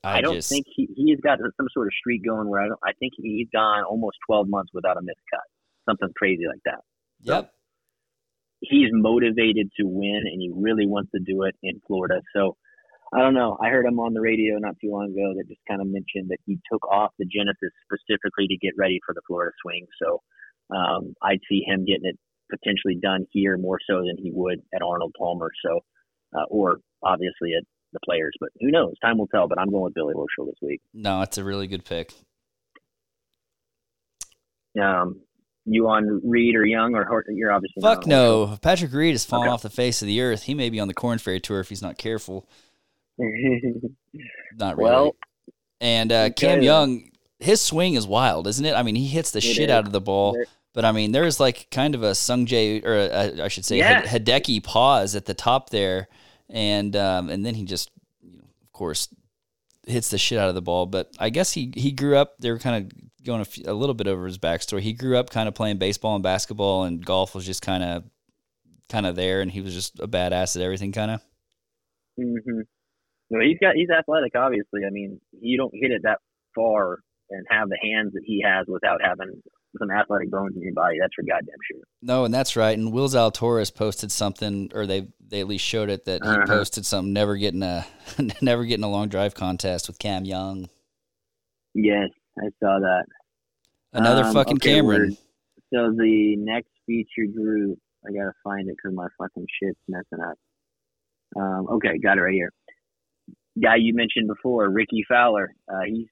I, 0.03 0.17
I, 0.17 0.21
don't 0.21 0.35
just, 0.35 0.49
think 0.49 0.65
he 0.75 0.89
he's 0.95 1.19
got 1.21 1.37
some 1.39 1.67
sort 1.73 1.87
of 1.87 1.93
streak 1.93 2.25
going 2.25 2.49
where 2.49 2.61
I 2.61 2.67
don't. 2.67 2.79
I 2.83 2.93
think 2.99 3.13
he's 3.15 3.47
gone 3.53 3.83
almost 3.83 4.17
12 4.27 4.47
months 4.49 4.71
without 4.73 4.97
a 4.97 5.01
missed 5.01 5.21
cut, 5.31 5.45
something 5.87 6.09
crazy 6.17 6.43
like 6.47 6.61
that. 6.65 6.81
Yep. 7.21 7.51
He's 8.61 8.89
motivated 8.91 9.69
to 9.79 9.85
win, 9.85 10.23
and 10.25 10.41
he 10.41 10.51
really 10.55 10.87
wants 10.87 11.11
to 11.11 11.19
do 11.19 11.43
it 11.43 11.55
in 11.61 11.81
Florida. 11.87 12.21
So 12.35 12.57
I 13.13 13.19
don't 13.19 13.33
know. 13.33 13.57
I 13.61 13.69
heard 13.69 13.85
him 13.85 13.99
on 13.99 14.13
the 14.13 14.21
radio 14.21 14.57
not 14.57 14.75
too 14.81 14.91
long 14.91 15.11
ago 15.11 15.33
that 15.35 15.47
just 15.47 15.61
kind 15.67 15.81
of 15.81 15.87
mentioned 15.87 16.29
that 16.29 16.39
he 16.45 16.57
took 16.71 16.83
off 16.89 17.11
the 17.19 17.25
Genesis 17.25 17.73
specifically 17.85 18.47
to 18.47 18.57
get 18.57 18.73
ready 18.77 18.99
for 19.05 19.13
the 19.13 19.21
Florida 19.27 19.51
swing. 19.61 19.85
So 20.01 20.21
um, 20.75 21.13
I'd 21.21 21.41
see 21.49 21.63
him 21.65 21.85
getting 21.85 22.05
it 22.05 22.17
potentially 22.49 22.97
done 23.01 23.25
here 23.31 23.57
more 23.57 23.79
so 23.87 23.97
than 23.97 24.17
he 24.17 24.31
would 24.33 24.61
at 24.73 24.81
Arnold 24.81 25.13
Palmer. 25.17 25.51
So 25.65 25.81
uh, 26.33 26.45
or 26.49 26.77
obviously 27.03 27.53
at 27.57 27.63
the 27.93 27.99
players, 28.05 28.33
but 28.39 28.49
who 28.59 28.71
knows? 28.71 28.93
Time 29.01 29.17
will 29.17 29.27
tell. 29.27 29.47
But 29.47 29.59
I'm 29.59 29.69
going 29.69 29.83
with 29.83 29.93
Billy 29.93 30.13
Horschel 30.13 30.45
this 30.45 30.55
week. 30.61 30.81
No, 30.93 31.21
it's 31.21 31.37
a 31.37 31.43
really 31.43 31.67
good 31.67 31.85
pick. 31.85 32.13
Um, 34.81 35.21
you 35.65 35.87
on 35.87 36.21
Reed 36.23 36.55
or 36.55 36.65
Young 36.65 36.95
or 36.95 37.03
Hor- 37.05 37.25
you're 37.29 37.51
obviously 37.51 37.81
Fuck 37.81 38.07
no. 38.07 38.57
Patrick 38.61 38.93
Reed 38.93 39.13
has 39.13 39.25
fallen 39.25 39.47
Okay. 39.47 39.53
off 39.53 39.61
the 39.61 39.69
face 39.69 40.01
of 40.01 40.07
the 40.07 40.21
earth. 40.21 40.43
He 40.43 40.53
may 40.53 40.69
be 40.69 40.79
on 40.79 40.87
the 40.87 40.93
Korn 40.93 41.17
Ferry 41.17 41.39
tour 41.39 41.59
if 41.59 41.69
he's 41.69 41.81
not 41.81 41.97
careful. 41.97 42.47
Not 44.57 44.77
really. 44.77 44.89
well, 44.89 45.15
and 45.79 46.11
uh, 46.11 46.29
Cam. 46.31 46.61
Young, 46.61 47.09
his 47.39 47.61
swing 47.61 47.93
is 47.93 48.07
wild, 48.07 48.47
isn't 48.47 48.65
it? 48.65 48.73
I 48.73 48.83
mean, 48.83 48.95
he 48.95 49.07
hits 49.07 49.31
the 49.31 49.37
It 49.37 49.41
shit 49.43 49.69
is. 49.69 49.73
out 49.73 49.85
of 49.85 49.91
the 49.91 50.01
ball. 50.01 50.33
There- 50.33 50.45
But 50.73 50.85
I 50.85 50.91
mean, 50.91 51.11
there's 51.11 51.39
like 51.39 51.67
kind 51.69 51.93
of 51.95 52.01
a 52.03 52.15
Sung 52.15 52.45
Jae, 52.47 52.83
or 52.85 52.95
a, 52.95 53.43
I 53.43 53.47
should 53.49 53.65
say, 53.65 53.77
Yeah. 53.77 54.01
Hideki 54.03 54.63
pause 54.63 55.15
at 55.15 55.25
the 55.25 55.33
top 55.33 55.69
there, 55.69 56.07
and 56.51 56.95
um, 56.95 57.29
and 57.29 57.45
then 57.45 57.55
he 57.55 57.65
just, 57.65 57.89
you 58.21 58.37
know, 58.37 58.45
of 58.61 58.71
course, 58.71 59.07
hits 59.87 60.09
the 60.09 60.17
shit 60.17 60.37
out 60.37 60.49
of 60.49 60.55
the 60.55 60.61
ball. 60.61 60.85
But 60.85 61.09
I 61.19 61.29
guess 61.29 61.53
he 61.53 61.71
he 61.75 61.91
grew 61.91 62.17
up. 62.17 62.35
They 62.39 62.51
were 62.51 62.59
kind 62.59 62.85
of 62.85 63.23
going 63.25 63.45
a, 63.65 63.73
little 63.73 63.93
bit 63.93 64.07
over 64.07 64.25
his 64.25 64.37
backstory. 64.37 64.81
He 64.81 64.93
grew 64.93 65.17
up 65.17 65.29
kind 65.29 65.47
of 65.47 65.55
playing 65.55 65.77
baseball 65.77 66.15
and 66.15 66.23
basketball, 66.23 66.83
and 66.83 67.03
golf 67.05 67.33
was 67.33 67.45
just 67.45 67.61
kind 67.61 67.83
of 67.83 68.03
kind 68.89 69.05
of 69.05 69.15
there, 69.15 69.41
and 69.41 69.49
he 69.49 69.61
was 69.61 69.73
just 69.73 69.99
a 69.99 70.07
badass 70.07 70.55
at 70.55 70.61
everything, 70.61 70.91
kind 70.91 71.11
of. 71.11 71.21
hmm 72.17 72.61
No, 73.29 73.39
he's 73.39 73.57
got 73.59 73.75
he's 73.75 73.89
athletic. 73.89 74.33
Obviously, 74.35 74.81
I 74.85 74.89
mean, 74.91 75.19
you 75.39 75.57
don't 75.57 75.73
hit 75.73 75.91
it 75.91 76.01
that 76.03 76.19
far 76.53 76.99
and 77.29 77.45
have 77.49 77.69
the 77.69 77.77
hands 77.81 78.13
that 78.13 78.23
he 78.25 78.43
has 78.45 78.67
without 78.67 78.99
having 79.01 79.41
some 79.79 79.89
athletic 79.91 80.29
bones 80.31 80.55
in 80.55 80.61
your 80.63 80.73
body. 80.73 80.97
That's 80.99 81.13
for 81.13 81.23
goddamn 81.23 81.55
sure. 81.71 81.81
No, 82.01 82.25
and 82.25 82.33
that's 82.33 82.55
right. 82.55 82.77
And 82.77 82.91
Will 82.91 83.07
Zalatoris 83.07 83.73
posted 83.73 84.11
something, 84.11 84.71
or 84.73 84.85
they 84.85 85.07
they 85.25 85.39
at 85.39 85.47
least 85.47 85.63
showed 85.65 85.89
it 85.89 86.05
that 86.05 86.23
he 86.23 86.29
Uh-huh. 86.29 86.45
posted 86.45 86.85
something. 86.85 87.13
Never 87.13 87.37
getting 87.37 87.63
a 87.63 87.85
never 88.41 88.65
getting 88.65 88.83
a 88.83 88.89
long 88.91 89.07
drive 89.07 89.33
contest 89.35 89.87
with 89.87 89.97
Cam 89.99 90.25
Young. 90.25 90.69
Yes, 91.73 92.09
I 92.37 92.47
saw 92.59 92.79
that. 92.79 93.05
Another 93.93 94.23
Um, 94.23 94.33
fucking 94.33 94.57
okay, 94.57 94.75
Cameron. 94.75 95.17
So 95.73 95.91
the 95.93 96.35
next 96.37 96.69
feature 96.85 97.27
group, 97.33 97.79
I 98.05 98.11
gotta 98.11 98.33
find 98.43 98.67
it 98.69 98.75
because 98.75 98.93
my 98.95 99.07
fucking 99.17 99.45
shit's 99.61 99.79
messing 99.87 100.19
up. 100.25 100.37
Um, 101.37 101.67
okay, 101.69 101.97
got 101.97 102.17
it 102.17 102.21
right 102.21 102.33
here. 102.33 102.51
Guy 103.61 103.75
you 103.77 103.93
mentioned 103.93 104.27
before, 104.27 104.69
Rickie 104.69 105.05
Fowler. 105.07 105.53
Uh, 105.71 105.81
he's 105.87 106.07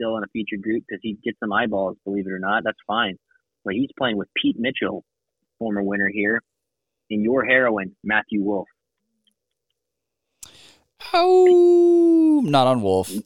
still 0.00 0.16
in 0.16 0.24
a 0.24 0.28
featured 0.32 0.62
group 0.62 0.84
because 0.88 1.00
he 1.02 1.18
gets 1.22 1.38
some 1.40 1.52
eyeballs. 1.52 1.96
Believe 2.04 2.26
it 2.26 2.32
or 2.32 2.38
not, 2.38 2.64
that's 2.64 2.78
fine. 2.86 3.18
But 3.64 3.74
he's 3.74 3.90
playing 3.98 4.16
with 4.16 4.28
Pete 4.40 4.56
Mitchell, 4.58 5.04
former 5.58 5.82
winner 5.82 6.08
here, 6.12 6.42
and 7.10 7.22
your 7.22 7.44
heroine, 7.44 7.94
Matthew 8.02 8.42
Wolff. 8.42 8.68
Oh, 11.12 12.42
not 12.44 12.66
on 12.66 12.82
Wolff. 12.82 13.12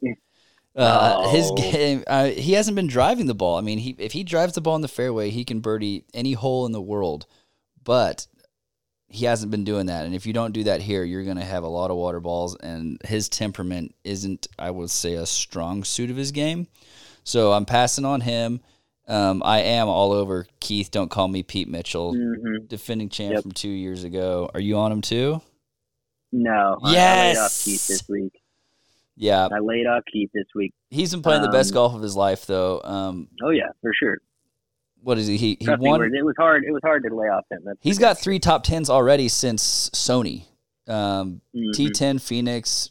Uh, 0.76 1.28
His 1.28 1.52
game, 1.56 2.02
uh, 2.08 2.30
he 2.30 2.54
hasn't 2.54 2.74
been 2.74 2.88
driving 2.88 3.26
the 3.26 3.34
ball. 3.34 3.56
I 3.56 3.60
mean, 3.60 3.78
he 3.78 3.94
if 3.96 4.10
he 4.10 4.24
drives 4.24 4.54
the 4.54 4.60
ball 4.60 4.74
in 4.74 4.82
the 4.82 4.88
fairway, 4.88 5.30
he 5.30 5.44
can 5.44 5.60
birdie 5.60 6.04
any 6.12 6.32
hole 6.32 6.66
in 6.66 6.72
the 6.72 6.82
world. 6.82 7.26
But 7.84 8.26
he 9.14 9.24
hasn't 9.26 9.50
been 9.50 9.64
doing 9.64 9.86
that. 9.86 10.06
And 10.06 10.14
if 10.14 10.26
you 10.26 10.32
don't 10.32 10.52
do 10.52 10.64
that 10.64 10.80
here, 10.82 11.04
you're 11.04 11.22
going 11.24 11.36
to 11.36 11.44
have 11.44 11.62
a 11.62 11.68
lot 11.68 11.90
of 11.90 11.96
water 11.96 12.20
balls. 12.20 12.56
And 12.56 13.00
his 13.04 13.28
temperament 13.28 13.94
isn't, 14.02 14.48
I 14.58 14.70
would 14.70 14.90
say, 14.90 15.14
a 15.14 15.24
strong 15.26 15.84
suit 15.84 16.10
of 16.10 16.16
his 16.16 16.32
game. 16.32 16.66
So 17.22 17.52
I'm 17.52 17.64
passing 17.64 18.04
on 18.04 18.20
him. 18.22 18.60
Um, 19.06 19.42
I 19.44 19.60
am 19.60 19.88
all 19.88 20.12
over 20.12 20.46
Keith. 20.60 20.90
Don't 20.90 21.10
call 21.10 21.28
me 21.28 21.42
Pete 21.42 21.68
Mitchell, 21.68 22.14
hmm 22.14 22.66
defending 22.66 23.08
champ 23.10 23.34
Yep. 23.34 23.42
from 23.42 23.52
two 23.52 23.68
years 23.68 24.02
ago. 24.02 24.50
Are 24.54 24.60
you 24.60 24.76
on 24.78 24.90
him 24.90 25.00
too? 25.02 25.40
No, 26.32 26.78
I- 26.82 26.88
I 26.88 26.90
laid 26.90 27.36
off 27.36 27.42
Yes! 27.52 27.64
Keith 27.64 27.86
this 27.86 28.08
week. 28.08 28.32
Yeah, 29.16 29.46
I 29.52 29.60
laid 29.60 29.86
off 29.86 30.02
Keith 30.12 30.30
this 30.34 30.46
week. 30.56 30.72
he's 30.90 31.12
been 31.12 31.22
playing 31.22 31.42
the 31.42 31.48
best 31.50 31.70
Um, 31.70 31.74
golf 31.74 31.94
of 31.94 32.02
his 32.02 32.16
life, 32.16 32.46
though. 32.46 32.80
Um, 32.82 33.28
Oh 33.44 33.50
yeah, 33.50 33.68
for 33.80 33.92
sure. 33.94 34.18
What 35.04 35.18
is 35.18 35.26
he? 35.26 35.36
He, 35.36 35.56
he 35.60 35.68
won. 35.68 36.02
it 36.02 36.24
was 36.24 36.34
hard. 36.38 36.64
It 36.64 36.72
was 36.72 36.80
hard 36.82 37.04
to 37.04 37.14
lay 37.14 37.28
off 37.28 37.44
him. 37.50 37.60
That's 37.64 37.78
He's 37.80 37.98
got 37.98 38.18
three 38.18 38.38
top 38.38 38.64
tens 38.64 38.90
already 38.90 39.28
since 39.28 39.90
Sony. 39.90 40.46
Um, 40.88 41.40
Mhm. 41.54 41.70
T10 41.74 42.20
Phoenix, 42.20 42.90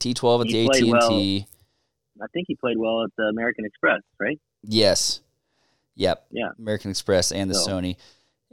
T12 0.00 0.40
at 0.42 0.46
He 0.48 0.52
the 0.52 0.68
AT&T. 0.68 0.92
well. 0.92 2.24
I 2.24 2.26
think 2.32 2.44
he 2.48 2.54
played 2.56 2.76
well 2.78 3.02
at 3.04 3.10
the 3.16 3.24
American 3.24 3.64
Express, 3.64 4.00
right? 4.20 4.38
Yes. 4.62 5.20
Yep. 5.96 6.26
Yeah. 6.30 6.50
American 6.58 6.90
Express 6.90 7.32
and 7.32 7.50
the 7.50 7.54
So- 7.54 7.68
Sony. 7.70 7.96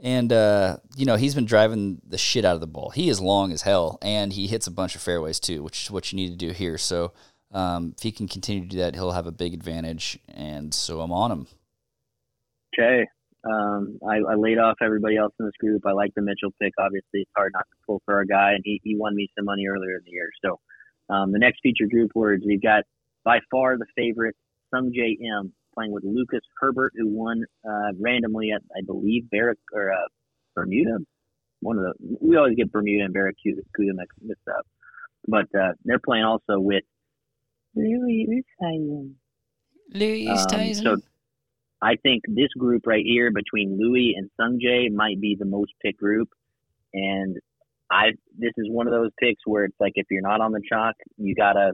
And 0.02 0.32
uh, 0.32 0.78
you 0.96 1.04
know, 1.04 1.16
he's 1.16 1.34
been 1.34 1.44
driving 1.44 2.00
the 2.06 2.16
shit 2.16 2.44
out 2.46 2.54
of 2.54 2.60
the 2.62 2.66
ball. 2.66 2.88
He 2.90 3.10
is 3.10 3.20
long 3.20 3.52
as 3.52 3.62
hell 3.62 3.98
and 4.00 4.32
he 4.32 4.46
hits 4.46 4.66
a 4.66 4.70
bunch 4.70 4.94
of 4.94 5.02
fairways 5.02 5.38
too, 5.38 5.62
which 5.62 5.84
is 5.84 5.90
what 5.90 6.10
you 6.10 6.16
need 6.16 6.30
to 6.30 6.36
do 6.36 6.52
here. 6.52 6.78
So 6.78 7.12
um, 7.52 7.92
if 7.96 8.02
he 8.02 8.10
can 8.10 8.26
continue 8.26 8.62
to 8.62 8.68
do 8.68 8.78
that, 8.78 8.94
he'll 8.94 9.10
have 9.12 9.26
a 9.26 9.32
big 9.32 9.52
advantage. 9.52 10.18
And 10.28 10.72
so 10.72 11.00
I'm 11.02 11.12
on 11.12 11.30
him. 11.30 11.46
Okay. 12.78 13.06
Um, 13.42 13.98
I, 14.06 14.16
I 14.16 14.34
laid 14.34 14.58
off 14.58 14.76
everybody 14.82 15.16
else 15.16 15.32
in 15.40 15.46
this 15.46 15.56
group. 15.58 15.86
I 15.86 15.92
like 15.92 16.12
the 16.14 16.22
Mitchell 16.22 16.52
pick. 16.60 16.72
Obviously, 16.78 17.20
it's 17.20 17.30
hard 17.34 17.52
not 17.54 17.66
to 17.70 17.76
pull 17.86 18.02
for 18.04 18.14
our 18.14 18.24
guy, 18.26 18.52
and 18.52 18.60
he, 18.64 18.80
he 18.84 18.96
won 18.96 19.14
me 19.16 19.28
some 19.36 19.46
money 19.46 19.66
earlier 19.66 19.96
in 19.96 20.02
the 20.04 20.10
year. 20.10 20.28
So 20.44 20.60
um, 21.08 21.32
the 21.32 21.38
next 21.38 21.60
feature 21.62 21.86
group 21.90 22.10
words 22.14 22.44
we've 22.46 22.62
got 22.62 22.84
by 23.24 23.40
far 23.50 23.78
the 23.78 23.86
favorite 23.96 24.36
Sung 24.70 24.92
J 24.94 25.18
M 25.38 25.52
playing 25.74 25.92
with 25.92 26.04
Lucas 26.04 26.40
Herbert, 26.60 26.92
who 26.96 27.08
won 27.08 27.44
uh, 27.66 27.92
randomly 27.98 28.50
at 28.52 28.60
I 28.76 28.82
believe 28.84 29.24
Barrac 29.30 29.56
or 29.72 29.92
uh, 29.92 29.96
Bermuda. 30.54 30.98
One 31.60 31.78
of 31.78 31.84
the 31.84 32.18
we 32.20 32.36
always 32.36 32.56
get 32.56 32.70
Bermuda 32.70 33.04
and 33.04 33.14
Barracuda 33.14 33.62
mixed 33.76 34.18
mixed 34.20 34.48
up, 34.48 34.66
but 35.26 35.46
uh, 35.58 35.72
they're 35.84 35.98
playing 35.98 36.24
also 36.24 36.58
with 36.58 36.84
Louis 37.74 38.44
Oosthuizen. 38.60 39.14
Louis 39.92 40.28
Um, 40.28 40.74
so 40.74 40.96
I 41.82 41.96
think 42.02 42.22
this 42.28 42.52
group 42.58 42.86
right 42.86 43.04
here 43.04 43.30
between 43.32 43.78
Louis 43.80 44.14
and 44.16 44.30
Sungjae 44.38 44.92
might 44.92 45.20
be 45.20 45.36
the 45.38 45.46
most 45.46 45.72
picked 45.82 45.98
group. 45.98 46.28
And 46.92 47.36
I 47.90 48.10
this 48.38 48.52
is 48.56 48.66
one 48.68 48.86
of 48.86 48.92
those 48.92 49.10
picks 49.18 49.40
where 49.46 49.64
it's 49.64 49.80
like 49.80 49.92
if 49.96 50.06
you're 50.10 50.22
not 50.22 50.40
on 50.40 50.52
the 50.52 50.62
chalk, 50.68 50.94
you 51.16 51.34
gotta 51.34 51.72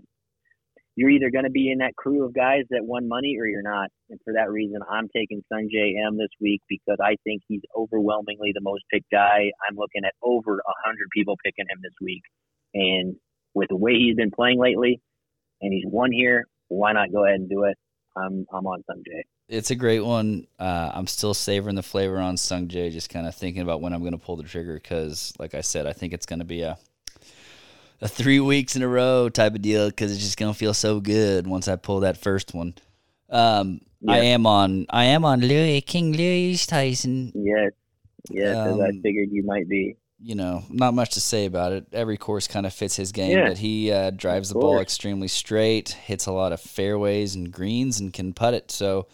you're 0.95 1.11
either 1.11 1.31
gonna 1.31 1.51
be 1.51 1.71
in 1.71 1.79
that 1.79 1.97
crew 1.97 2.25
of 2.25 2.35
guys 2.35 2.63
that 2.71 2.85
won 2.85 3.09
money 3.09 3.37
or 3.39 3.47
you're 3.47 3.63
not. 3.63 3.91
And 4.11 4.21
for 4.25 4.33
that 4.35 4.51
reason 4.51 4.79
I'm 4.91 5.09
taking 5.15 5.43
Sungjae 5.53 5.95
Im 6.07 6.17
this 6.17 6.31
week 6.41 6.63
because 6.69 6.99
I 7.03 7.17
think 7.25 7.43
he's 7.49 7.63
overwhelmingly 7.77 8.53
the 8.55 8.63
most 8.63 8.85
picked 8.93 9.11
guy. 9.11 9.51
I'm 9.69 9.77
looking 9.77 10.05
at 10.07 10.15
over 10.23 10.59
a 10.59 10.73
hundred 10.87 11.09
people 11.15 11.37
picking 11.45 11.67
him 11.69 11.81
this 11.83 11.95
week. 12.01 12.23
And 12.75 13.17
with 13.55 13.69
the 13.71 13.77
way 13.77 13.95
he's 13.95 14.17
been 14.17 14.31
playing 14.31 14.61
lately 14.61 15.01
and 15.61 15.73
he's 15.73 15.85
won 15.87 16.13
here, 16.13 16.47
why 16.69 16.93
not 16.93 17.13
go 17.13 17.25
ahead 17.25 17.41
and 17.41 17.51
do 17.51 17.65
it? 17.65 17.77
I'm 18.17 18.47
I'm 18.53 18.67
on 18.67 18.83
Sungjae. 18.89 19.23
It's 19.49 19.71
a 19.71 19.77
great 19.77 20.01
one. 20.01 20.47
Uh, 20.59 20.91
I'm 20.93 21.07
still 21.07 21.33
savoring 21.35 21.77
the 21.77 21.83
flavor 21.83 22.19
on 22.19 22.35
Sungjae, 22.37 22.91
just 22.91 23.11
kind 23.11 23.27
of 23.29 23.35
thinking 23.35 23.63
about 23.63 23.81
when 23.81 23.93
I'm 23.93 24.01
going 24.01 24.13
to 24.13 24.19
pull 24.19 24.37
the 24.37 24.43
trigger 24.43 24.75
because, 24.75 25.33
like 25.39 25.55
I 25.55 25.61
said, 25.61 25.87
I 25.87 25.93
think 25.93 26.13
it's 26.13 26.27
going 26.27 26.41
to 26.41 26.45
be 26.45 26.63
a 26.63 26.77
a 28.03 28.09
three 28.09 28.41
weeks 28.41 28.77
in 28.77 28.83
a 28.83 28.89
row 28.89 29.29
type 29.31 29.55
of 29.55 29.63
deal 29.63 29.89
because 29.89 30.13
it's 30.13 30.21
just 30.21 30.37
going 30.37 30.53
to 30.53 30.59
feel 30.59 30.75
so 30.75 31.01
good 31.01 31.47
once 31.47 31.67
I 31.69 31.77
pull 31.77 32.01
that 32.01 32.19
first 32.19 32.53
one. 32.55 32.75
Um, 33.31 33.81
I 34.07 34.19
am 34.19 34.47
on. 34.47 34.87
I 34.91 35.05
am 35.07 35.25
on 35.25 35.41
Louis 35.41 35.81
King 35.81 36.13
Louis 36.13 36.65
Tyson. 36.67 37.33
Yes, 37.35 37.73
yes, 38.31 38.55
as 38.57 38.79
I 38.81 38.89
Um, 38.89 39.01
figured 39.03 39.29
you 39.31 39.45
might 39.45 39.69
be. 39.69 39.97
You 40.21 40.35
know, 40.35 40.65
not 40.71 40.95
much 40.95 41.11
to 41.15 41.21
say 41.21 41.45
about 41.47 41.73
it. 41.73 41.87
Every 41.93 42.17
course 42.17 42.49
kind 42.49 42.67
of 42.67 42.73
fits 42.73 42.97
his 42.97 43.13
game, 43.13 43.31
Yeah. 43.37 43.49
but 43.49 43.59
he 43.59 43.93
uh, 43.93 44.11
drives 44.11 44.49
the 44.49 44.55
ball 44.57 44.79
extremely 44.81 45.29
straight, 45.29 45.91
hits 45.91 46.27
a 46.27 46.33
lot 46.33 46.53
of 46.53 46.61
fairways 46.61 47.35
and 47.35 47.53
greens, 47.53 48.01
and 48.01 48.13
can 48.13 48.33
putt 48.33 48.55
it. 48.55 48.71
So, 48.71 49.07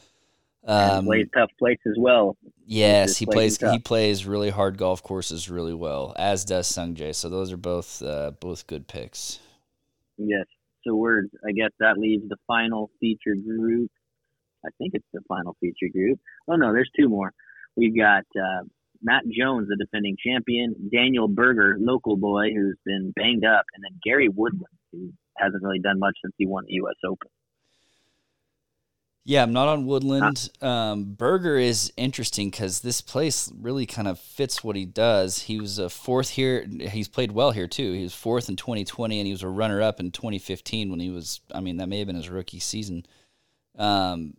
um, 0.66 1.06
plays 1.06 1.26
tough 1.34 1.50
plates 1.58 1.82
as 1.86 1.94
well. 1.98 2.36
Yes, 2.66 3.16
he 3.16 3.26
plays 3.26 3.34
plays. 3.34 3.56
it 3.56 3.60
tough. 3.60 3.72
He 3.72 3.78
plays 3.80 4.26
really 4.26 4.50
hard 4.50 4.78
golf 4.78 5.02
courses 5.02 5.50
really 5.50 5.74
well, 5.74 6.14
as 6.16 6.44
does 6.44 6.68
Sungjae. 6.68 7.14
So 7.14 7.28
those 7.28 7.52
are 7.52 7.56
both 7.56 8.02
uh, 8.02 8.32
both 8.40 8.66
good 8.66 8.86
picks. 8.86 9.40
Yes. 10.16 10.46
So 10.86 10.94
we're. 10.94 11.24
I 11.46 11.52
guess 11.52 11.70
that 11.80 11.98
leaves 11.98 12.28
the 12.28 12.36
final 12.46 12.90
feature 13.00 13.34
group. 13.34 13.90
I 14.64 14.68
think 14.78 14.94
it's 14.94 15.06
the 15.12 15.20
final 15.28 15.56
feature 15.60 15.90
group. 15.92 16.20
Oh 16.48 16.54
no, 16.54 16.72
there's 16.72 16.90
two 16.96 17.08
more. 17.08 17.32
We've 17.76 17.96
got 17.96 18.24
uh, 18.36 18.64
Matt 19.02 19.24
Jones, 19.28 19.68
the 19.68 19.76
defending 19.76 20.16
champion, 20.24 20.90
Daniel 20.92 21.26
Berger, 21.26 21.76
local 21.80 22.16
boy 22.16 22.52
who's 22.54 22.76
been 22.84 23.12
banged 23.16 23.44
up, 23.44 23.64
and 23.74 23.82
then 23.82 23.98
Gary 24.04 24.28
Woodland, 24.28 24.66
who 24.92 25.12
hasn't 25.38 25.62
really 25.62 25.80
done 25.80 25.98
much 25.98 26.14
since 26.22 26.34
he 26.38 26.46
won 26.46 26.64
the 26.66 26.74
U.S. 26.74 26.96
Open. 27.04 27.28
Yeah, 29.24 29.44
I'm 29.44 29.52
not 29.52 29.68
on 29.68 29.86
Woodland. 29.86 30.50
Um, 30.60 31.14
Berger 31.14 31.56
is 31.56 31.92
interesting 31.96 32.50
because 32.50 32.80
this 32.80 33.00
place 33.00 33.52
really 33.56 33.86
kind 33.86 34.08
of 34.08 34.18
fits 34.18 34.64
what 34.64 34.74
he 34.74 34.84
does. 34.84 35.42
He 35.42 35.60
was 35.60 35.78
a 35.78 35.88
fourth 35.88 36.30
here. 36.30 36.66
He's 36.90 37.06
played 37.06 37.30
well 37.30 37.52
here 37.52 37.68
too. 37.68 37.92
He 37.92 38.02
was 38.02 38.14
fourth 38.14 38.48
in 38.48 38.56
2020, 38.56 39.20
and 39.20 39.26
he 39.26 39.32
was 39.32 39.44
a 39.44 39.48
runner-up 39.48 40.00
in 40.00 40.10
2015 40.10 40.90
when 40.90 40.98
he 40.98 41.10
was. 41.10 41.40
I 41.54 41.60
mean, 41.60 41.76
that 41.76 41.88
may 41.88 41.98
have 41.98 42.08
been 42.08 42.16
his 42.16 42.30
rookie 42.30 42.58
season. 42.58 43.06
Um, 43.78 44.34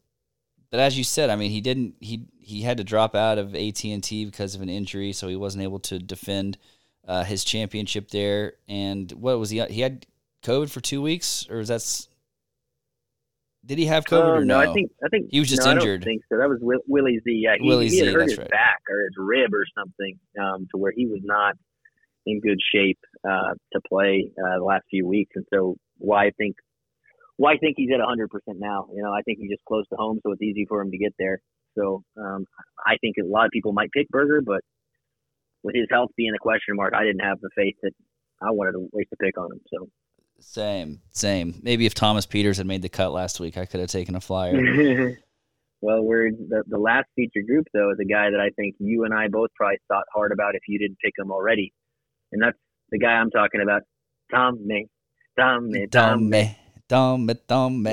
but 0.70 0.82
as 0.82 0.98
you 0.98 1.06
said, 1.06 1.30
I 1.30 1.38
mean, 1.38 1.52
he 1.52 1.62
didn't. 1.62 1.96
He 2.02 2.26
he 2.42 2.64
had 2.64 2.78
to 2.78 2.84
drop 2.84 3.16
out 3.16 3.38
of 3.38 3.56
AT 3.56 3.86
and 3.86 4.04
T 4.04 4.26
because 4.26 4.54
of 4.54 4.62
an 4.62 4.70
injury, 4.70 5.14
so 5.14 5.30
he 5.30 5.38
wasn't 5.38 5.64
able 5.64 5.80
to 5.80 5.98
defend 5.98 6.58
uh, 7.08 7.24
his 7.24 7.46
championship 7.46 8.10
there. 8.10 8.56
And 8.68 9.10
what 9.14 9.40
was 9.40 9.50
he? 9.50 9.64
He 9.68 9.80
had 9.80 10.06
COVID 10.44 10.70
for 10.70 10.82
two 10.82 11.02
weeks, 11.02 11.48
or 11.50 11.60
is 11.60 11.70
that? 11.70 12.08
Did 13.66 13.78
he 13.78 13.86
have 13.86 14.04
COVID 14.06 14.24
Oh, 14.24 14.36
or 14.36 14.46
no? 14.46 14.60
I 14.60 14.74
think 14.74 14.92
I 15.04 15.08
think 15.10 15.28
He 15.32 15.40
was 15.40 15.50
just 15.50 15.64
no, 15.64 15.72
I 15.72 15.74
injured. 15.76 16.02
don't 16.02 16.06
think 16.06 16.24
so. 16.30 16.38
That 16.38 16.50
was 16.50 16.60
Will, 16.62 16.82
Willie 16.88 17.20
Z. 17.24 17.32
Yeah, 17.32 17.56
he, 17.60 17.68
Willie 17.68 17.88
he 17.88 18.00
had 18.00 18.10
Z, 18.10 18.14
hurt 18.14 18.30
his 18.30 18.38
right. 18.38 18.50
back 18.50 18.82
or 18.90 19.02
his 19.04 19.16
rib 19.18 19.54
or 19.54 19.66
something, 19.78 20.20
um, 20.40 20.68
to 20.72 20.78
where 20.78 20.92
he 20.96 21.08
was 21.08 21.22
not 21.24 21.56
in 22.26 22.42
good 22.42 22.60
shape 22.74 23.00
uh, 23.28 23.54
to 23.72 23.80
play 23.88 24.30
uh, 24.38 24.58
the 24.58 24.64
last 24.64 24.84
few 24.90 25.08
weeks. 25.08 25.32
And 25.36 25.46
so, 25.54 25.78
why 25.98 26.26
I 26.28 26.32
think 26.38 26.56
why 27.38 27.54
I 27.54 27.58
think 27.58 27.76
he's 27.78 27.90
at 27.94 28.00
100 28.00 28.30
percent 28.30 28.58
now. 28.60 28.88
You 28.94 29.02
know, 29.02 29.12
I 29.14 29.22
think 29.22 29.40
he's 29.40 29.52
just 29.52 29.64
close 29.66 29.88
to 29.90 29.96
home, 29.96 30.20
so 30.24 30.34
it's 30.34 30.42
easy 30.42 30.66
for 30.68 30.82
him 30.82 30.92
to 30.92 30.98
get 30.98 31.14
there. 31.18 31.40
So, 31.78 32.04
um, 32.18 32.46
I 32.86 32.98
think 33.00 33.16
a 33.18 33.26
lot 33.26 33.46
of 33.46 33.52
people 33.52 33.72
might 33.72 33.92
pick 33.92 34.10
Berger, 34.10 34.42
but 34.46 34.62
with 35.64 35.76
his 35.76 35.88
health 35.90 36.10
being 36.18 36.34
a 36.36 36.40
question 36.40 36.76
mark, 36.76 36.94
I 36.94 37.04
didn't 37.04 37.24
have 37.24 37.40
the 37.40 37.50
faith 37.56 37.76
that 37.82 37.94
I 38.42 38.52
wanted 38.52 38.74
to 38.74 38.90
waste 38.92 39.10
a 39.14 39.18
pick 39.24 39.38
on 39.38 39.54
him. 39.54 39.62
So. 39.74 39.88
Same, 40.46 41.02
same. 41.12 41.60
Maybe 41.64 41.86
if 41.86 41.94
Thomas 41.94 42.26
Pieters 42.26 42.58
had 42.58 42.68
made 42.68 42.82
the 42.82 42.90
cut 42.90 43.12
last 43.12 43.40
week, 43.40 43.58
I 43.58 43.66
could 43.66 43.80
have 43.80 43.90
taken 43.90 44.16
a 44.16 44.22
flyer. 44.22 44.54
well, 45.82 46.04
we're 46.04 46.32
the, 46.32 46.64
the 46.68 46.78
last 46.78 47.06
feature 47.16 47.42
group 47.46 47.66
though 47.74 47.92
is 47.92 47.98
a 48.00 48.06
guy 48.06 48.30
that 48.30 48.40
I 48.40 48.50
think 48.56 48.76
you 48.80 49.06
and 49.06 49.14
I 49.14 49.28
both 49.30 49.50
probably 49.56 49.78
thought 49.88 50.06
hard 50.14 50.32
about 50.32 50.56
if 50.56 50.62
you 50.68 50.78
didn't 50.80 50.98
pick 51.04 51.14
him 51.18 51.32
already, 51.32 51.74
and 52.32 52.42
that's 52.42 52.58
the 52.92 53.00
guy 53.00 53.14
I'm 53.14 53.32
talking 53.32 53.62
about, 53.62 53.82
Tommy. 54.32 54.88
Tommy, 55.38 55.88
Tommy. 55.88 56.58
Dumb, 56.88 57.30
dumb. 57.48 57.88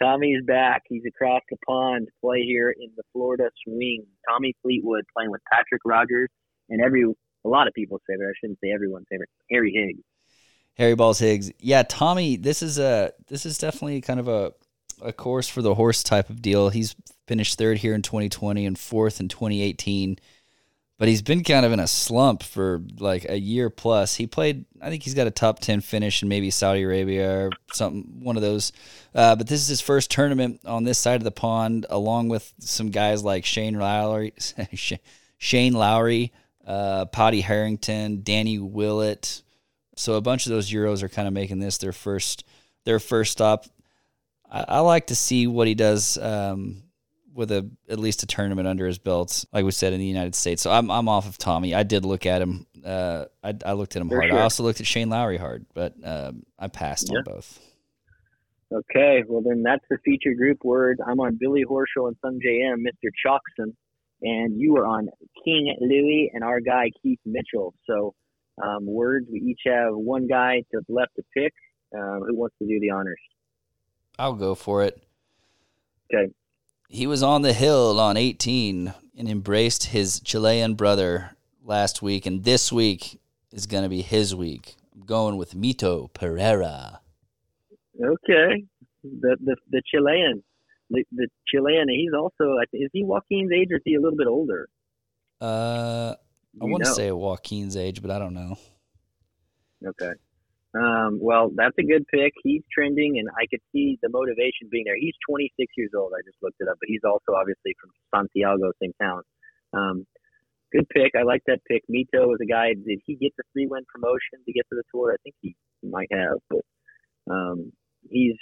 Tommy's 0.00 0.44
back. 0.46 0.82
He's 0.88 1.02
across 1.06 1.40
the 1.50 1.56
pond 1.66 2.06
to 2.06 2.12
play 2.22 2.42
here 2.42 2.70
in 2.70 2.90
the 2.96 3.02
Florida 3.12 3.50
Swing. 3.64 4.04
Tommy 4.28 4.54
Fleetwood 4.62 5.04
playing 5.16 5.30
with 5.30 5.40
Patrick 5.50 5.82
Rodgers 5.84 6.28
and 6.68 6.80
every 6.82 7.02
a 7.02 7.48
lot 7.48 7.66
of 7.66 7.74
people's 7.74 8.02
favorite. 8.06 8.28
I 8.28 8.34
shouldn't 8.40 8.58
say 8.62 8.70
everyone's 8.72 9.06
favorite. 9.10 9.30
Harry 9.50 9.72
Higgs. 9.72 10.04
Harry 10.78 10.94
Balls 10.94 11.18
Higgs. 11.18 11.50
Yeah, 11.58 11.82
Tommy. 11.82 12.36
This 12.36 12.62
is 12.62 12.78
a 12.78 13.12
this 13.28 13.44
is 13.44 13.58
definitely 13.58 14.00
kind 14.00 14.20
of 14.20 14.28
a 14.28 14.52
a 15.02 15.12
course 15.12 15.48
for 15.48 15.62
the 15.62 15.74
horse 15.74 16.02
type 16.02 16.30
of 16.30 16.42
deal. 16.42 16.70
He's 16.70 16.94
finished 17.26 17.58
third 17.58 17.78
here 17.78 17.94
in 17.94 18.02
2020 18.02 18.66
and 18.66 18.78
fourth 18.78 19.20
in 19.20 19.28
2018, 19.28 20.18
but 20.98 21.08
he's 21.08 21.22
been 21.22 21.44
kind 21.44 21.64
of 21.64 21.72
in 21.72 21.80
a 21.80 21.86
slump 21.86 22.42
for 22.42 22.82
like 22.98 23.26
a 23.28 23.38
year 23.38 23.70
plus. 23.70 24.16
He 24.16 24.26
played, 24.26 24.64
I 24.80 24.90
think 24.90 25.02
he's 25.02 25.14
got 25.14 25.26
a 25.26 25.30
top 25.30 25.60
10 25.60 25.82
finish 25.82 26.22
in 26.22 26.28
maybe 26.28 26.50
Saudi 26.50 26.82
Arabia 26.82 27.46
or 27.46 27.50
something, 27.72 28.20
one 28.22 28.36
of 28.36 28.42
those. 28.42 28.72
Uh, 29.14 29.36
but 29.36 29.46
this 29.46 29.60
is 29.60 29.68
his 29.68 29.80
first 29.80 30.10
tournament 30.10 30.60
on 30.64 30.84
this 30.84 30.98
side 30.98 31.20
of 31.20 31.24
the 31.24 31.30
pond, 31.30 31.86
along 31.90 32.28
with 32.28 32.52
some 32.58 32.90
guys 32.90 33.22
like 33.22 33.44
Shane 33.44 33.78
Lowry, 33.78 34.32
Shane 35.38 35.74
Lowry, 35.74 36.32
uh, 36.66 37.04
Paddy 37.06 37.40
Harrington, 37.40 38.22
Danny 38.22 38.58
Willett. 38.58 39.42
So 39.98 40.14
a 40.14 40.20
bunch 40.20 40.46
of 40.46 40.50
those 40.50 40.70
Euros 40.70 41.02
are 41.02 41.08
kind 41.08 41.26
of 41.28 41.34
making 41.34 41.58
this 41.58 41.78
their 41.78 41.92
first 41.92 42.44
their 42.84 42.98
first 43.00 43.32
stop. 43.32 43.66
I, 44.50 44.64
I 44.68 44.78
like 44.80 45.08
to 45.08 45.14
see 45.14 45.46
what 45.46 45.66
he 45.66 45.74
does 45.74 46.16
um, 46.18 46.82
with 47.34 47.50
a 47.52 47.68
at 47.88 47.98
least 47.98 48.22
a 48.22 48.26
tournament 48.26 48.68
under 48.68 48.86
his 48.86 48.98
belt, 48.98 49.44
like 49.52 49.64
we 49.64 49.70
said 49.72 49.92
in 49.92 49.98
the 49.98 50.06
United 50.06 50.34
States. 50.34 50.62
So 50.62 50.70
I'm 50.70 50.90
I'm 50.90 51.08
off 51.08 51.26
of 51.28 51.36
Tommy. 51.38 51.74
I 51.74 51.82
did 51.82 52.04
look 52.04 52.26
at 52.26 52.40
him. 52.42 52.66
Uh, 52.84 53.24
I, 53.42 53.54
I 53.66 53.72
looked 53.72 53.96
at 53.96 54.02
him 54.02 54.08
For 54.08 54.20
hard. 54.20 54.30
sure. 54.30 54.38
I 54.38 54.42
also 54.42 54.62
looked 54.62 54.80
at 54.80 54.86
Shane 54.86 55.10
Lowry 55.10 55.36
hard, 55.36 55.66
but 55.74 55.94
um, 56.04 56.44
I 56.58 56.68
passed 56.68 57.10
Yeah. 57.10 57.18
on 57.18 57.24
both. 57.24 57.58
Okay, 58.72 59.24
well 59.26 59.40
then 59.42 59.62
that's 59.62 59.84
the 59.90 59.98
feature 60.04 60.34
group 60.34 60.62
word. 60.62 61.00
I'm 61.06 61.20
on 61.20 61.38
Billy 61.40 61.64
Horschel 61.64 62.06
and 62.08 62.16
Sungjae 62.24 62.72
Im, 62.72 62.84
Mr. 62.84 63.08
Chalkson, 63.26 63.74
and 64.22 64.60
you 64.60 64.76
are 64.76 64.86
on 64.86 65.08
King 65.44 65.74
Louis 65.80 66.30
and 66.34 66.44
our 66.44 66.60
guy 66.60 66.90
Keith 67.02 67.18
Mitchell. 67.24 67.74
So 67.86 68.14
um, 68.62 68.86
words, 68.86 69.26
we 69.30 69.40
each 69.40 69.60
have 69.66 69.94
one 69.94 70.26
guy 70.26 70.62
to 70.72 70.80
the 70.86 70.94
left 70.94 71.12
to 71.16 71.22
pick. 71.34 71.52
Um, 71.96 72.22
who 72.26 72.36
wants 72.36 72.54
to 72.60 72.66
do 72.66 72.78
the 72.80 72.90
honors? 72.90 73.20
I'll 74.18 74.34
go 74.34 74.54
for 74.54 74.84
it. 74.84 75.02
Okay. 76.12 76.32
He 76.88 77.06
was 77.06 77.22
on 77.22 77.42
the 77.42 77.52
hill 77.52 78.00
on 78.00 78.16
18 78.16 78.92
and 79.16 79.28
embraced 79.28 79.84
his 79.86 80.20
Chilean 80.20 80.74
brother 80.74 81.36
last 81.62 82.02
week, 82.02 82.26
and 82.26 82.44
this 82.44 82.72
week 82.72 83.20
is 83.52 83.66
going 83.66 83.82
to 83.82 83.88
be 83.88 84.02
his 84.02 84.34
week. 84.34 84.76
I'm 84.94 85.02
going 85.02 85.36
with 85.36 85.54
Mito 85.54 86.12
Pereira. 86.12 87.00
Okay, 88.02 88.64
the 89.02 89.36
the 89.44 89.56
the 89.70 89.82
Chilean, 89.92 90.42
the, 90.88 91.04
the 91.12 91.28
Chilean. 91.48 91.88
He's 91.88 92.12
also 92.16 92.56
is 92.72 92.90
he 92.92 93.04
Joaquin's 93.04 93.50
age 93.52 93.68
or 93.72 93.76
is 93.76 93.82
he 93.84 93.94
a 93.94 94.00
little 94.00 94.16
bit 94.16 94.28
older? 94.28 94.68
Uh, 95.40 96.14
I 96.60 96.64
want 96.64 96.84
to 96.84 96.90
know. 96.90 96.94
say 96.94 97.12
Joaquin's 97.12 97.76
age, 97.76 98.02
but 98.02 98.10
I 98.10 98.18
don't 98.18 98.34
know. 98.34 98.56
Okay. 99.84 100.12
Um, 100.74 101.18
well, 101.20 101.50
that's 101.54 101.76
a 101.78 101.82
good 101.82 102.06
pick. 102.08 102.32
He's 102.42 102.62
trending, 102.72 103.18
and 103.18 103.28
I 103.30 103.46
could 103.46 103.60
see 103.72 103.98
the 104.02 104.08
motivation 104.10 104.68
being 104.70 104.84
there. 104.84 104.96
He's 104.98 105.14
26 105.28 105.72
years 105.76 105.90
old. 105.96 106.12
I 106.14 106.22
just 106.26 106.36
looked 106.42 106.60
it 106.60 106.68
up, 106.68 106.76
but 106.80 106.88
he's 106.88 107.04
also 107.04 107.38
obviously 107.38 107.74
from 107.80 107.90
Santiago, 108.14 108.72
same 108.80 108.92
town. 109.00 109.22
Um, 109.72 110.06
good 110.72 110.88
pick. 110.90 111.12
I 111.18 111.22
like 111.22 111.42
that 111.46 111.60
pick. 111.66 111.84
Mito 111.90 112.34
is 112.34 112.40
a 112.42 112.46
guy. 112.46 112.74
Did 112.74 113.00
he 113.06 113.16
get 113.16 113.32
the 113.36 113.44
three 113.52 113.66
win 113.66 113.84
promotion 113.88 114.44
to 114.44 114.52
get 114.52 114.66
to 114.70 114.76
the 114.76 114.82
tour? 114.92 115.12
I 115.12 115.16
think 115.22 115.34
he, 115.40 115.56
he 115.80 115.88
might 115.88 116.12
have, 116.12 116.38
but 116.50 116.64
um, 117.30 117.72
he's 118.10 118.36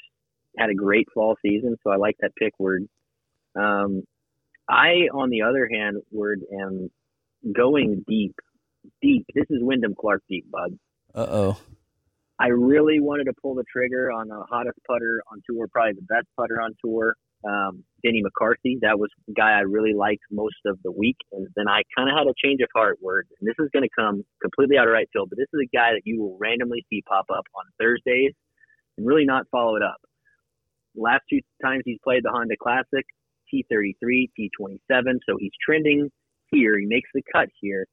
had 0.59 0.71
a 0.71 0.75
great 0.75 1.07
fall 1.15 1.37
season, 1.43 1.77
so 1.83 1.91
I 1.91 1.97
like 1.97 2.17
that 2.21 2.35
pick 2.37 2.55
word. 2.59 2.89
Um, 3.55 4.03
I, 4.69 5.09
on 5.15 5.31
the 5.31 5.43
other 5.43 5.69
hand, 5.71 5.99
word 6.11 6.41
am 6.53 6.91
going 7.53 8.05
deep, 8.07 8.35
deep. 9.03 9.27
This 9.35 9.47
is 9.51 9.59
Wyndham 9.61 9.95
Clark 9.99 10.23
deep, 10.29 10.51
bud. 10.51 10.79
Uh 11.15 11.27
oh. 11.29 11.61
I 12.39 12.49
really 12.49 13.01
wanted 13.01 13.25
to 13.25 13.33
pull 13.41 13.55
the 13.55 13.65
trigger 13.71 14.13
on 14.13 14.29
the 14.29 14.45
hottest 14.49 14.79
putter 14.87 15.23
on 15.33 15.41
tour, 15.49 15.69
probably 15.69 15.95
the 15.95 16.03
best 16.03 16.27
putter 16.37 16.61
on 16.61 16.75
tour, 16.85 17.15
um, 17.45 17.83
Denny 18.05 18.21
McCarthy. 18.23 18.79
That 18.83 18.99
was 18.99 19.09
the 19.27 19.33
guy 19.33 19.53
I 19.53 19.61
really 19.61 19.95
liked 19.95 20.25
most 20.31 20.57
of 20.67 20.79
the 20.83 20.93
week. 20.93 21.17
And 21.33 21.49
then 21.57 21.67
I 21.67 21.83
kind 21.97 22.11
of 22.11 22.17
had 22.17 22.27
a 22.27 22.35
change 22.37 22.61
of 22.61 22.69
heart 22.75 22.99
word. 23.01 23.27
And 23.41 23.49
this 23.49 23.55
is 23.59 23.71
going 23.73 23.85
to 23.85 23.95
come 23.97 24.23
completely 24.43 24.77
out 24.77 24.87
of 24.87 24.93
right 24.93 25.09
field, 25.13 25.31
but 25.31 25.39
this 25.39 25.49
is 25.55 25.61
a 25.65 25.77
guy 25.77 25.93
that 25.93 26.03
you 26.05 26.21
will 26.21 26.37
randomly 26.39 26.85
see 26.91 27.03
pop 27.09 27.27
up 27.31 27.47
on 27.55 27.65
Thursdays 27.81 28.33
and 28.99 29.07
really 29.07 29.25
not 29.25 29.47
follow 29.51 29.77
it 29.77 29.83
up. 29.83 30.01
Last 30.95 31.23
two 31.31 31.41
times 31.63 31.83
he's 31.87 31.99
played 32.05 32.23
the 32.23 32.31
Honda 32.31 32.57
Classic, 32.61 33.07
T33, 33.53 34.31
T27. 34.39 34.81
So 35.27 35.37
he's 35.39 35.53
trending 35.65 36.11
here. 36.51 36.79
He 36.79 36.87
makes 36.87 37.11
the 37.15 37.23
cut 37.33 37.49
here 37.61 37.87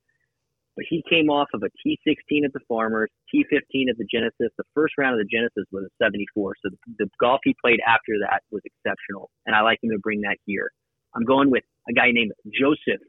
but 0.76 0.86
he 0.90 1.04
came 1.10 1.30
off 1.30 1.48
of 1.54 1.62
a 1.64 1.68
T16 1.68 2.46
at 2.46 2.54
the 2.54 2.60
Farmers, 2.68 3.10
T15 3.34 3.90
at 3.90 3.98
the 3.98 4.08
Genesis. 4.12 4.52
The 4.58 4.64
first 4.74 4.94
round 4.98 5.20
of 5.20 5.26
the 5.26 5.30
Genesis 5.32 5.66
was 5.72 5.86
a 5.86 6.04
74, 6.04 6.54
so 6.64 6.70
the, 6.72 7.06
the 7.06 7.10
golf 7.20 7.42
he 7.44 7.56
played 7.64 7.80
after 7.88 8.14
that 8.22 8.42
was 8.52 8.62
exceptional, 8.66 9.30
and 9.46 9.56
I 9.56 9.62
like 9.62 9.80
him 9.84 9.92
to 9.92 10.00
bring 10.00 10.22
that 10.22 10.38
here. 10.46 10.72
I'm 11.16 11.26
going 11.26 11.52
with 11.52 11.64
a 11.90 11.94
guy 11.94 12.12
named 12.12 12.32
Joseph 12.48 13.02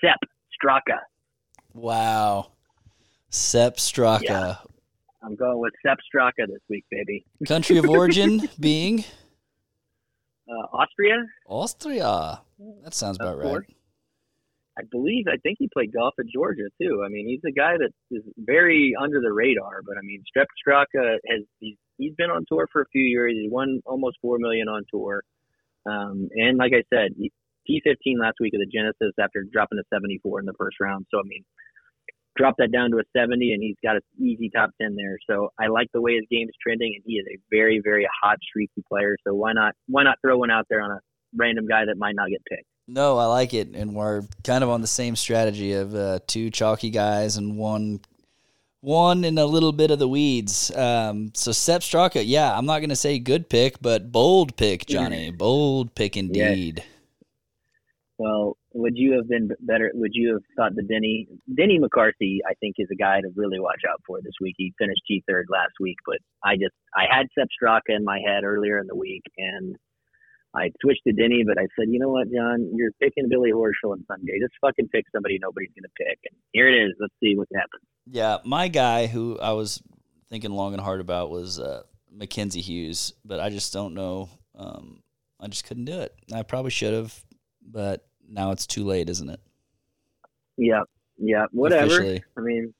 Sepp 0.00 0.18
Straka. 0.60 0.98
Wow. 1.72 2.50
Sepp 3.30 3.76
Straka. 3.76 4.22
Yeah. 4.22 4.54
I'm 5.22 5.36
going 5.36 5.58
with 5.58 5.72
Sepp 5.86 5.98
Straka 5.98 6.46
this 6.48 6.62
week, 6.68 6.84
baby. 6.90 7.24
Country 7.46 7.78
of 7.78 7.88
origin 7.88 8.48
being 8.60 9.04
Uh, 10.48 10.66
Austria, 10.72 11.26
Austria. 11.46 12.40
That 12.82 12.94
sounds 12.94 13.18
about 13.20 13.38
right. 13.38 13.62
I 14.78 14.82
believe. 14.90 15.26
I 15.26 15.36
think 15.42 15.56
he 15.58 15.68
played 15.72 15.92
golf 15.92 16.14
at 16.20 16.26
Georgia 16.32 16.70
too. 16.80 17.02
I 17.04 17.08
mean, 17.08 17.26
he's 17.26 17.42
a 17.46 17.52
guy 17.52 17.74
that 17.78 17.90
is 18.10 18.22
very 18.38 18.94
under 19.00 19.20
the 19.20 19.32
radar. 19.32 19.82
But 19.84 19.98
I 19.98 20.02
mean, 20.02 20.22
Sepp 20.32 20.46
Straka 20.54 21.18
has 21.28 21.42
he's, 21.58 21.76
he's 21.98 22.14
been 22.14 22.30
on 22.30 22.44
tour 22.48 22.68
for 22.72 22.82
a 22.82 22.88
few 22.92 23.02
years. 23.02 23.32
He 23.32 23.48
won 23.50 23.80
almost 23.84 24.18
four 24.22 24.38
million 24.38 24.68
on 24.68 24.84
tour. 24.90 25.22
Um, 25.84 26.28
and 26.32 26.58
like 26.58 26.72
I 26.72 26.84
said, 26.94 27.12
T15 27.68 28.20
last 28.20 28.36
week 28.40 28.54
of 28.54 28.60
the 28.60 28.70
Genesis 28.72 29.14
after 29.20 29.44
dropping 29.52 29.78
a 29.78 29.86
74 29.92 30.40
in 30.40 30.46
the 30.46 30.54
first 30.56 30.76
round. 30.80 31.06
So 31.10 31.18
I 31.18 31.26
mean, 31.26 31.44
drop 32.36 32.54
that 32.58 32.70
down 32.70 32.92
to 32.92 32.98
a 32.98 33.06
70, 33.16 33.52
and 33.52 33.62
he's 33.62 33.76
got 33.82 33.96
an 33.96 34.02
easy 34.16 34.48
top 34.54 34.70
10 34.80 34.94
there. 34.94 35.18
So 35.28 35.50
I 35.58 35.66
like 35.66 35.88
the 35.92 36.00
way 36.00 36.14
his 36.14 36.24
game 36.30 36.48
is 36.48 36.54
trending, 36.62 36.94
and 36.94 37.02
he 37.04 37.14
is 37.14 37.26
a 37.26 37.38
very 37.50 37.80
very 37.82 38.06
hot 38.22 38.38
streaky 38.42 38.84
player. 38.88 39.16
So 39.26 39.34
why 39.34 39.54
not 39.54 39.74
why 39.88 40.04
not 40.04 40.18
throw 40.22 40.38
one 40.38 40.52
out 40.52 40.66
there 40.70 40.82
on 40.82 40.92
a 40.92 41.00
random 41.34 41.66
guy 41.66 41.84
that 41.84 41.98
might 41.98 42.14
not 42.14 42.28
get 42.28 42.44
picked? 42.48 42.70
No, 42.90 43.18
I 43.18 43.26
like 43.26 43.52
it, 43.52 43.68
and 43.74 43.94
we're 43.94 44.22
kind 44.44 44.64
of 44.64 44.70
on 44.70 44.80
the 44.80 44.86
same 44.86 45.14
strategy 45.14 45.74
of 45.74 45.94
uh, 45.94 46.20
two 46.26 46.48
chalky 46.48 46.88
guys 46.88 47.36
and 47.36 47.58
one, 47.58 48.00
one 48.80 49.24
in 49.26 49.36
a 49.36 49.44
little 49.44 49.72
bit 49.72 49.90
of 49.90 49.98
the 49.98 50.08
weeds. 50.08 50.74
Um, 50.74 51.30
so 51.34 51.52
Sepp 51.52 51.82
Straka, 51.82 52.22
yeah, 52.24 52.56
I'm 52.56 52.64
not 52.64 52.78
going 52.78 52.88
to 52.88 52.96
say 52.96 53.18
good 53.18 53.50
pick, 53.50 53.82
but 53.82 54.10
bold 54.10 54.56
pick, 54.56 54.86
Johnny, 54.86 55.30
bold 55.30 55.94
pick 55.94 56.16
indeed. 56.16 56.82
Well, 58.16 58.56
would 58.72 58.94
you 58.96 59.12
have 59.12 59.28
been 59.28 59.50
better? 59.60 59.90
Would 59.94 60.12
you 60.14 60.32
have 60.32 60.42
thought 60.56 60.74
the 60.74 60.82
Denny 60.82 61.28
Denny 61.54 61.78
McCarthy? 61.78 62.40
I 62.48 62.54
think 62.54 62.76
is 62.78 62.88
a 62.90 62.96
guy 62.96 63.20
to 63.20 63.28
really 63.36 63.60
watch 63.60 63.82
out 63.88 64.00
for 64.06 64.20
this 64.22 64.32
week. 64.40 64.54
He 64.56 64.72
finished 64.78 65.02
G 65.06 65.22
third 65.28 65.46
last 65.50 65.74
week, 65.78 65.98
but 66.06 66.18
I 66.42 66.54
just 66.54 66.74
I 66.96 67.04
had 67.10 67.26
Sepp 67.38 67.48
Straka 67.62 67.94
in 67.96 68.04
my 68.04 68.18
head 68.26 68.44
earlier 68.44 68.78
in 68.78 68.86
the 68.86 68.96
week, 68.96 69.22
and 69.36 69.76
I 70.54 70.70
switched 70.80 71.02
to 71.06 71.12
Denny. 71.12 71.44
But 71.46 71.58
I 71.58 71.66
said, 71.78 71.88
you 71.88 71.98
know 71.98 72.08
what, 72.08 72.30
John, 72.32 72.70
you're 72.74 72.92
picking 73.00 73.28
Billy 73.28 73.52
Horschel 73.52 73.92
on 73.92 74.04
Sunday. 74.06 74.38
Just 74.40 74.54
fucking 74.60 74.88
pick 74.88 75.04
somebody 75.14 75.38
nobody's 75.40 75.70
gonna 75.76 75.92
pick, 75.96 76.18
and 76.30 76.38
here 76.52 76.68
it 76.68 76.86
is. 76.86 76.94
Let's 77.00 77.14
see 77.22 77.36
what 77.36 77.48
happens. 77.54 77.82
Yeah, 78.06 78.38
my 78.44 78.68
guy 78.68 79.06
who 79.06 79.38
I 79.38 79.52
was 79.52 79.82
thinking 80.30 80.50
long 80.50 80.72
and 80.72 80.82
hard 80.82 81.00
about 81.00 81.30
was 81.30 81.58
uh, 81.58 81.82
Mackenzie 82.10 82.60
Hughes, 82.60 83.12
but 83.24 83.40
I 83.40 83.50
just 83.50 83.72
don't 83.72 83.94
know. 83.94 84.28
Um, 84.54 85.02
I 85.40 85.46
just 85.48 85.64
couldn't 85.64 85.84
do 85.84 86.00
it. 86.00 86.14
I 86.32 86.42
probably 86.42 86.70
should 86.70 86.94
have, 86.94 87.14
but 87.62 88.06
now 88.28 88.50
it's 88.50 88.66
too 88.66 88.84
late, 88.84 89.08
isn't 89.08 89.28
it? 89.28 89.40
Yeah, 90.56 90.82
yeah, 91.18 91.46
whatever. 91.52 91.86
Officially. 91.86 92.24
I 92.36 92.40
mean, 92.40 92.74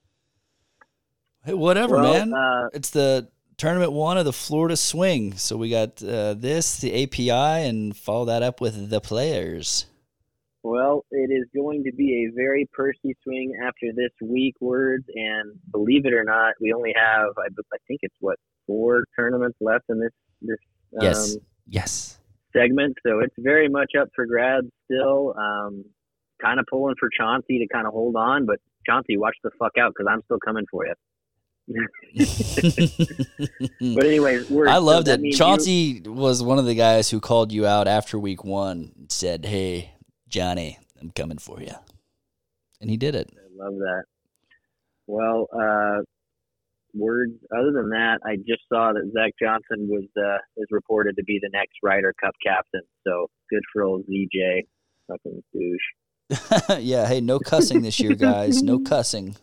Hey, 1.49 1.55
whatever, 1.55 1.97
well, 1.97 2.12
man. 2.12 2.35
Uh, 2.35 2.69
it's 2.75 2.91
the 2.91 3.29
tournament 3.59 3.92
one 3.92 4.16
of 4.16 4.24
the 4.24 4.32
Florida 4.32 4.76
Swing. 4.76 5.36
So 5.36 5.56
we 5.56 5.68
got 5.68 6.02
uh, 6.02 6.34
this, 6.34 6.78
the 6.78 7.04
API, 7.04 7.68
and 7.68 7.94
follow 7.96 8.24
that 8.26 8.42
up 8.42 8.61
with 8.61 8.88
the 8.88 9.00
players. 9.00 9.86
Well, 10.62 11.04
it 11.11 11.30
is 11.30 11.46
going 11.54 11.84
to 11.84 11.92
be 11.92 12.26
a 12.26 12.34
very 12.34 12.68
Percy 12.72 13.16
swing 13.22 13.52
after 13.62 13.92
this 13.94 14.11
week, 14.22 14.54
words, 14.61 15.04
and 15.14 15.52
believe 15.70 16.04
it 16.06 16.12
or 16.12 16.24
not, 16.24 16.54
we 16.61 16.72
only 16.72 16.92
have 16.96 17.30
I, 17.38 17.46
I 17.46 17.76
think 17.86 18.00
it's 18.02 18.16
what 18.20 18.38
four 18.66 19.04
tournaments 19.16 19.59
left 19.61 19.84
in 19.88 20.00
this 20.00 20.12
this 20.42 20.59
um, 21.00 21.02
Yes. 21.02 21.36
Yes. 21.70 22.18
segment, 22.52 22.96
so 23.06 23.20
it's 23.20 23.34
very 23.38 23.68
much 23.68 23.92
up 24.00 24.09
for 24.14 24.26
grabs 24.26 24.68
still. 24.84 25.34
Um, 25.38 25.84
kind 26.40 26.61
of 26.61 26.66
pulling 26.70 26.94
for 26.98 27.09
Chauncey 27.16 27.59
to 27.59 27.66
kind 27.72 27.86
of 27.86 27.92
hold 27.92 28.16
on, 28.16 28.46
but 28.46 28.59
Chauncey, 28.86 29.16
watch 29.16 29.36
the 29.42 29.50
fuck 29.59 29.72
out 29.78 29.92
because 29.96 30.11
I'm 30.11 30.22
still 30.24 30.38
coming 30.38 30.64
for 30.70 30.86
you. 30.86 30.94
But 33.81 34.07
anyways. 34.07 34.51
I 34.51 34.79
loved 34.79 35.07
that 35.07 35.19
it. 35.19 35.21
means 35.21 35.35
you- 35.35 35.39
Chauncey 35.39 36.01
was 36.05 36.43
one 36.43 36.59
of 36.59 36.66
the 36.66 36.75
guys 36.75 37.11
who 37.11 37.21
called 37.21 37.53
you 37.53 37.66
out 37.66 37.87
after 37.89 38.19
week 38.19 38.45
one 38.45 38.93
and 38.97 39.11
said, 39.12 39.45
Hey, 39.45 39.93
Johnny, 40.29 40.79
I'm 41.01 41.11
coming 41.11 41.39
for 41.39 41.61
you. 41.61 41.75
And 42.81 42.91
he 42.91 42.97
did 42.97 43.14
it. 43.14 43.31
I 43.37 43.64
love 43.64 43.75
that. 43.75 44.05
Well, 45.07 45.47
uh, 45.53 46.03
words. 46.95 47.33
Other 47.57 47.73
than 47.73 47.91
that, 47.91 48.19
I 48.25 48.37
just 48.37 48.62
saw 48.69 48.93
that 48.93 49.11
Zach 49.12 49.33
Johnson 49.41 49.89
was 49.89 50.05
uh, 50.16 50.39
is 50.57 50.66
reported 50.71 51.16
to 51.16 51.25
be 51.25 51.39
the 51.43 51.51
next 51.53 51.77
Ryder 51.83 52.14
Cup 52.23 52.35
captain. 52.45 52.83
So 53.07 53.29
good 53.51 53.62
for 53.73 53.83
old 53.85 54.05
ZJ, 54.07 54.66
fucking 55.09 55.43
douche. 55.53 56.79
yeah, 56.81 57.07
hey, 57.07 57.21
no 57.21 57.39
cussing 57.39 57.83
this 57.83 57.99
year, 58.01 58.14
guys. 58.14 58.62
No 58.62 58.79
cussing. 58.85 59.37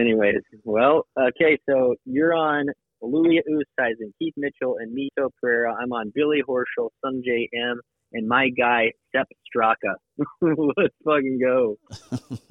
Anyways, 0.00 0.42
well, 0.64 1.06
okay, 1.18 1.58
so 1.68 1.94
you're 2.04 2.34
on 2.34 2.66
Louis 3.00 3.40
Oosthuizen, 3.48 4.12
Keith 4.18 4.34
Mitchell, 4.36 4.76
and 4.78 4.96
Mito 4.96 5.30
Pereira. 5.40 5.74
I'm 5.74 5.92
on 5.92 6.12
Billy 6.14 6.42
Horschel, 6.46 6.90
Sungjae 7.04 7.48
Im, 7.52 7.80
and 8.12 8.28
my 8.28 8.50
guy 8.50 8.92
Sepp 9.14 9.28
Straka. 9.46 9.94
Let's 10.40 10.94
fucking 11.04 11.38
go. 11.42 11.76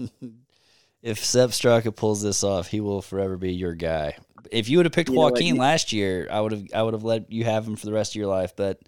if 1.01 1.23
Sepp 1.23 1.51
Straka 1.51 1.95
pulls 1.95 2.21
this 2.21 2.43
off, 2.43 2.67
he 2.67 2.81
will 2.81 3.01
forever 3.01 3.37
be 3.37 3.53
your 3.53 3.75
guy. 3.75 4.17
If 4.51 4.69
you 4.69 4.77
would 4.77 4.85
have 4.85 4.93
picked 4.93 5.09
You 5.09 5.15
Joaquin 5.15 5.57
last 5.57 5.93
year, 5.93 6.27
I 6.31 6.41
would 6.41 6.51
have 6.51 6.63
I 6.73 6.83
would 6.83 6.93
have 6.93 7.03
let 7.03 7.31
you 7.31 7.43
have 7.45 7.67
him 7.67 7.75
for 7.75 7.85
the 7.85 7.93
rest 7.93 8.11
of 8.11 8.15
your 8.15 8.27
life. 8.27 8.55
But 8.55 8.79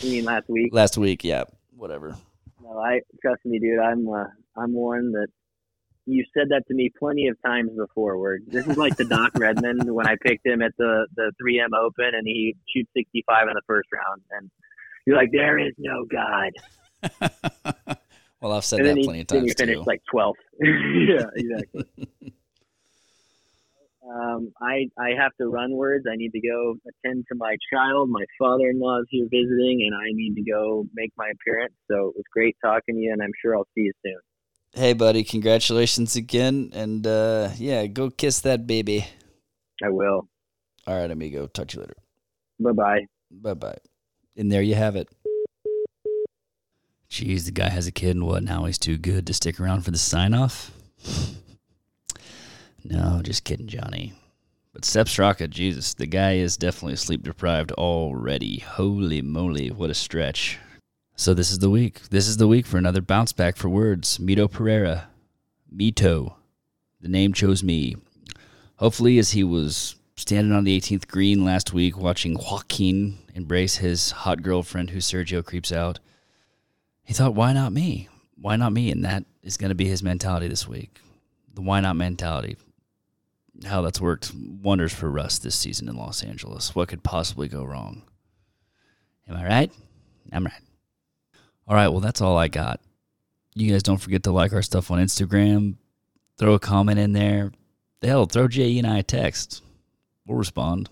You 0.00 0.10
mean 0.10 0.24
last 0.24 0.48
week? 0.48 0.70
last 0.72 0.98
week, 0.98 1.24
yeah, 1.24 1.44
whatever. 1.76 2.16
No, 2.62 2.78
I 2.78 3.00
trust 3.22 3.44
me, 3.44 3.58
dude. 3.58 3.78
I'm 3.78 4.08
uh, 4.08 4.24
I'm 4.56 4.72
one 4.72 5.12
that 5.12 5.28
you 6.06 6.24
said 6.32 6.48
that 6.50 6.62
to 6.68 6.74
me 6.74 6.90
plenty 6.98 7.26
of 7.28 7.36
times 7.44 7.70
before. 7.76 8.16
Where 8.16 8.38
this 8.46 8.66
is 8.66 8.76
like 8.76 8.96
the 8.96 9.04
Doc 9.04 9.32
Redmond 9.36 9.92
when 9.92 10.06
I 10.06 10.16
picked 10.22 10.46
him 10.46 10.62
at 10.62 10.72
the 10.78 11.06
the 11.16 11.32
3M 11.42 11.76
Open 11.78 12.12
and 12.14 12.26
he 12.26 12.56
shoots 12.74 12.90
65 12.96 13.48
in 13.48 13.54
the 13.54 13.62
first 13.66 13.88
round, 13.92 14.22
and 14.30 14.50
you're 15.06 15.16
like, 15.16 15.30
there 15.32 15.58
is 15.58 15.74
no 15.78 16.04
God. 16.04 16.52
well, 18.40 18.52
I've 18.52 18.64
said 18.64 18.80
and 18.80 18.88
that 18.88 18.90
then 18.90 18.96
he, 18.98 19.04
plenty 19.04 19.20
of 19.20 19.26
then 19.26 19.40
times 19.40 19.48
you 19.48 19.54
finished 19.54 19.80
too. 19.80 19.84
like 19.86 20.02
12th. 20.12 20.34
yeah, 20.60 21.26
exactly. 21.34 21.84
Um, 24.08 24.52
I 24.62 24.86
I 24.98 25.10
have 25.18 25.32
to 25.40 25.48
run 25.48 25.72
words. 25.72 26.06
I 26.10 26.14
need 26.14 26.30
to 26.30 26.40
go 26.40 26.76
attend 26.86 27.24
to 27.28 27.34
my 27.36 27.56
child. 27.72 28.08
My 28.08 28.24
father-in-law 28.38 29.00
is 29.00 29.06
here 29.10 29.26
visiting, 29.28 29.82
and 29.84 29.94
I 29.94 30.12
need 30.12 30.36
to 30.36 30.42
go 30.42 30.86
make 30.94 31.12
my 31.16 31.30
appearance. 31.34 31.74
So 31.90 32.10
it 32.10 32.16
was 32.16 32.24
great 32.32 32.56
talking 32.64 32.94
to 32.94 33.00
you, 33.00 33.12
and 33.12 33.20
I'm 33.20 33.32
sure 33.42 33.56
I'll 33.56 33.66
see 33.74 33.82
you 33.82 33.92
soon. 34.04 34.20
Hey, 34.76 34.92
buddy, 34.92 35.24
congratulations 35.24 36.14
again, 36.14 36.70
and 36.72 37.06
uh, 37.06 37.50
yeah, 37.56 37.86
go 37.86 38.10
kiss 38.10 38.40
that 38.40 38.66
baby. 38.66 39.06
I 39.82 39.88
will. 39.88 40.28
All 40.86 41.00
right, 41.00 41.10
amigo. 41.10 41.46
Talk 41.48 41.68
to 41.68 41.76
you 41.76 41.80
later. 41.82 41.96
Bye 42.60 42.72
bye. 42.72 43.06
Bye 43.30 43.54
bye. 43.54 43.78
And 44.36 44.52
there 44.52 44.62
you 44.62 44.74
have 44.74 44.96
it. 44.96 45.08
Jeez, 47.10 47.44
the 47.44 47.50
guy 47.50 47.70
has 47.70 47.86
a 47.86 47.92
kid, 47.92 48.16
and 48.16 48.26
what? 48.26 48.42
Now 48.42 48.64
he's 48.64 48.78
too 48.78 48.98
good 48.98 49.26
to 49.26 49.34
stick 49.34 49.58
around 49.58 49.82
for 49.82 49.90
the 49.90 49.98
sign 49.98 50.34
off? 50.34 50.70
no, 52.84 53.20
just 53.22 53.44
kidding, 53.44 53.68
Johnny. 53.68 54.12
But 54.72 54.84
Sepp 54.84 55.06
Straka, 55.06 55.48
Jesus, 55.48 55.94
the 55.94 56.06
guy 56.06 56.34
is 56.34 56.58
definitely 56.58 56.96
sleep 56.96 57.22
deprived 57.22 57.72
already. 57.72 58.58
Holy 58.58 59.22
moly, 59.22 59.70
what 59.70 59.88
a 59.88 59.94
stretch. 59.94 60.58
So 61.18 61.32
this 61.32 61.50
is 61.50 61.60
the 61.60 61.70
week. 61.70 62.02
This 62.10 62.28
is 62.28 62.36
the 62.36 62.46
week 62.46 62.66
for 62.66 62.76
another 62.76 63.00
bounce 63.00 63.32
back 63.32 63.56
for 63.56 63.70
words. 63.70 64.18
Mito 64.18 64.50
Pereira. 64.50 65.08
Mito. 65.74 66.34
The 67.00 67.08
name 67.08 67.32
chose 67.32 67.62
me. 67.62 67.96
Hopefully, 68.76 69.18
as 69.18 69.32
he 69.32 69.42
was 69.42 69.96
standing 70.16 70.52
on 70.52 70.64
the 70.64 70.78
18th 70.78 71.08
green 71.08 71.42
last 71.42 71.72
week 71.72 71.96
watching 71.96 72.34
Joaquin 72.34 73.16
embrace 73.34 73.76
his 73.76 74.10
hot 74.10 74.42
girlfriend 74.42 74.90
who 74.90 74.98
Sergio 74.98 75.42
creeps 75.42 75.72
out, 75.72 76.00
he 77.02 77.14
thought, 77.14 77.34
why 77.34 77.54
not 77.54 77.72
me? 77.72 78.10
Why 78.38 78.56
not 78.56 78.74
me? 78.74 78.90
And 78.90 79.02
that 79.06 79.24
is 79.42 79.56
going 79.56 79.70
to 79.70 79.74
be 79.74 79.88
his 79.88 80.02
mentality 80.02 80.48
this 80.48 80.68
week. 80.68 81.00
The 81.54 81.62
why 81.62 81.80
not 81.80 81.96
mentality. 81.96 82.58
How 83.64 83.80
that's 83.80 84.02
worked 84.02 84.32
wonders 84.34 84.92
for 84.92 85.10
Russ 85.10 85.38
this 85.38 85.56
season 85.56 85.88
in 85.88 85.96
Los 85.96 86.22
Angeles. 86.22 86.74
What 86.74 86.88
could 86.88 87.02
possibly 87.02 87.48
go 87.48 87.64
wrong? 87.64 88.02
Am 89.26 89.36
I 89.36 89.46
right? 89.46 89.72
I'm 90.30 90.44
right. 90.44 90.60
All 91.68 91.74
right, 91.74 91.88
well, 91.88 92.00
that's 92.00 92.20
all 92.20 92.36
I 92.36 92.48
got. 92.48 92.80
You 93.54 93.72
guys 93.72 93.82
don't 93.82 93.96
forget 93.96 94.22
to 94.24 94.32
like 94.32 94.52
our 94.52 94.62
stuff 94.62 94.90
on 94.90 94.98
Instagram. 94.98 95.76
Throw 96.38 96.54
a 96.54 96.58
comment 96.60 96.98
in 96.98 97.12
there. 97.12 97.52
Hell, 98.02 98.26
throw 98.26 98.46
JE 98.46 98.78
and 98.78 98.86
I 98.86 98.98
a 98.98 99.02
text. 99.02 99.62
We'll 100.26 100.38
respond. 100.38 100.88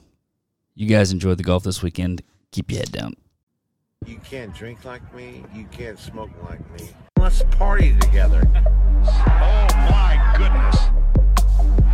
You 0.75 0.89
guys 0.89 1.13
enjoy 1.13 1.35
the 1.35 1.45
golf 1.45 1.63
this 1.63 1.83
weekend. 1.83 2.23
Keep 2.51 2.73
your 2.73 2.81
head 2.81 2.91
down. 2.91 3.15
You 4.07 4.19
can't 4.19 4.53
drink 4.53 4.85
like 4.85 5.15
me. 5.15 5.45
You 5.55 5.67
can't 5.71 5.99
smoke 5.99 6.31
like 6.43 6.59
me. 6.73 6.89
Let's 7.19 7.43
party 7.59 7.97
together. 8.01 8.43
Oh 9.07 9.67
my 9.91 10.35
goodness. 10.39 10.77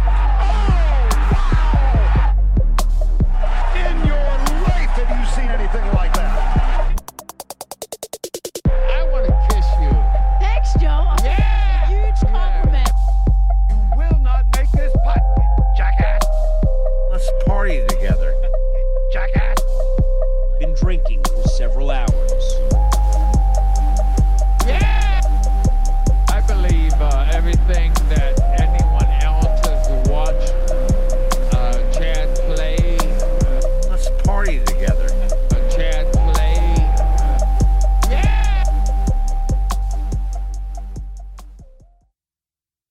Oh, 0.06 1.08
in 3.74 4.06
your 4.06 4.16
life 4.62 4.90
have 4.94 5.10
you 5.18 5.26
seen 5.34 5.50
anything 5.50 5.84
like 5.92 6.14
that? 6.14 6.59
Party 17.60 17.86
together. 17.88 18.34
Jackass. 19.12 19.58
Been 20.58 20.72
drinking 20.72 21.22
for 21.24 21.46
several 21.46 21.90
hours. 21.90 22.69